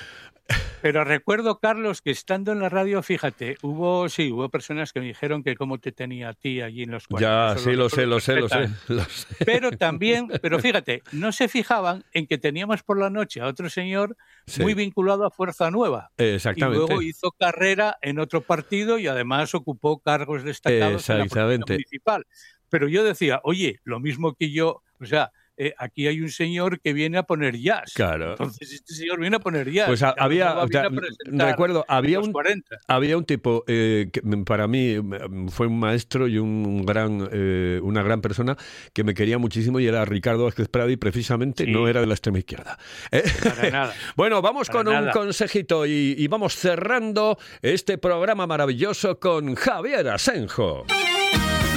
pero 0.80 1.04
recuerdo, 1.04 1.58
Carlos, 1.58 2.00
que 2.00 2.10
estando 2.10 2.52
en 2.52 2.60
la 2.60 2.68
radio, 2.70 3.02
fíjate, 3.02 3.56
hubo, 3.62 4.08
sí, 4.08 4.32
hubo 4.32 4.48
personas 4.48 4.92
que 4.92 5.00
me 5.00 5.06
dijeron 5.06 5.42
que 5.42 5.56
cómo 5.56 5.78
te 5.78 5.92
tenía 5.92 6.30
a 6.30 6.32
ti 6.34 6.62
allí 6.62 6.84
en 6.84 6.92
los 6.92 7.04
Ya, 7.18 7.18
cuartos. 7.54 7.62
sí, 7.64 7.72
lo 7.72 7.88
sé, 7.90 8.06
lo 8.06 8.18
sé, 8.20 8.36
lo 8.40 8.48
sé. 8.48 8.68
lo 8.88 9.04
sé. 9.04 9.26
Pero 9.44 9.72
también, 9.72 10.28
pero 10.42 10.58
fíjate, 10.58 11.02
no 11.12 11.32
se 11.32 11.48
fijaban 11.48 12.04
en 12.12 12.26
que 12.26 12.38
teníamos 12.38 12.82
por 12.82 12.98
la 12.98 13.10
noche 13.10 13.40
a 13.40 13.46
otro 13.46 13.68
señor 13.68 14.16
Sí. 14.46 14.62
muy 14.62 14.72
vinculado 14.72 15.26
a 15.26 15.30
Fuerza 15.30 15.70
Nueva. 15.70 16.10
Exactamente. 16.16 16.82
Y 16.82 16.86
luego 16.86 17.02
hizo 17.02 17.32
carrera 17.32 17.98
en 18.00 18.18
otro 18.18 18.40
partido 18.40 18.98
y 18.98 19.06
además 19.06 19.54
ocupó 19.54 19.98
cargos 19.98 20.42
destacados 20.44 21.10
en 21.10 21.18
la 21.18 21.58
municipal. 21.58 22.24
Pero 22.70 22.88
yo 22.88 23.04
decía, 23.04 23.40
oye, 23.44 23.80
lo 23.84 24.00
mismo 24.00 24.34
que 24.34 24.50
yo, 24.50 24.82
o 25.00 25.04
sea, 25.04 25.32
eh, 25.58 25.74
aquí 25.76 26.06
hay 26.06 26.20
un 26.20 26.30
señor 26.30 26.80
que 26.80 26.92
viene 26.92 27.18
a 27.18 27.24
poner 27.24 27.56
jazz. 27.58 27.92
Claro. 27.94 28.30
Entonces 28.30 28.72
este 28.72 28.94
señor 28.94 29.20
viene 29.20 29.36
a 29.36 29.40
poner 29.40 29.70
jazz. 29.70 29.86
Pues 29.88 30.02
a- 30.02 30.14
había, 30.16 30.56
o 30.58 30.68
sea, 30.68 30.88
presentar 30.88 31.50
recuerdo, 31.50 31.84
había 31.88 32.20
un, 32.20 32.32
40. 32.32 32.76
había 32.86 33.16
un 33.18 33.24
tipo 33.24 33.64
eh, 33.66 34.08
que 34.12 34.22
mm, 34.22 34.44
para 34.44 34.66
mí 34.68 34.96
mm, 34.98 35.48
fue 35.48 35.66
un 35.66 35.78
maestro 35.78 36.28
y 36.28 36.38
un 36.38 36.86
gran, 36.86 37.28
eh, 37.32 37.80
una 37.82 38.02
gran 38.02 38.20
persona 38.20 38.56
que 38.92 39.04
me 39.04 39.14
quería 39.14 39.38
muchísimo 39.38 39.80
y 39.80 39.86
era 39.86 40.04
Ricardo 40.04 40.44
Vázquez 40.44 40.68
Prado 40.68 40.90
y 40.90 40.96
precisamente 40.96 41.64
Sí. 41.64 41.70
no 41.72 41.88
era 41.88 42.00
de 42.00 42.06
la 42.06 42.14
extrema 42.14 42.38
izquierda. 42.38 42.78
Para 43.10 43.70
nada. 43.70 43.94
Bueno, 44.16 44.40
vamos 44.40 44.68
Para 44.68 44.84
con 44.84 44.94
un 44.94 45.10
consejito 45.10 45.86
y, 45.86 46.14
y 46.16 46.28
vamos 46.28 46.54
cerrando 46.54 47.36
este 47.62 47.98
programa 47.98 48.46
maravilloso 48.46 49.18
con 49.18 49.54
Javier 49.56 50.08
Asenjo. 50.08 50.84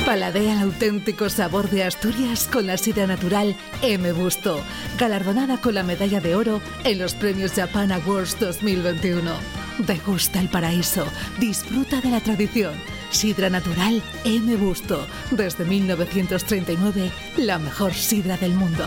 Paladea 0.06 0.54
el 0.54 0.60
auténtico 0.60 1.30
sabor 1.30 1.70
de 1.70 1.84
Asturias 1.84 2.49
con 2.52 2.66
la 2.66 2.78
sidra 2.78 3.06
natural 3.06 3.56
M. 3.84 4.12
Busto, 4.14 4.60
galardonada 4.97 5.62
con 5.62 5.76
la 5.76 5.84
medalla 5.84 6.20
de 6.20 6.36
oro 6.36 6.60
en 6.84 6.97
los 6.97 7.14
premios 7.14 7.54
Japan 7.54 7.91
Awards 7.91 8.38
2021. 8.39 9.32
Degusta 9.78 10.41
el 10.41 10.49
paraíso, 10.49 11.06
disfruta 11.39 12.02
de 12.02 12.10
la 12.10 12.20
tradición. 12.20 12.74
Sidra 13.12 13.49
natural 13.49 14.02
M. 14.26 14.56
Busto, 14.56 15.06
desde 15.30 15.66
1939, 15.66 17.12
la 17.38 17.60
mejor 17.60 17.93
sidra 17.93 18.38
del 18.38 18.56
mundo. 18.56 18.84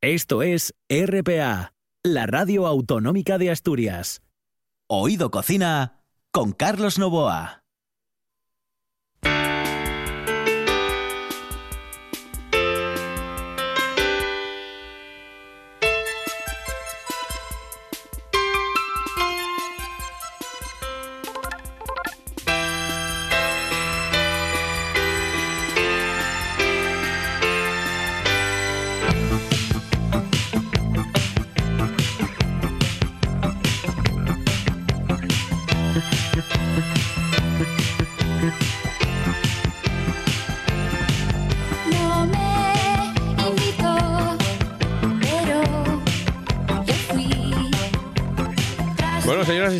Esto 0.00 0.42
es 0.42 0.74
RPA, 0.88 1.74
la 2.02 2.26
radio 2.26 2.66
autonómica 2.66 3.36
de 3.36 3.50
Asturias. 3.50 4.22
Oído 4.88 5.30
Cocina 5.30 6.00
con 6.32 6.52
Carlos 6.52 6.98
Novoa. 6.98 7.59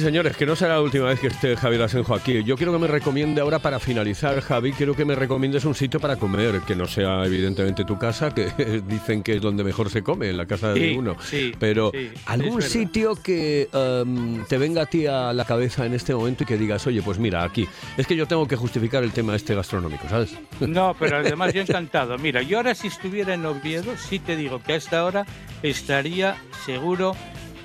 Y 0.01 0.03
señores, 0.03 0.34
que 0.36 0.46
no 0.46 0.57
será 0.57 0.74
la 0.74 0.80
última 0.80 1.07
vez 1.07 1.20
que 1.20 1.26
esté 1.26 1.57
Javier 1.57 1.82
Asenjo 1.82 2.14
aquí. 2.14 2.42
Yo 2.42 2.57
quiero 2.57 2.72
que 2.72 2.78
me 2.78 2.86
recomiende 2.86 3.42
ahora 3.42 3.59
para 3.59 3.78
finalizar, 3.78 4.40
Javi, 4.40 4.72
quiero 4.72 4.96
que 4.96 5.05
me 5.05 5.14
recomiendes 5.14 5.66
un 5.66 5.74
sitio 5.74 6.01
para 6.01 6.16
comer, 6.16 6.62
que 6.66 6.74
no 6.74 6.86
sea 6.86 7.24
evidentemente 7.26 7.84
tu 7.84 7.98
casa, 7.98 8.34
que 8.34 8.51
dicen 8.86 9.22
que 9.22 9.36
es 9.36 9.42
donde 9.42 9.62
mejor 9.62 9.90
se 9.90 10.03
come, 10.03 10.30
en 10.30 10.38
la 10.38 10.46
casa 10.46 10.72
de 10.72 10.96
uno. 10.96 11.16
sí, 11.20 11.53
Pero 11.59 11.90
sí, 11.92 12.11
algún 12.26 12.62
sitio 12.62 13.14
que 13.14 13.68
em, 13.72 14.42
te 14.46 14.57
venga 14.57 14.82
a 14.82 14.86
ti 14.86 15.07
a 15.07 15.34
la 15.34 15.44
cabeza 15.44 15.84
en 15.84 15.92
este 15.92 16.14
momento 16.14 16.44
y 16.44 16.46
que 16.46 16.57
digas, 16.57 16.86
oye, 16.86 17.03
pues 17.03 17.18
mira, 17.18 17.44
aquí. 17.44 17.68
Es 17.98 18.07
que 18.07 18.16
yo 18.16 18.26
tengo 18.26 18.48
que 18.48 18.57
justificar 18.57 19.05
el 19.05 19.12
tema 19.12 19.36
este 19.36 19.55
gastronómico, 19.55 20.09
¿sabes? 20.09 20.34
No, 20.61 20.94
pero 20.98 21.18
además 21.18 21.53
yo 21.53 21.62
encantado. 21.62 22.16
Mira, 22.16 22.42
yo 22.42 22.59
ahora 22.59 22.74
si 22.74 22.86
estuviera 22.86 23.34
en 23.34 23.44
Oviedo, 23.44 23.96
sí 23.96 24.18
te 24.18 24.36
digo 24.36 24.62
que 24.62 24.74
a 24.74 24.76
esta 24.76 25.05
hora 25.05 25.26
estaría 25.62 26.36
seguro 26.64 27.16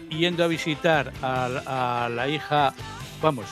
yendo 0.09 0.43
a 0.43 0.47
visitar 0.47 1.11
a, 1.21 2.05
a 2.05 2.09
la 2.09 2.27
hija, 2.27 2.73
vamos, 3.21 3.45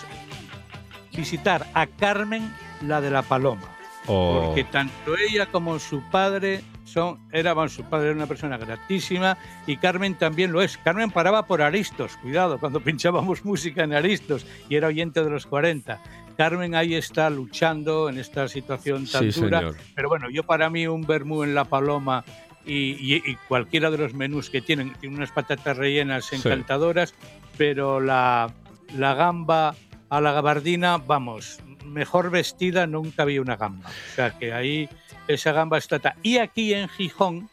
visitar 1.15 1.67
a 1.73 1.87
Carmen, 1.87 2.53
la 2.81 3.01
de 3.01 3.11
la 3.11 3.21
Paloma. 3.21 3.69
Oh. 4.07 4.41
Porque 4.47 4.63
tanto 4.65 5.15
ella 5.17 5.45
como 5.45 5.79
su 5.79 6.01
padre 6.09 6.61
son, 6.83 7.19
era, 7.31 7.53
bueno, 7.53 7.69
su 7.69 7.83
padre 7.83 8.07
era 8.07 8.15
una 8.17 8.27
persona 8.27 8.57
gratísima 8.57 9.37
y 9.65 9.77
Carmen 9.77 10.15
también 10.15 10.51
lo 10.51 10.61
es. 10.61 10.77
Carmen 10.77 11.09
paraba 11.11 11.45
por 11.45 11.61
Aristos, 11.61 12.17
cuidado, 12.17 12.59
cuando 12.59 12.79
pinchábamos 12.83 13.45
música 13.45 13.83
en 13.83 13.93
Aristos 13.93 14.45
y 14.69 14.75
era 14.75 14.87
oyente 14.87 15.23
de 15.23 15.29
los 15.29 15.45
40. 15.45 16.01
Carmen 16.35 16.75
ahí 16.75 16.95
está 16.95 17.29
luchando 17.29 18.09
en 18.09 18.17
esta 18.17 18.47
situación 18.47 19.05
tan 19.07 19.31
Sí, 19.31 19.39
dura. 19.39 19.59
señor. 19.59 19.77
Pero 19.95 20.09
bueno, 20.09 20.29
yo 20.31 20.43
para 20.43 20.69
mí 20.69 20.87
un 20.87 21.03
vermú 21.03 21.43
en 21.43 21.53
la 21.55 21.63
paloma 21.63 22.25
y, 22.65 23.35
cualquiera 23.47 23.91
de 23.91 23.97
los 23.97 24.13
menús 24.13 24.49
que 24.49 24.61
tienen, 24.61 24.93
tiene 24.99 25.15
unas 25.17 25.31
patatas 25.31 25.77
rellenas 25.77 26.25
Sí. 26.25 26.35
encantadoras, 26.37 27.13
pero 27.57 27.99
la, 27.99 28.53
la 28.97 29.13
gamba 29.15 29.75
a 30.09 30.21
la 30.21 30.31
gabardina, 30.31 30.97
vamos, 30.97 31.59
mejor 31.85 32.29
vestida 32.31 32.87
nunca 32.87 33.25
vi 33.25 33.39
una 33.39 33.55
gamba. 33.57 33.89
O 33.89 34.15
sea 34.15 34.37
que 34.37 34.53
ahí 34.53 34.87
esa 35.27 35.51
gamba 35.51 35.77
está. 35.77 35.99
ta- 35.99 36.15
Y 36.23 36.37
aquí 36.37 36.73
en 36.73 36.87
Gijón, 36.89 37.49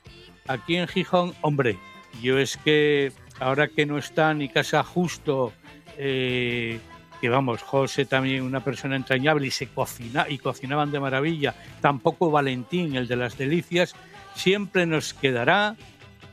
aquí 0.46 0.76
en 0.76 0.86
Gijón, 0.88 1.34
hombre, 1.40 1.78
yo 2.22 2.38
es 2.38 2.56
que 2.58 3.12
ahora 3.38 3.68
que 3.68 3.86
no 3.86 3.98
está 3.98 4.32
ni 4.34 4.48
Casa 4.48 4.82
Justo, 4.82 5.52
eh, 5.96 6.78
que 7.20 7.28
vamos, 7.28 7.62
José 7.62 8.06
también 8.06 8.42
una 8.42 8.64
persona 8.64 8.96
entrañable 8.96 9.46
y 9.46 9.50
se 9.50 9.66
cocina 9.66 10.26
y 10.28 10.38
cocinaban 10.38 10.90
de 10.90 11.00
maravilla, 11.00 11.54
tampoco 11.82 12.30
Valentín, 12.30 12.96
el 12.96 13.06
de 13.08 13.16
las 13.16 13.36
delicias, 13.36 13.94
siempre 14.34 14.86
nos 14.86 15.14
quedará 15.14 15.76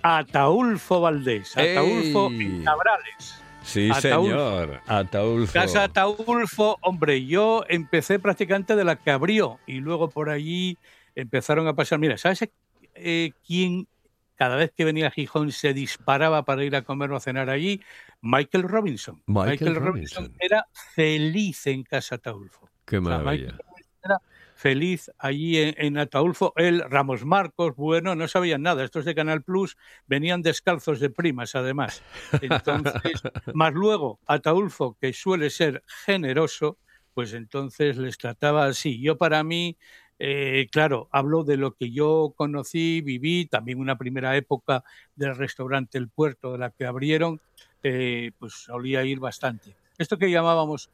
Ataulfo 0.02 1.02
Valdés, 1.02 1.58
Ataulfo 1.58 2.32
en 2.32 2.64
Cabrales. 2.64 3.42
Sí, 3.64 3.90
Ataulfo. 3.92 4.30
señor. 4.30 4.82
Ataulfo. 4.88 5.54
Casa 5.54 5.84
Ataulfo, 5.84 6.78
hombre, 6.82 7.26
yo 7.26 7.66
empecé 7.68 8.18
prácticamente 8.20 8.76
de 8.76 8.84
la 8.86 8.96
que 8.96 9.12
abrió 9.12 9.60
y 9.68 9.80
luego 9.80 10.10
por 10.10 10.30
allí 10.30 10.78
empezaron 11.16 11.68
a 11.68 11.74
pasar. 11.74 12.00
Mira, 12.00 12.18
¿sabes 12.18 12.48
eh, 12.96 13.32
quién 13.46 13.88
cada 14.36 14.56
vez 14.56 14.72
que 14.72 14.86
venía 14.86 15.08
a 15.08 15.12
Gijón 15.12 15.52
se 15.52 15.74
disparaba 15.74 16.46
para 16.46 16.64
ir 16.64 16.76
a 16.76 16.84
comer 16.84 17.12
o 17.12 17.18
a 17.18 17.20
cenar 17.20 17.50
allí? 17.50 17.82
Michael 18.22 18.64
Robinson. 18.64 19.22
Michael 19.26 19.76
Robinson. 19.76 20.26
Robinson. 20.26 20.38
era 20.40 20.66
feliz 20.96 21.68
en 21.68 21.84
Casa 21.84 22.16
Ataulfo. 22.16 22.70
Qué 22.86 23.00
O 23.00 23.04
sea, 23.04 24.22
feliz 24.58 25.12
allí 25.20 25.58
en, 25.58 25.76
en 25.78 25.98
Ataulfo. 25.98 26.52
Él, 26.56 26.84
Ramos 26.90 27.24
Marcos, 27.24 27.76
bueno, 27.76 28.16
no 28.16 28.28
sabían 28.28 28.64
nada. 28.64 28.84
Estos 28.84 29.06
de 29.06 29.16
Canal 29.16 29.44
Plus 29.44 29.78
venían 30.08 30.42
descalzos 30.42 31.00
de 31.00 31.10
primas, 31.10 31.56
además. 31.56 32.04
Entonces, 32.42 33.22
más 33.54 33.74
luego, 33.74 34.20
Ataulfo, 34.26 34.98
que 35.00 35.14
suele 35.14 35.50
ser 35.52 35.84
generoso, 36.06 36.78
pues 37.14 37.34
entonces 37.34 37.98
les 37.98 38.18
trataba 38.18 38.66
así. 38.66 39.00
Yo 39.00 39.18
para 39.18 39.44
mí, 39.44 39.78
eh, 40.20 40.68
claro, 40.72 41.08
hablo 41.12 41.44
de 41.44 41.58
lo 41.58 41.76
que 41.76 41.92
yo 41.92 42.34
conocí, 42.36 43.02
viví, 43.02 43.46
también 43.46 43.80
una 43.80 43.98
primera 43.98 44.36
época 44.36 44.84
del 45.16 45.36
restaurante 45.36 46.00
El 46.00 46.10
Puerto, 46.10 46.54
de 46.54 46.58
la 46.58 46.72
que 46.72 46.86
abrieron, 46.86 47.40
eh, 47.84 48.32
pues 48.40 48.54
solía 48.54 49.04
ir 49.04 49.20
bastante. 49.20 49.76
Esto 50.00 50.18
que 50.18 50.32
llamábamos 50.32 50.90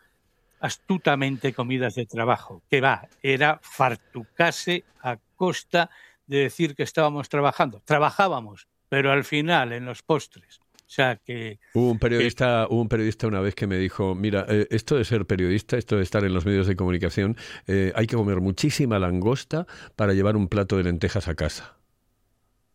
astutamente 0.64 1.51
comidas 1.51 1.95
de 1.95 2.05
trabajo, 2.05 2.64
que 2.70 2.80
va, 2.80 3.09
era 3.22 3.59
fartucase 3.61 4.86
a 5.01 5.18
costa 5.36 5.89
de 6.26 6.38
decir 6.38 6.74
que 6.74 6.84
estábamos 6.84 7.28
trabajando. 7.28 7.82
Trabajábamos, 7.84 8.70
pero 8.88 9.11
al 9.11 9.26
final, 9.26 9.74
en 9.74 9.84
los 9.84 10.03
postres. 10.03 10.61
O 10.61 10.95
sea 10.95 11.18
que 11.18 11.59
Hubo 11.74 11.91
un 11.91 11.99
periodista, 11.99 12.68
hubo 12.70 12.80
un 12.80 12.88
periodista 12.88 13.28
una 13.28 13.41
vez 13.41 13.55
que 13.55 13.68
me 13.68 13.78
dijo, 13.78 14.16
mira, 14.16 14.45
eh, 14.47 14.68
esto 14.70 14.95
de 14.95 15.03
ser 15.03 15.26
periodista, 15.26 15.78
esto 15.78 15.97
de 15.97 16.03
estar 16.03 16.24
en 16.24 16.34
los 16.34 16.45
medios 16.45 16.66
de 16.66 16.78
comunicación, 16.78 17.36
eh, 17.68 17.91
hay 17.93 18.07
que 18.07 18.16
comer 18.16 18.39
muchísima 18.39 18.99
langosta 18.99 19.68
para 19.97 20.14
llevar 20.14 20.38
un 20.38 20.47
plato 20.47 20.78
de 20.78 20.84
lentejas 20.84 21.28
a 21.28 21.36
casa. 21.36 21.78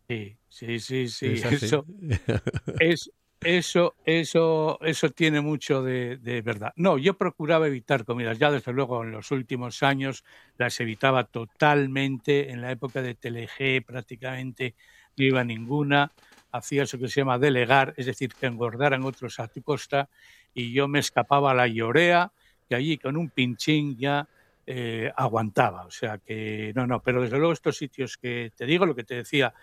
Sí, 0.09 0.37
sí, 0.51 0.79
sí, 0.81 1.09
sí. 1.09 1.27
Eso, 1.27 1.87
es, 2.81 3.11
eso, 3.41 3.95
eso, 4.05 4.79
eso 4.83 5.11
tiene 5.11 5.41
mucho 5.41 5.83
de, 5.83 6.43
verdad. 6.45 6.73
No, 6.77 6.99
yo 6.99 7.15
procuraba 7.15 7.67
evitar 7.67 8.05
comidas. 8.05 8.39
Ya 8.39 8.51
desde 8.51 8.73
luego 8.73 9.05
en 9.05 9.13
los 9.13 9.31
últimos 9.31 9.83
años 9.83 10.25
las 10.57 10.81
evitaba 10.81 11.25
totalmente. 11.25 12.51
En 12.51 12.61
la 12.61 12.73
época 12.73 13.01
de 13.01 13.15
Teleg 13.15 13.85
prácticamente 13.87 14.75
no 15.17 15.25
iba 15.25 15.45
ninguna. 15.45 16.13
Hacía 16.51 16.83
eso 16.83 16.99
que 16.99 17.09
se 17.09 17.21
llama 17.21 17.39
delegar, 17.39 17.95
es 17.97 18.07
decir, 18.07 18.33
que 18.35 18.47
engordaran 18.47 19.05
otros 19.05 19.39
a 19.39 19.49
tu 19.49 19.63
costa. 19.63 20.09
Y 20.55 20.73
yo 20.73 20.89
me 20.89 20.99
escapaba 20.99 21.53
a 21.53 21.55
la 21.55 21.69
llorea, 21.69 22.33
que 22.69 22.75
allí 22.75 22.99
con 22.99 23.17
un 23.17 23.31
pinchín 23.31 23.97
ya 23.97 24.27
eh, 24.67 25.13
aguantaba. 25.17 25.85
O 25.87 25.91
sea 25.91 26.19
que 26.19 26.73
no, 26.75 26.87
no, 26.87 27.01
pero 27.03 27.23
desde 27.23 27.39
luego 27.39 27.53
estos 27.53 27.77
sitios 27.77 28.17
que 28.17 28.51
te 28.57 28.67
digo, 28.67 28.85
lo 28.85 28.95
que 28.95 29.05
te 29.05 29.15
decía, 29.15 29.55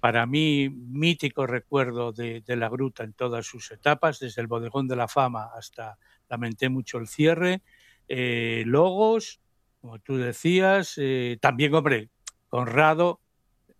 para 0.00 0.26
mí 0.26 0.68
mítico 0.68 1.46
recuerdo 1.46 2.12
de, 2.12 2.40
de 2.42 2.56
la 2.56 2.68
gruta 2.68 3.04
en 3.04 3.12
todas 3.12 3.46
sus 3.46 3.70
etapas, 3.70 4.18
desde 4.18 4.40
el 4.42 4.46
bodegón 4.46 4.88
de 4.88 4.96
la 4.96 5.08
fama 5.08 5.50
hasta, 5.56 5.98
lamenté 6.28 6.68
mucho 6.68 6.98
el 6.98 7.08
cierre, 7.08 7.62
eh, 8.08 8.62
Logos, 8.66 9.40
como 9.80 9.98
tú 9.98 10.16
decías, 10.16 10.94
eh, 10.96 11.38
también, 11.40 11.74
hombre, 11.74 12.08
Conrado, 12.48 13.20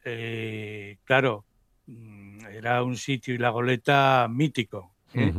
eh, 0.04 0.98
claro, 1.04 1.44
mm, 1.86 2.46
era 2.46 2.82
un 2.82 2.96
sitio 2.96 3.34
y 3.34 3.38
la 3.38 3.50
goleta 3.50 4.26
mítico. 4.30 4.94
¿eh? 5.14 5.32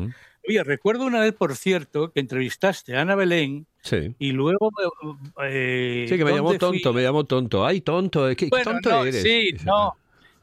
Oye, 0.48 0.64
recuerdo 0.64 1.06
una 1.06 1.20
vez, 1.20 1.34
por 1.34 1.56
cierto, 1.56 2.12
que 2.12 2.22
entrevistaste 2.22 2.96
a 2.96 3.02
Ana 3.02 3.16
Belén 3.16 3.68
Sí. 3.82 4.16
y 4.20 4.32
luego... 4.32 4.72
eh, 5.44 6.06
Sí, 6.08 6.18
que 6.18 6.24
me 6.26 6.32
llamó 6.32 6.54
tonto, 6.58 6.94
me 6.94 7.02
llamó 7.02 7.26
tonto. 7.26 7.66
Ay, 7.66 7.82
tonto, 7.82 8.28
¿qué 8.36 8.48
Bueno, 8.50 8.72
tonto 8.72 8.90
no, 8.90 9.06
eres? 9.06 9.24
Sí, 9.24 9.50
no, 9.66 9.96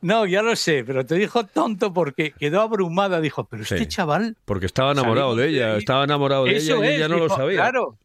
no, 0.05 0.27
ya 0.27 0.43
lo 0.43 0.55
sé, 0.55 0.85
pero 0.85 1.05
te 1.07 1.15
dijo 1.17 1.45
tonto 1.47 1.93
porque 1.93 2.33
quedó 2.33 2.61
abrumada. 2.61 3.21
Dijo, 3.21 3.45
pero 3.49 3.63
este 3.63 3.79
Sí. 3.79 3.87
chaval. 3.87 4.37
Porque 4.45 4.67
estaba 4.67 4.93
enamorado 4.93 5.35
de 5.35 5.49
ella, 5.49 5.77
estaba 5.77 6.05
enamorado 6.05 6.45
de 6.45 6.57
Eso 6.57 6.77
ella 6.83 6.85
y 6.85 6.89
es, 6.95 6.97
ella 6.99 7.09
no 7.09 7.19
lo 7.19 7.29
sabía. 7.29 7.57
Claro, 7.61 7.99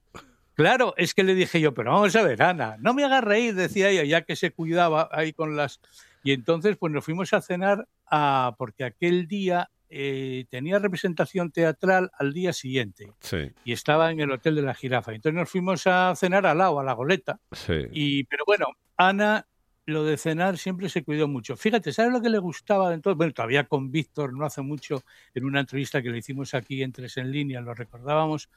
claro, 0.56 0.93
es 0.97 1.14
que 1.14 1.24
le 1.24 1.36
dije 1.36 1.60
yo, 1.62 1.74
pero 1.74 1.91
vamos 1.93 2.16
a 2.16 2.24
ver, 2.24 2.41
Ana, 2.41 2.76
no 2.80 2.93
me 2.93 3.04
hagas 3.04 3.24
reír, 3.24 3.54
decía 3.56 3.89
ella, 3.89 4.04
ya 4.04 4.22
que 4.22 4.36
se 4.36 4.52
cuidaba 4.52 5.10
ahí 5.12 5.34
con 5.34 5.56
las. 5.56 5.80
Y 6.24 6.32
entonces, 6.34 6.76
pues 6.78 6.91
nos 6.91 7.04
fuimos 7.06 7.34
a 7.34 7.41
cenar 7.41 7.88
a, 8.10 8.56
porque 8.58 8.84
aquel 8.84 9.28
día 9.28 9.70
eh, 9.89 10.45
tenía 10.50 10.78
representación 10.80 11.50
teatral 11.52 12.12
al 12.20 12.32
día 12.32 12.54
siguiente 12.54 13.12
Sí, 13.22 13.52
y 13.64 13.72
estaba 13.74 14.12
en 14.12 14.20
el 14.20 14.32
Hotel 14.32 14.54
de 14.56 14.62
la 14.62 14.74
Jirafa. 14.76 15.14
Entonces 15.14 15.38
nos 15.39 15.50
fuimos 15.50 15.88
a 15.88 16.14
cenar 16.16 16.45
al 16.45 16.58
lado, 16.60 16.80
a 16.80 16.84
la 16.84 16.93
goleta. 16.93 17.39
sí. 17.52 17.74
Y, 17.91 18.24
pero 18.26 18.43
bueno, 18.45 18.68
Ana, 18.97 19.47
lo 19.90 20.04
de 20.04 20.18
cenar 20.18 20.58
siempre 20.58 20.90
se 20.90 21.04
cuidó 21.04 21.28
mucho. 21.28 21.58
Fíjate, 21.58 21.92
¿sabes 21.92 22.12
lo 22.12 22.22
que 22.22 22.30
le 22.30 22.40
gustaba 22.40 22.90
de 22.90 23.00
todo? 23.00 23.16
Bueno, 23.16 23.34
todavía 23.34 23.66
con 23.66 23.92
Víctor, 23.92 24.34
no 24.34 24.46
hace 24.46 24.62
mucho, 24.62 25.04
en 25.34 25.46
una 25.46 25.60
entrevista 25.60 26.02
que 26.02 26.10
le 26.10 26.20
hicimos 26.20 26.54
aquí 26.54 26.82
en 26.82 26.92
Tres 26.92 27.18
en 27.18 27.32
Línea, 27.32 27.62
lo 27.62 27.74
recordábamos. 27.74 28.50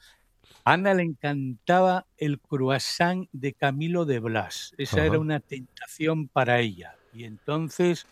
A 0.65 0.73
Ana 0.73 0.93
le 0.93 1.03
encantaba 1.03 2.05
el 2.17 2.39
croissant 2.39 3.27
de 3.31 3.53
Camilo 3.53 4.05
de 4.05 4.19
Blas. 4.19 4.73
Esa 4.77 4.97
Ajá. 4.97 5.05
era 5.07 5.19
una 5.19 5.39
tentación 5.39 6.27
para 6.27 6.59
ella. 6.59 6.95
Y 7.13 7.25
entonces 7.25 8.05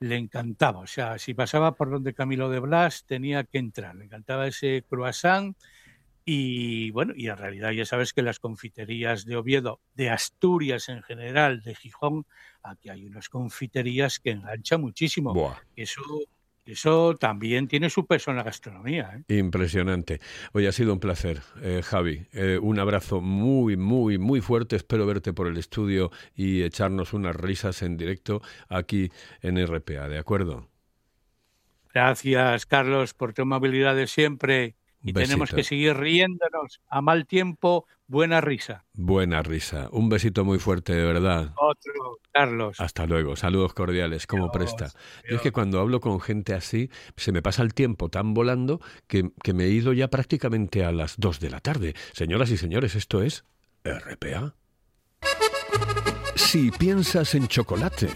le 0.00 0.16
encantaba. 0.16 0.80
O 0.80 0.86
sea, 0.86 1.18
si 1.18 1.34
pasaba 1.34 1.72
por 1.72 1.90
donde 1.90 2.12
Camilo 2.12 2.50
de 2.50 2.58
Blas, 2.58 3.04
tenía 3.06 3.44
que 3.44 3.58
entrar. 3.58 3.94
Le 3.94 4.04
encantaba 4.04 4.46
ese 4.46 4.84
croissant. 4.88 5.56
Y 6.24 6.90
bueno, 6.92 7.12
y 7.16 7.28
en 7.28 7.36
realidad 7.36 7.72
ya 7.72 7.84
sabes 7.84 8.12
que 8.12 8.22
las 8.22 8.38
confiterías 8.38 9.24
de 9.24 9.36
Oviedo, 9.36 9.80
de 9.94 10.10
Asturias 10.10 10.88
en 10.88 11.02
general, 11.02 11.62
de 11.62 11.74
Gijón, 11.74 12.26
aquí 12.62 12.88
hay 12.88 13.04
unas 13.04 13.28
confiterías 13.28 14.20
que 14.20 14.30
enganchan 14.30 14.80
muchísimo. 14.80 15.34
Buah. 15.34 15.56
Eso, 15.74 16.02
eso 16.64 17.16
también 17.16 17.66
tiene 17.66 17.90
su 17.90 18.06
peso 18.06 18.30
en 18.30 18.36
la 18.36 18.44
gastronomía. 18.44 19.24
¿eh? 19.28 19.38
Impresionante. 19.38 20.20
Oye, 20.52 20.68
ha 20.68 20.72
sido 20.72 20.92
un 20.92 21.00
placer, 21.00 21.42
eh, 21.60 21.82
Javi. 21.82 22.26
Eh, 22.32 22.58
un 22.62 22.78
abrazo 22.78 23.20
muy, 23.20 23.76
muy, 23.76 24.18
muy 24.18 24.40
fuerte. 24.40 24.76
Espero 24.76 25.06
verte 25.06 25.32
por 25.32 25.48
el 25.48 25.56
estudio 25.56 26.12
y 26.36 26.62
echarnos 26.62 27.14
unas 27.14 27.34
risas 27.34 27.82
en 27.82 27.96
directo 27.96 28.42
aquí 28.68 29.10
en 29.40 29.58
RPA, 29.58 30.08
¿de 30.08 30.18
acuerdo? 30.18 30.68
Gracias, 31.92 32.64
Carlos, 32.64 33.12
por 33.12 33.34
tu 33.34 33.42
amabilidad 33.42 33.96
de 33.96 34.06
siempre. 34.06 34.76
Y 35.02 35.12
Besito. 35.12 35.30
tenemos 35.30 35.50
que 35.50 35.64
seguir 35.64 35.96
riéndonos. 35.96 36.80
A 36.88 37.00
mal 37.00 37.26
tiempo, 37.26 37.86
buena 38.06 38.40
risa. 38.40 38.84
Buena 38.94 39.42
risa. 39.42 39.88
Un 39.90 40.08
besito 40.08 40.44
muy 40.44 40.58
fuerte, 40.58 40.94
de 40.94 41.04
verdad. 41.04 41.52
Otro, 41.56 42.18
Carlos. 42.32 42.78
Hasta 42.78 43.06
luego. 43.06 43.34
Saludos 43.34 43.74
cordiales, 43.74 44.26
como 44.28 44.52
presta. 44.52 44.92
Yo 45.28 45.36
es 45.36 45.42
que 45.42 45.50
cuando 45.50 45.80
hablo 45.80 46.00
con 46.00 46.20
gente 46.20 46.54
así, 46.54 46.88
se 47.16 47.32
me 47.32 47.42
pasa 47.42 47.62
el 47.62 47.74
tiempo 47.74 48.10
tan 48.10 48.32
volando 48.32 48.80
que, 49.08 49.30
que 49.42 49.52
me 49.52 49.64
he 49.64 49.70
ido 49.70 49.92
ya 49.92 50.08
prácticamente 50.08 50.84
a 50.84 50.92
las 50.92 51.16
2 51.18 51.40
de 51.40 51.50
la 51.50 51.60
tarde. 51.60 51.94
Señoras 52.12 52.50
y 52.50 52.56
señores, 52.56 52.94
esto 52.94 53.22
es 53.22 53.44
RPA. 53.84 54.54
Si 56.36 56.70
piensas 56.70 57.34
en 57.34 57.48
chocolate, 57.48 58.08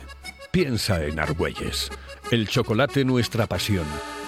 piensa 0.53 1.05
en 1.05 1.19
Argüelles. 1.19 1.91
El 2.31 2.49
chocolate 2.49 3.05
nuestra 3.05 3.47
pasión. 3.47 3.87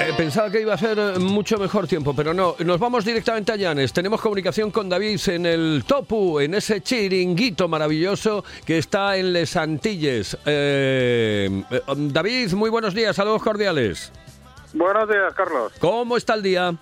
Eh, 0.00 0.12
pensaba 0.16 0.48
que 0.48 0.60
iba 0.60 0.74
a 0.74 0.78
ser 0.78 0.96
eh, 0.96 1.18
mucho 1.18 1.58
mejor 1.58 1.88
tiempo, 1.88 2.14
pero 2.14 2.32
no. 2.32 2.54
Nos 2.64 2.78
vamos 2.78 3.04
directamente 3.04 3.50
a 3.50 3.56
Llanes. 3.56 3.92
Tenemos 3.92 4.20
comunicación 4.20 4.70
con 4.70 4.88
David 4.88 5.20
en 5.26 5.44
el 5.44 5.84
Topu, 5.84 6.38
en 6.38 6.54
ese 6.54 6.80
chiringuito 6.80 7.66
maravilloso 7.66 8.44
que 8.64 8.78
está 8.78 9.16
en 9.16 9.32
Les 9.32 9.56
Antilles. 9.56 10.38
Eh, 10.46 11.64
eh, 11.68 11.80
David, 11.96 12.52
muy 12.52 12.70
buenos 12.70 12.94
días, 12.94 13.16
saludos 13.16 13.42
cordiales. 13.42 14.12
Buenos 14.72 15.08
días, 15.08 15.34
Carlos. 15.34 15.72
¿Cómo 15.80 16.16
está 16.16 16.34
el 16.34 16.42
día? 16.42 16.74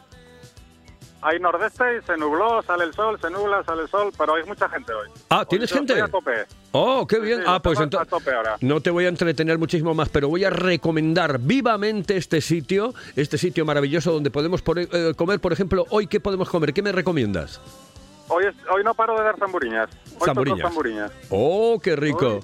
Hay 1.29 1.41
nordeste 1.41 1.83
y 1.99 2.07
se 2.07 2.16
nubló, 2.16 2.62
sale 2.62 2.85
el 2.85 2.95
sol, 2.95 3.18
se 3.20 3.29
nubla, 3.31 3.64
sale 3.64 3.83
el 3.83 3.89
sol, 3.89 4.12
pero 4.16 4.37
hay 4.37 4.45
mucha 4.45 4.68
gente 4.68 4.93
hoy. 4.95 5.09
Ah, 5.29 5.45
¿tienes 5.45 5.68
Yo 5.70 5.77
gente? 5.79 5.95
estoy 5.95 6.09
a 6.09 6.12
tope. 6.12 6.47
Oh, 6.70 7.05
qué 7.05 7.18
bien. 7.18 7.39
sí, 7.41 7.45
ah, 7.49 7.61
pues 7.61 7.81
entonces 7.81 8.14
no 8.61 8.81
te 8.81 8.91
voy 8.91 9.07
a 9.07 9.09
entretener 9.09 9.59
muchísimo 9.59 9.93
más, 9.93 10.09
pero 10.09 10.29
voy 10.29 10.45
a 10.45 10.51
recomendar 10.51 11.41
vivamente 11.41 12.16
este 12.16 12.41
sitio, 12.41 12.95
este 13.16 13.39
sitio 13.39 13.64
maravilloso 13.64 14.12
donde 14.12 14.31
podemos 14.31 14.62
eh, 14.77 15.14
comer, 15.16 15.41
por 15.41 15.53
ejemplo, 15.53 15.85
hoy 15.91 16.07
qué 16.07 16.20
podemos 16.20 16.49
comer, 16.49 16.72
¿qué 16.72 16.83
me 16.83 16.93
recomiendas? 16.93 17.61
Hoy, 18.29 18.45
es- 18.45 18.55
hoy 18.72 18.85
no 18.85 18.95
paro 18.95 19.16
de 19.18 19.24
dar 19.24 19.37
zamburiñas. 19.37 19.89
Hoy 20.20 20.27
Zamburiñas. 20.27 20.61
zamburiñas. 20.61 21.11
Oh, 21.31 21.81
qué 21.83 21.97
rico. 21.97 22.39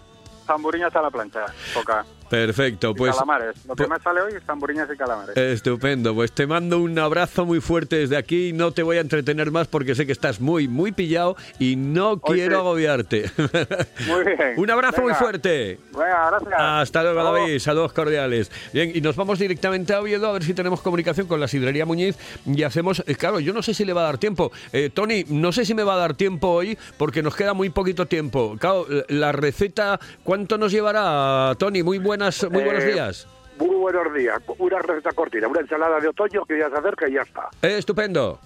Zamburiñas 0.45 0.95
a 0.97 1.03
la 1.03 1.11
plancha, 1.11 1.47
toca. 1.73 2.05
Perfecto, 2.33 2.91
Y 2.91 2.95
pues 2.95 3.13
calamares. 3.13 3.57
Lo 3.67 3.77
que 3.77 3.85
pu- 3.85 3.89
me 3.91 3.99
sale 4.01 4.23
hoy 4.23 4.33
es 4.35 4.43
zamburiñas 4.45 4.89
y 4.91 4.97
calamares. 4.97 5.37
Estupendo, 5.37 6.15
pues 6.15 6.33
te 6.33 6.47
mando 6.47 6.79
un 6.79 6.99
abrazo 6.99 7.45
muy 7.45 7.61
fuerte 7.61 7.97
desde 7.97 8.17
aquí. 8.17 8.55
No 8.55 8.73
te 8.73 8.83
voy 8.83 8.97
a 8.97 9.01
entretener 9.03 9.51
más 9.51 9.69
porque 9.69 9.95
sé 9.95 10.07
que 10.07 10.13
estás 10.13 10.41
muy, 10.41 10.67
muy 10.67 10.93
pillado 10.93 11.37
y 11.59 11.77
no 11.77 12.19
quiero 12.21 12.55
sí. 12.57 12.61
agobiarte. 12.61 13.31
Muy 14.09 14.25
bien. 14.25 14.55
un 14.57 14.71
abrazo 14.71 15.03
muy 15.03 15.13
fuerte. 15.15 15.79
Venga, 15.93 16.31
gracias. 16.31 16.55
Hasta 16.59 17.03
luego, 17.03 17.21
Hasta. 17.21 17.33
David. 17.41 17.59
Saludos 17.59 17.93
cordiales. 17.93 18.51
Bien, 18.73 18.91
y 18.95 19.01
nos 19.03 19.15
vamos 19.15 19.39
directamente 19.39 19.93
a 19.93 20.01
Oviedo 20.01 20.27
a 20.29 20.33
ver 20.33 20.43
si 20.43 20.55
tenemos 20.55 20.81
comunicación 20.81 21.27
con 21.27 21.39
la 21.39 21.49
sidrería 21.49 21.85
Muñiz 21.85 22.17
y 22.47 22.63
hacemos. 22.63 23.03
eh, 23.07 23.15
claro, 23.15 23.41
yo 23.41 23.53
no 23.53 23.63
sé 23.63 23.75
si 23.75 23.85
le 23.85 23.93
va 23.93 24.01
a 24.03 24.05
dar 24.07 24.19
tiempo. 24.19 24.51
Eh, 24.73 24.91
Tony, 24.93 25.25
no 25.29 25.53
sé 25.53 25.67
si 25.67 25.75
me 25.75 25.83
va 25.85 25.95
a 25.95 25.99
dar 25.99 26.15
tiempo 26.15 26.49
hoy 26.49 26.79
porque 26.97 27.23
nos 27.23 27.37
queda 27.37 27.53
muy 27.53 27.69
poquito 27.71 28.07
tiempo. 28.07 28.57
Claro, 28.59 28.87
la 29.09 29.33
receta, 29.33 30.01
¿cuánto 30.25 30.57
nos 30.57 30.73
llevará, 30.73 31.55
Tony? 31.59 31.83
Muy 31.83 31.99
buenas, 32.23 32.51
muy 32.53 32.63
buenos 32.65 32.85
Eh, 32.85 32.93
días. 32.93 33.29
Muy 33.59 33.77
buenos 33.77 34.15
días. 34.15 34.41
Una 34.59 34.79
receta 34.79 35.11
cortina, 35.13 35.49
una 35.49 35.61
ensalada 35.61 35.99
de 36.01 36.09
otoño 36.09 36.45
que 36.45 36.59
ya 36.59 36.69
se 36.71 36.77
acerca 36.77 37.09
y 37.09 37.13
ya 37.15 37.23
está. 37.23 37.49
Eh, 37.63 37.79
estupendo. 37.79 38.39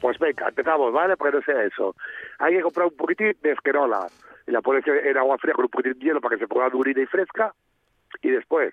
Pues 0.00 0.18
venga, 0.18 0.48
empezamos, 0.48 0.92
¿vale? 0.92 1.16
Para 1.16 1.30
que 1.30 1.36
no 1.38 1.42
sea 1.44 1.64
eso. 1.64 1.94
Hay 2.38 2.54
que 2.56 2.62
comprar 2.62 2.86
un 2.88 2.96
poquitín 2.96 3.34
de 3.42 3.52
esquerola. 3.52 4.06
Y 4.46 4.50
la 4.50 4.60
pones 4.60 4.84
en 4.86 5.16
agua 5.16 5.38
fría 5.38 5.54
con 5.54 5.64
un 5.64 5.70
poquitín 5.70 5.98
de 5.98 6.04
hielo 6.04 6.20
para 6.20 6.36
que 6.36 6.40
se 6.42 6.48
ponga 6.48 6.68
durita 6.70 7.00
y 7.00 7.06
fresca. 7.06 7.54
Y 8.20 8.30
después, 8.30 8.72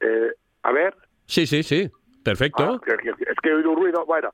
eh, 0.00 0.32
a 0.62 0.72
ver, 0.72 0.94
Sí, 1.26 1.46
sí, 1.46 1.62
sí. 1.62 1.90
Perfecto. 2.22 2.80
Ah, 2.84 2.92
es 2.94 3.36
que 3.42 3.48
he 3.48 3.54
oído 3.54 3.70
un 3.70 3.76
ruido, 3.76 4.04
bueno, 4.04 4.30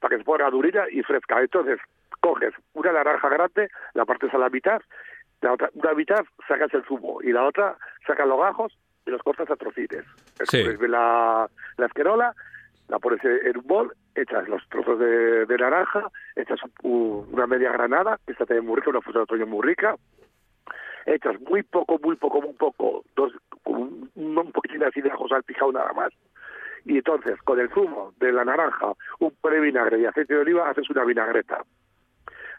para 0.00 0.10
que 0.14 0.18
se 0.18 0.24
ponga 0.24 0.50
durita 0.50 0.84
y 0.90 1.02
fresca. 1.02 1.40
Entonces, 1.40 1.78
coges 2.20 2.52
una 2.74 2.92
naranja 2.92 3.28
grande, 3.28 3.68
la 3.94 4.04
partes 4.04 4.32
a 4.34 4.38
la 4.38 4.48
mitad, 4.50 4.80
la 5.42 5.52
otra, 5.54 5.70
una 5.74 5.94
mitad 5.94 6.24
sacas 6.46 6.72
el 6.74 6.84
zumo 6.84 7.20
y 7.22 7.32
la 7.32 7.44
otra 7.44 7.76
sacas 8.06 8.26
los 8.26 8.38
gajos 8.38 8.76
y 9.06 9.10
los 9.10 9.22
cortas 9.22 9.50
a 9.50 9.56
trocitos. 9.56 10.04
Sí. 10.44 10.62
La, 10.80 11.48
la 11.76 11.86
esquerola, 11.86 12.34
la 12.88 12.98
pones 12.98 13.24
en 13.24 13.56
un 13.56 13.66
bol, 13.66 13.92
echas 14.14 14.46
los 14.48 14.66
trozos 14.68 14.98
de, 14.98 15.46
de 15.46 15.56
naranja, 15.56 16.10
echas 16.36 16.60
un- 16.82 17.26
una 17.32 17.46
media 17.46 17.72
granada, 17.72 18.18
que 18.26 18.32
está 18.32 18.44
también 18.46 18.66
muy 18.66 18.76
rica, 18.76 18.90
una 18.90 19.00
fruta 19.00 19.20
de 19.20 19.22
otoño 19.22 19.46
muy 19.46 19.66
rica, 19.66 19.96
echas 21.06 21.40
muy 21.40 21.62
poco, 21.62 21.98
muy 22.02 22.16
poco, 22.16 22.42
muy 22.42 22.52
poco, 22.54 23.04
dos, 23.16 23.32
un, 23.64 24.10
un 24.14 24.52
poquitín 24.52 24.82
así 24.84 25.00
de 25.00 25.10
ajo 25.10 25.28
salpicado 25.28 25.72
nada 25.72 25.92
más. 25.92 26.12
Y 26.84 26.96
entonces, 26.96 27.40
con 27.42 27.60
el 27.60 27.68
zumo 27.70 28.12
de 28.18 28.32
la 28.32 28.44
naranja, 28.44 28.92
un 29.18 29.30
poco 29.30 29.50
de 29.54 29.60
vinagre 29.60 29.98
y 30.00 30.06
aceite 30.06 30.34
de 30.34 30.40
oliva, 30.40 30.68
haces 30.68 30.88
una 30.90 31.04
vinagreta. 31.04 31.62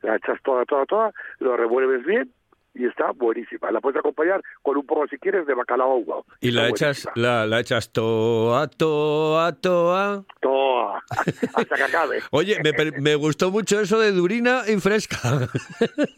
La 0.02 0.16
echas 0.16 0.40
toda, 0.44 0.64
toda, 0.66 0.86
toda, 0.86 1.12
lo 1.40 1.56
revuelves 1.58 2.06
bien 2.06 2.32
y 2.74 2.86
está 2.86 3.12
buenísima. 3.12 3.72
La 3.72 3.82
puedes 3.82 4.00
acompañar 4.00 4.42
con 4.62 4.78
un 4.78 4.86
poco, 4.86 5.08
si 5.08 5.18
quieres, 5.18 5.46
de 5.46 5.54
bacalao 5.54 5.92
ahumado. 5.92 6.26
Y 6.40 6.52
la 6.52 6.70
echas, 6.70 7.08
la, 7.16 7.46
la 7.46 7.60
echas 7.60 7.92
toa, 7.92 8.68
toa, 8.68 9.54
toa. 9.54 10.24
Toda, 10.40 11.04
hasta 11.54 11.76
que 11.76 11.84
acabe. 11.84 12.22
Oye, 12.32 12.58
me, 12.64 12.92
me 13.00 13.16
gustó 13.16 13.52
mucho 13.52 13.80
eso 13.80 14.00
de 14.00 14.12
durina 14.12 14.64
y 14.68 14.80
fresca. 14.80 15.18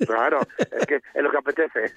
Claro, 0.05 0.39
es 0.57 0.85
que 0.85 0.95
es 0.95 1.23
lo 1.23 1.31
que 1.31 1.37
apetece. 1.37 1.93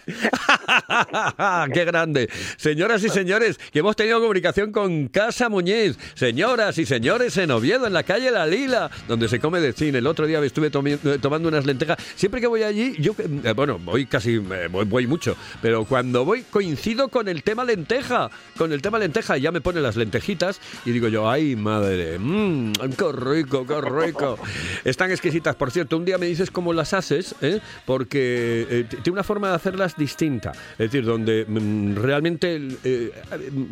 ¡Qué 1.73 1.85
grande! 1.85 2.29
Señoras 2.57 3.03
y 3.05 3.09
señores, 3.09 3.59
que 3.59 3.81
hemos 3.81 3.97
tenido 3.97 4.21
comunicación 4.21 4.73
con 4.73 5.09
Casa 5.09 5.49
Muñiz. 5.49 5.99
Señoras 6.15 6.79
y 6.79 6.87
señores, 6.87 7.37
en 7.37 7.51
Oviedo, 7.51 7.87
en 7.87 7.93
la 7.93 8.05
calle 8.05 8.31
La 8.31 8.47
Lila, 8.47 8.91
donde 9.09 9.29
se 9.29 9.41
come 9.41 9.61
de 9.61 9.73
cine. 9.73 9.99
El 9.99 10.07
otro 10.07 10.27
día 10.27 10.41
me 10.41 10.47
estuve 10.47 10.69
eh, 10.69 11.19
tomando 11.21 11.49
unas 11.49 11.67
lentejas. 11.67 11.99
Siempre 12.15 12.41
que 12.41 12.47
voy 12.47 12.63
allí, 12.63 12.95
yo, 12.99 13.13
eh, 13.19 13.53
bueno, 13.55 13.79
voy 13.79 14.07
casi, 14.07 14.39
voy, 14.71 14.85
voy 14.85 15.07
mucho, 15.07 15.37
pero 15.63 15.85
cuando 15.85 16.25
voy 16.25 16.43
coincido 16.43 17.09
con 17.09 17.29
el 17.29 17.43
tema 17.43 17.65
lenteja. 17.65 18.31
Con 18.57 18.73
el 18.73 18.83
tema 18.83 18.99
lenteja, 18.99 19.37
ya 19.37 19.53
me 19.53 19.61
pone 19.61 19.81
las 19.81 19.97
lentejitas 19.97 20.61
y 20.85 20.91
digo 20.91 21.09
yo, 21.09 21.29
¡ay, 21.31 21.57
madre! 21.57 22.19
mmm, 22.19 22.73
¡Qué 22.73 23.13
rico, 23.13 23.67
qué 23.67 23.81
rico! 23.81 24.39
Están 24.85 25.11
exquisitas. 25.11 25.57
Por 25.57 25.71
cierto, 25.71 25.97
un 25.97 26.05
día 26.05 26.19
me 26.19 26.27
dices 26.27 26.51
cómo 26.51 26.73
las 26.73 26.95
haces, 26.95 27.35
¿eh? 27.41 27.61
porque 27.85 28.67
eh, 28.71 28.85
tiene 28.89 29.13
una 29.13 29.25
forma 29.25 29.49
de 29.49 29.55
hacerlas 29.55 29.97
distinta. 29.97 30.53
Es 30.73 30.91
decir, 30.91 31.05
donde 31.05 31.45
mm, 31.47 31.97
realmente 31.97 32.61
eh, 32.85 33.13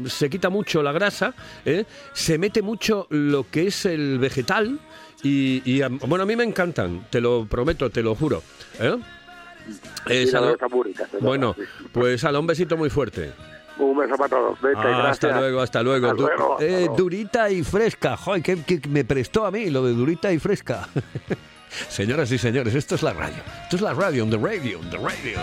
se 0.07 0.31
quita 0.31 0.51
mucho 0.51 0.83
la 0.83 0.93
grasa, 0.93 1.35
¿eh? 1.65 1.85
se 2.13 2.39
mete 2.39 2.63
mucho 2.63 3.07
lo 3.11 3.49
que 3.51 3.69
es 3.69 3.87
el 3.87 4.19
vegetal. 4.19 4.79
Y, 5.23 5.81
bueno, 6.07 6.25
a 6.25 6.27
mí 6.27 6.37
me 6.37 6.45
encantan, 6.45 7.07
te 7.09 7.19
lo 7.19 7.47
prometo, 7.47 7.89
te 7.89 8.03
lo 8.03 8.15
juro. 8.15 8.43
¿eh? 8.79 8.95
Eh, 10.07 10.23
Y 10.23 10.25
la 10.27 10.31
Salo- 10.31 10.51
está 10.53 10.69
muy 10.69 10.85
rica, 10.85 11.07
se 11.07 11.17
nota, 11.17 11.27
bueno, 11.27 11.57
pues 11.93 12.23
ala, 12.25 12.39
un 12.41 12.47
besito 12.47 12.77
muy 12.77 12.91
fuerte. 12.91 13.33
Un 13.79 13.97
beso 13.99 14.17
para 14.17 14.29
todos. 14.29 14.61
Vete, 14.61 14.79
Ah, 14.79 15.11
hasta 15.11 15.37
luego, 15.39 15.61
hasta 15.61 15.83
luego. 15.83 16.07
Hasta 16.11 16.23
luego, 16.23 16.57
eh, 16.61 16.89
durita 16.97 17.51
y 17.51 17.63
fresca. 17.65 18.17
Joder, 18.17 18.43
que, 18.43 18.63
que 18.63 18.81
me 18.89 19.05
prestó 19.05 19.47
a 19.47 19.51
mí 19.51 19.69
lo 19.71 19.85
de 19.85 19.95
durita 19.95 20.33
y 20.33 20.39
fresca. 20.39 20.87
Señoras 21.89 22.31
y 22.31 22.39
señores, 22.39 22.73
esto 22.77 22.95
es 22.95 23.03
la 23.03 23.13
radio. 23.13 23.43
Esto 23.65 23.75
es 23.77 23.83
la 23.83 23.95
radio, 23.95 24.23
on 24.23 24.31
the 24.31 24.37
radio, 24.39 24.79
on 24.79 24.91
the 24.91 24.97
radio. 24.99 25.41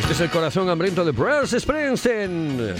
Este 0.00 0.12
es 0.12 0.20
el 0.20 0.30
corazón 0.30 0.68
hambriento 0.68 1.04
de 1.04 1.12
Bruce 1.12 1.58
Springsteen. 1.60 2.74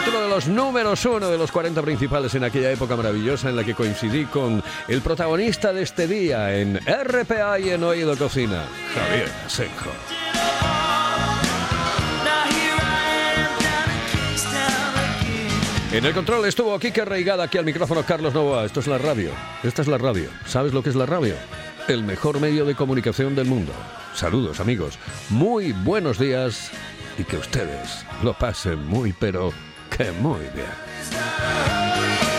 Otro 0.00 0.22
de 0.22 0.28
los 0.28 0.48
números 0.48 1.04
uno 1.04 1.28
de 1.28 1.36
los 1.36 1.52
40 1.52 1.82
principales 1.82 2.34
en 2.34 2.44
aquella 2.44 2.70
época 2.70 2.96
maravillosa 2.96 3.50
en 3.50 3.56
la 3.56 3.64
que 3.64 3.74
coincidí 3.74 4.24
con 4.24 4.62
el 4.88 5.02
protagonista 5.02 5.72
de 5.72 5.82
este 5.82 6.06
día 6.06 6.56
en 6.56 6.78
RPA 6.78 7.58
y 7.60 7.70
en 7.70 7.84
Oído 7.84 8.16
Cocina, 8.16 8.64
Javier 8.94 9.30
Asenjo. 9.44 9.90
En 15.92 16.06
el 16.06 16.14
control 16.14 16.46
estuvo 16.46 16.78
Kike 16.78 17.04
Reigada, 17.04 17.44
aquí 17.44 17.58
al 17.58 17.66
micrófono 17.66 18.02
Carlos 18.02 18.32
Novoa. 18.32 18.64
Esto 18.64 18.80
es 18.80 18.86
la 18.86 18.96
radio. 18.96 19.30
Esta 19.62 19.82
es 19.82 19.88
la 19.88 19.98
radio. 19.98 20.30
¿Sabes 20.46 20.72
lo 20.72 20.82
que 20.82 20.88
es 20.88 20.96
la 20.96 21.04
radio? 21.04 21.34
El 21.86 22.02
mejor 22.02 22.40
medio 22.40 22.64
de 22.64 22.74
comunicación 22.74 23.34
del 23.34 23.46
mundo. 23.46 23.72
Saludos 24.14 24.58
amigos. 24.58 24.98
Muy 25.28 25.72
buenos 25.72 26.18
días 26.18 26.70
y 27.18 27.24
que 27.24 27.36
ustedes 27.36 28.06
lo 28.22 28.32
pasen 28.32 28.86
muy 28.86 29.12
pero 29.12 29.52
que 29.96 30.12
muy 30.20 30.40
bien. 30.54 32.31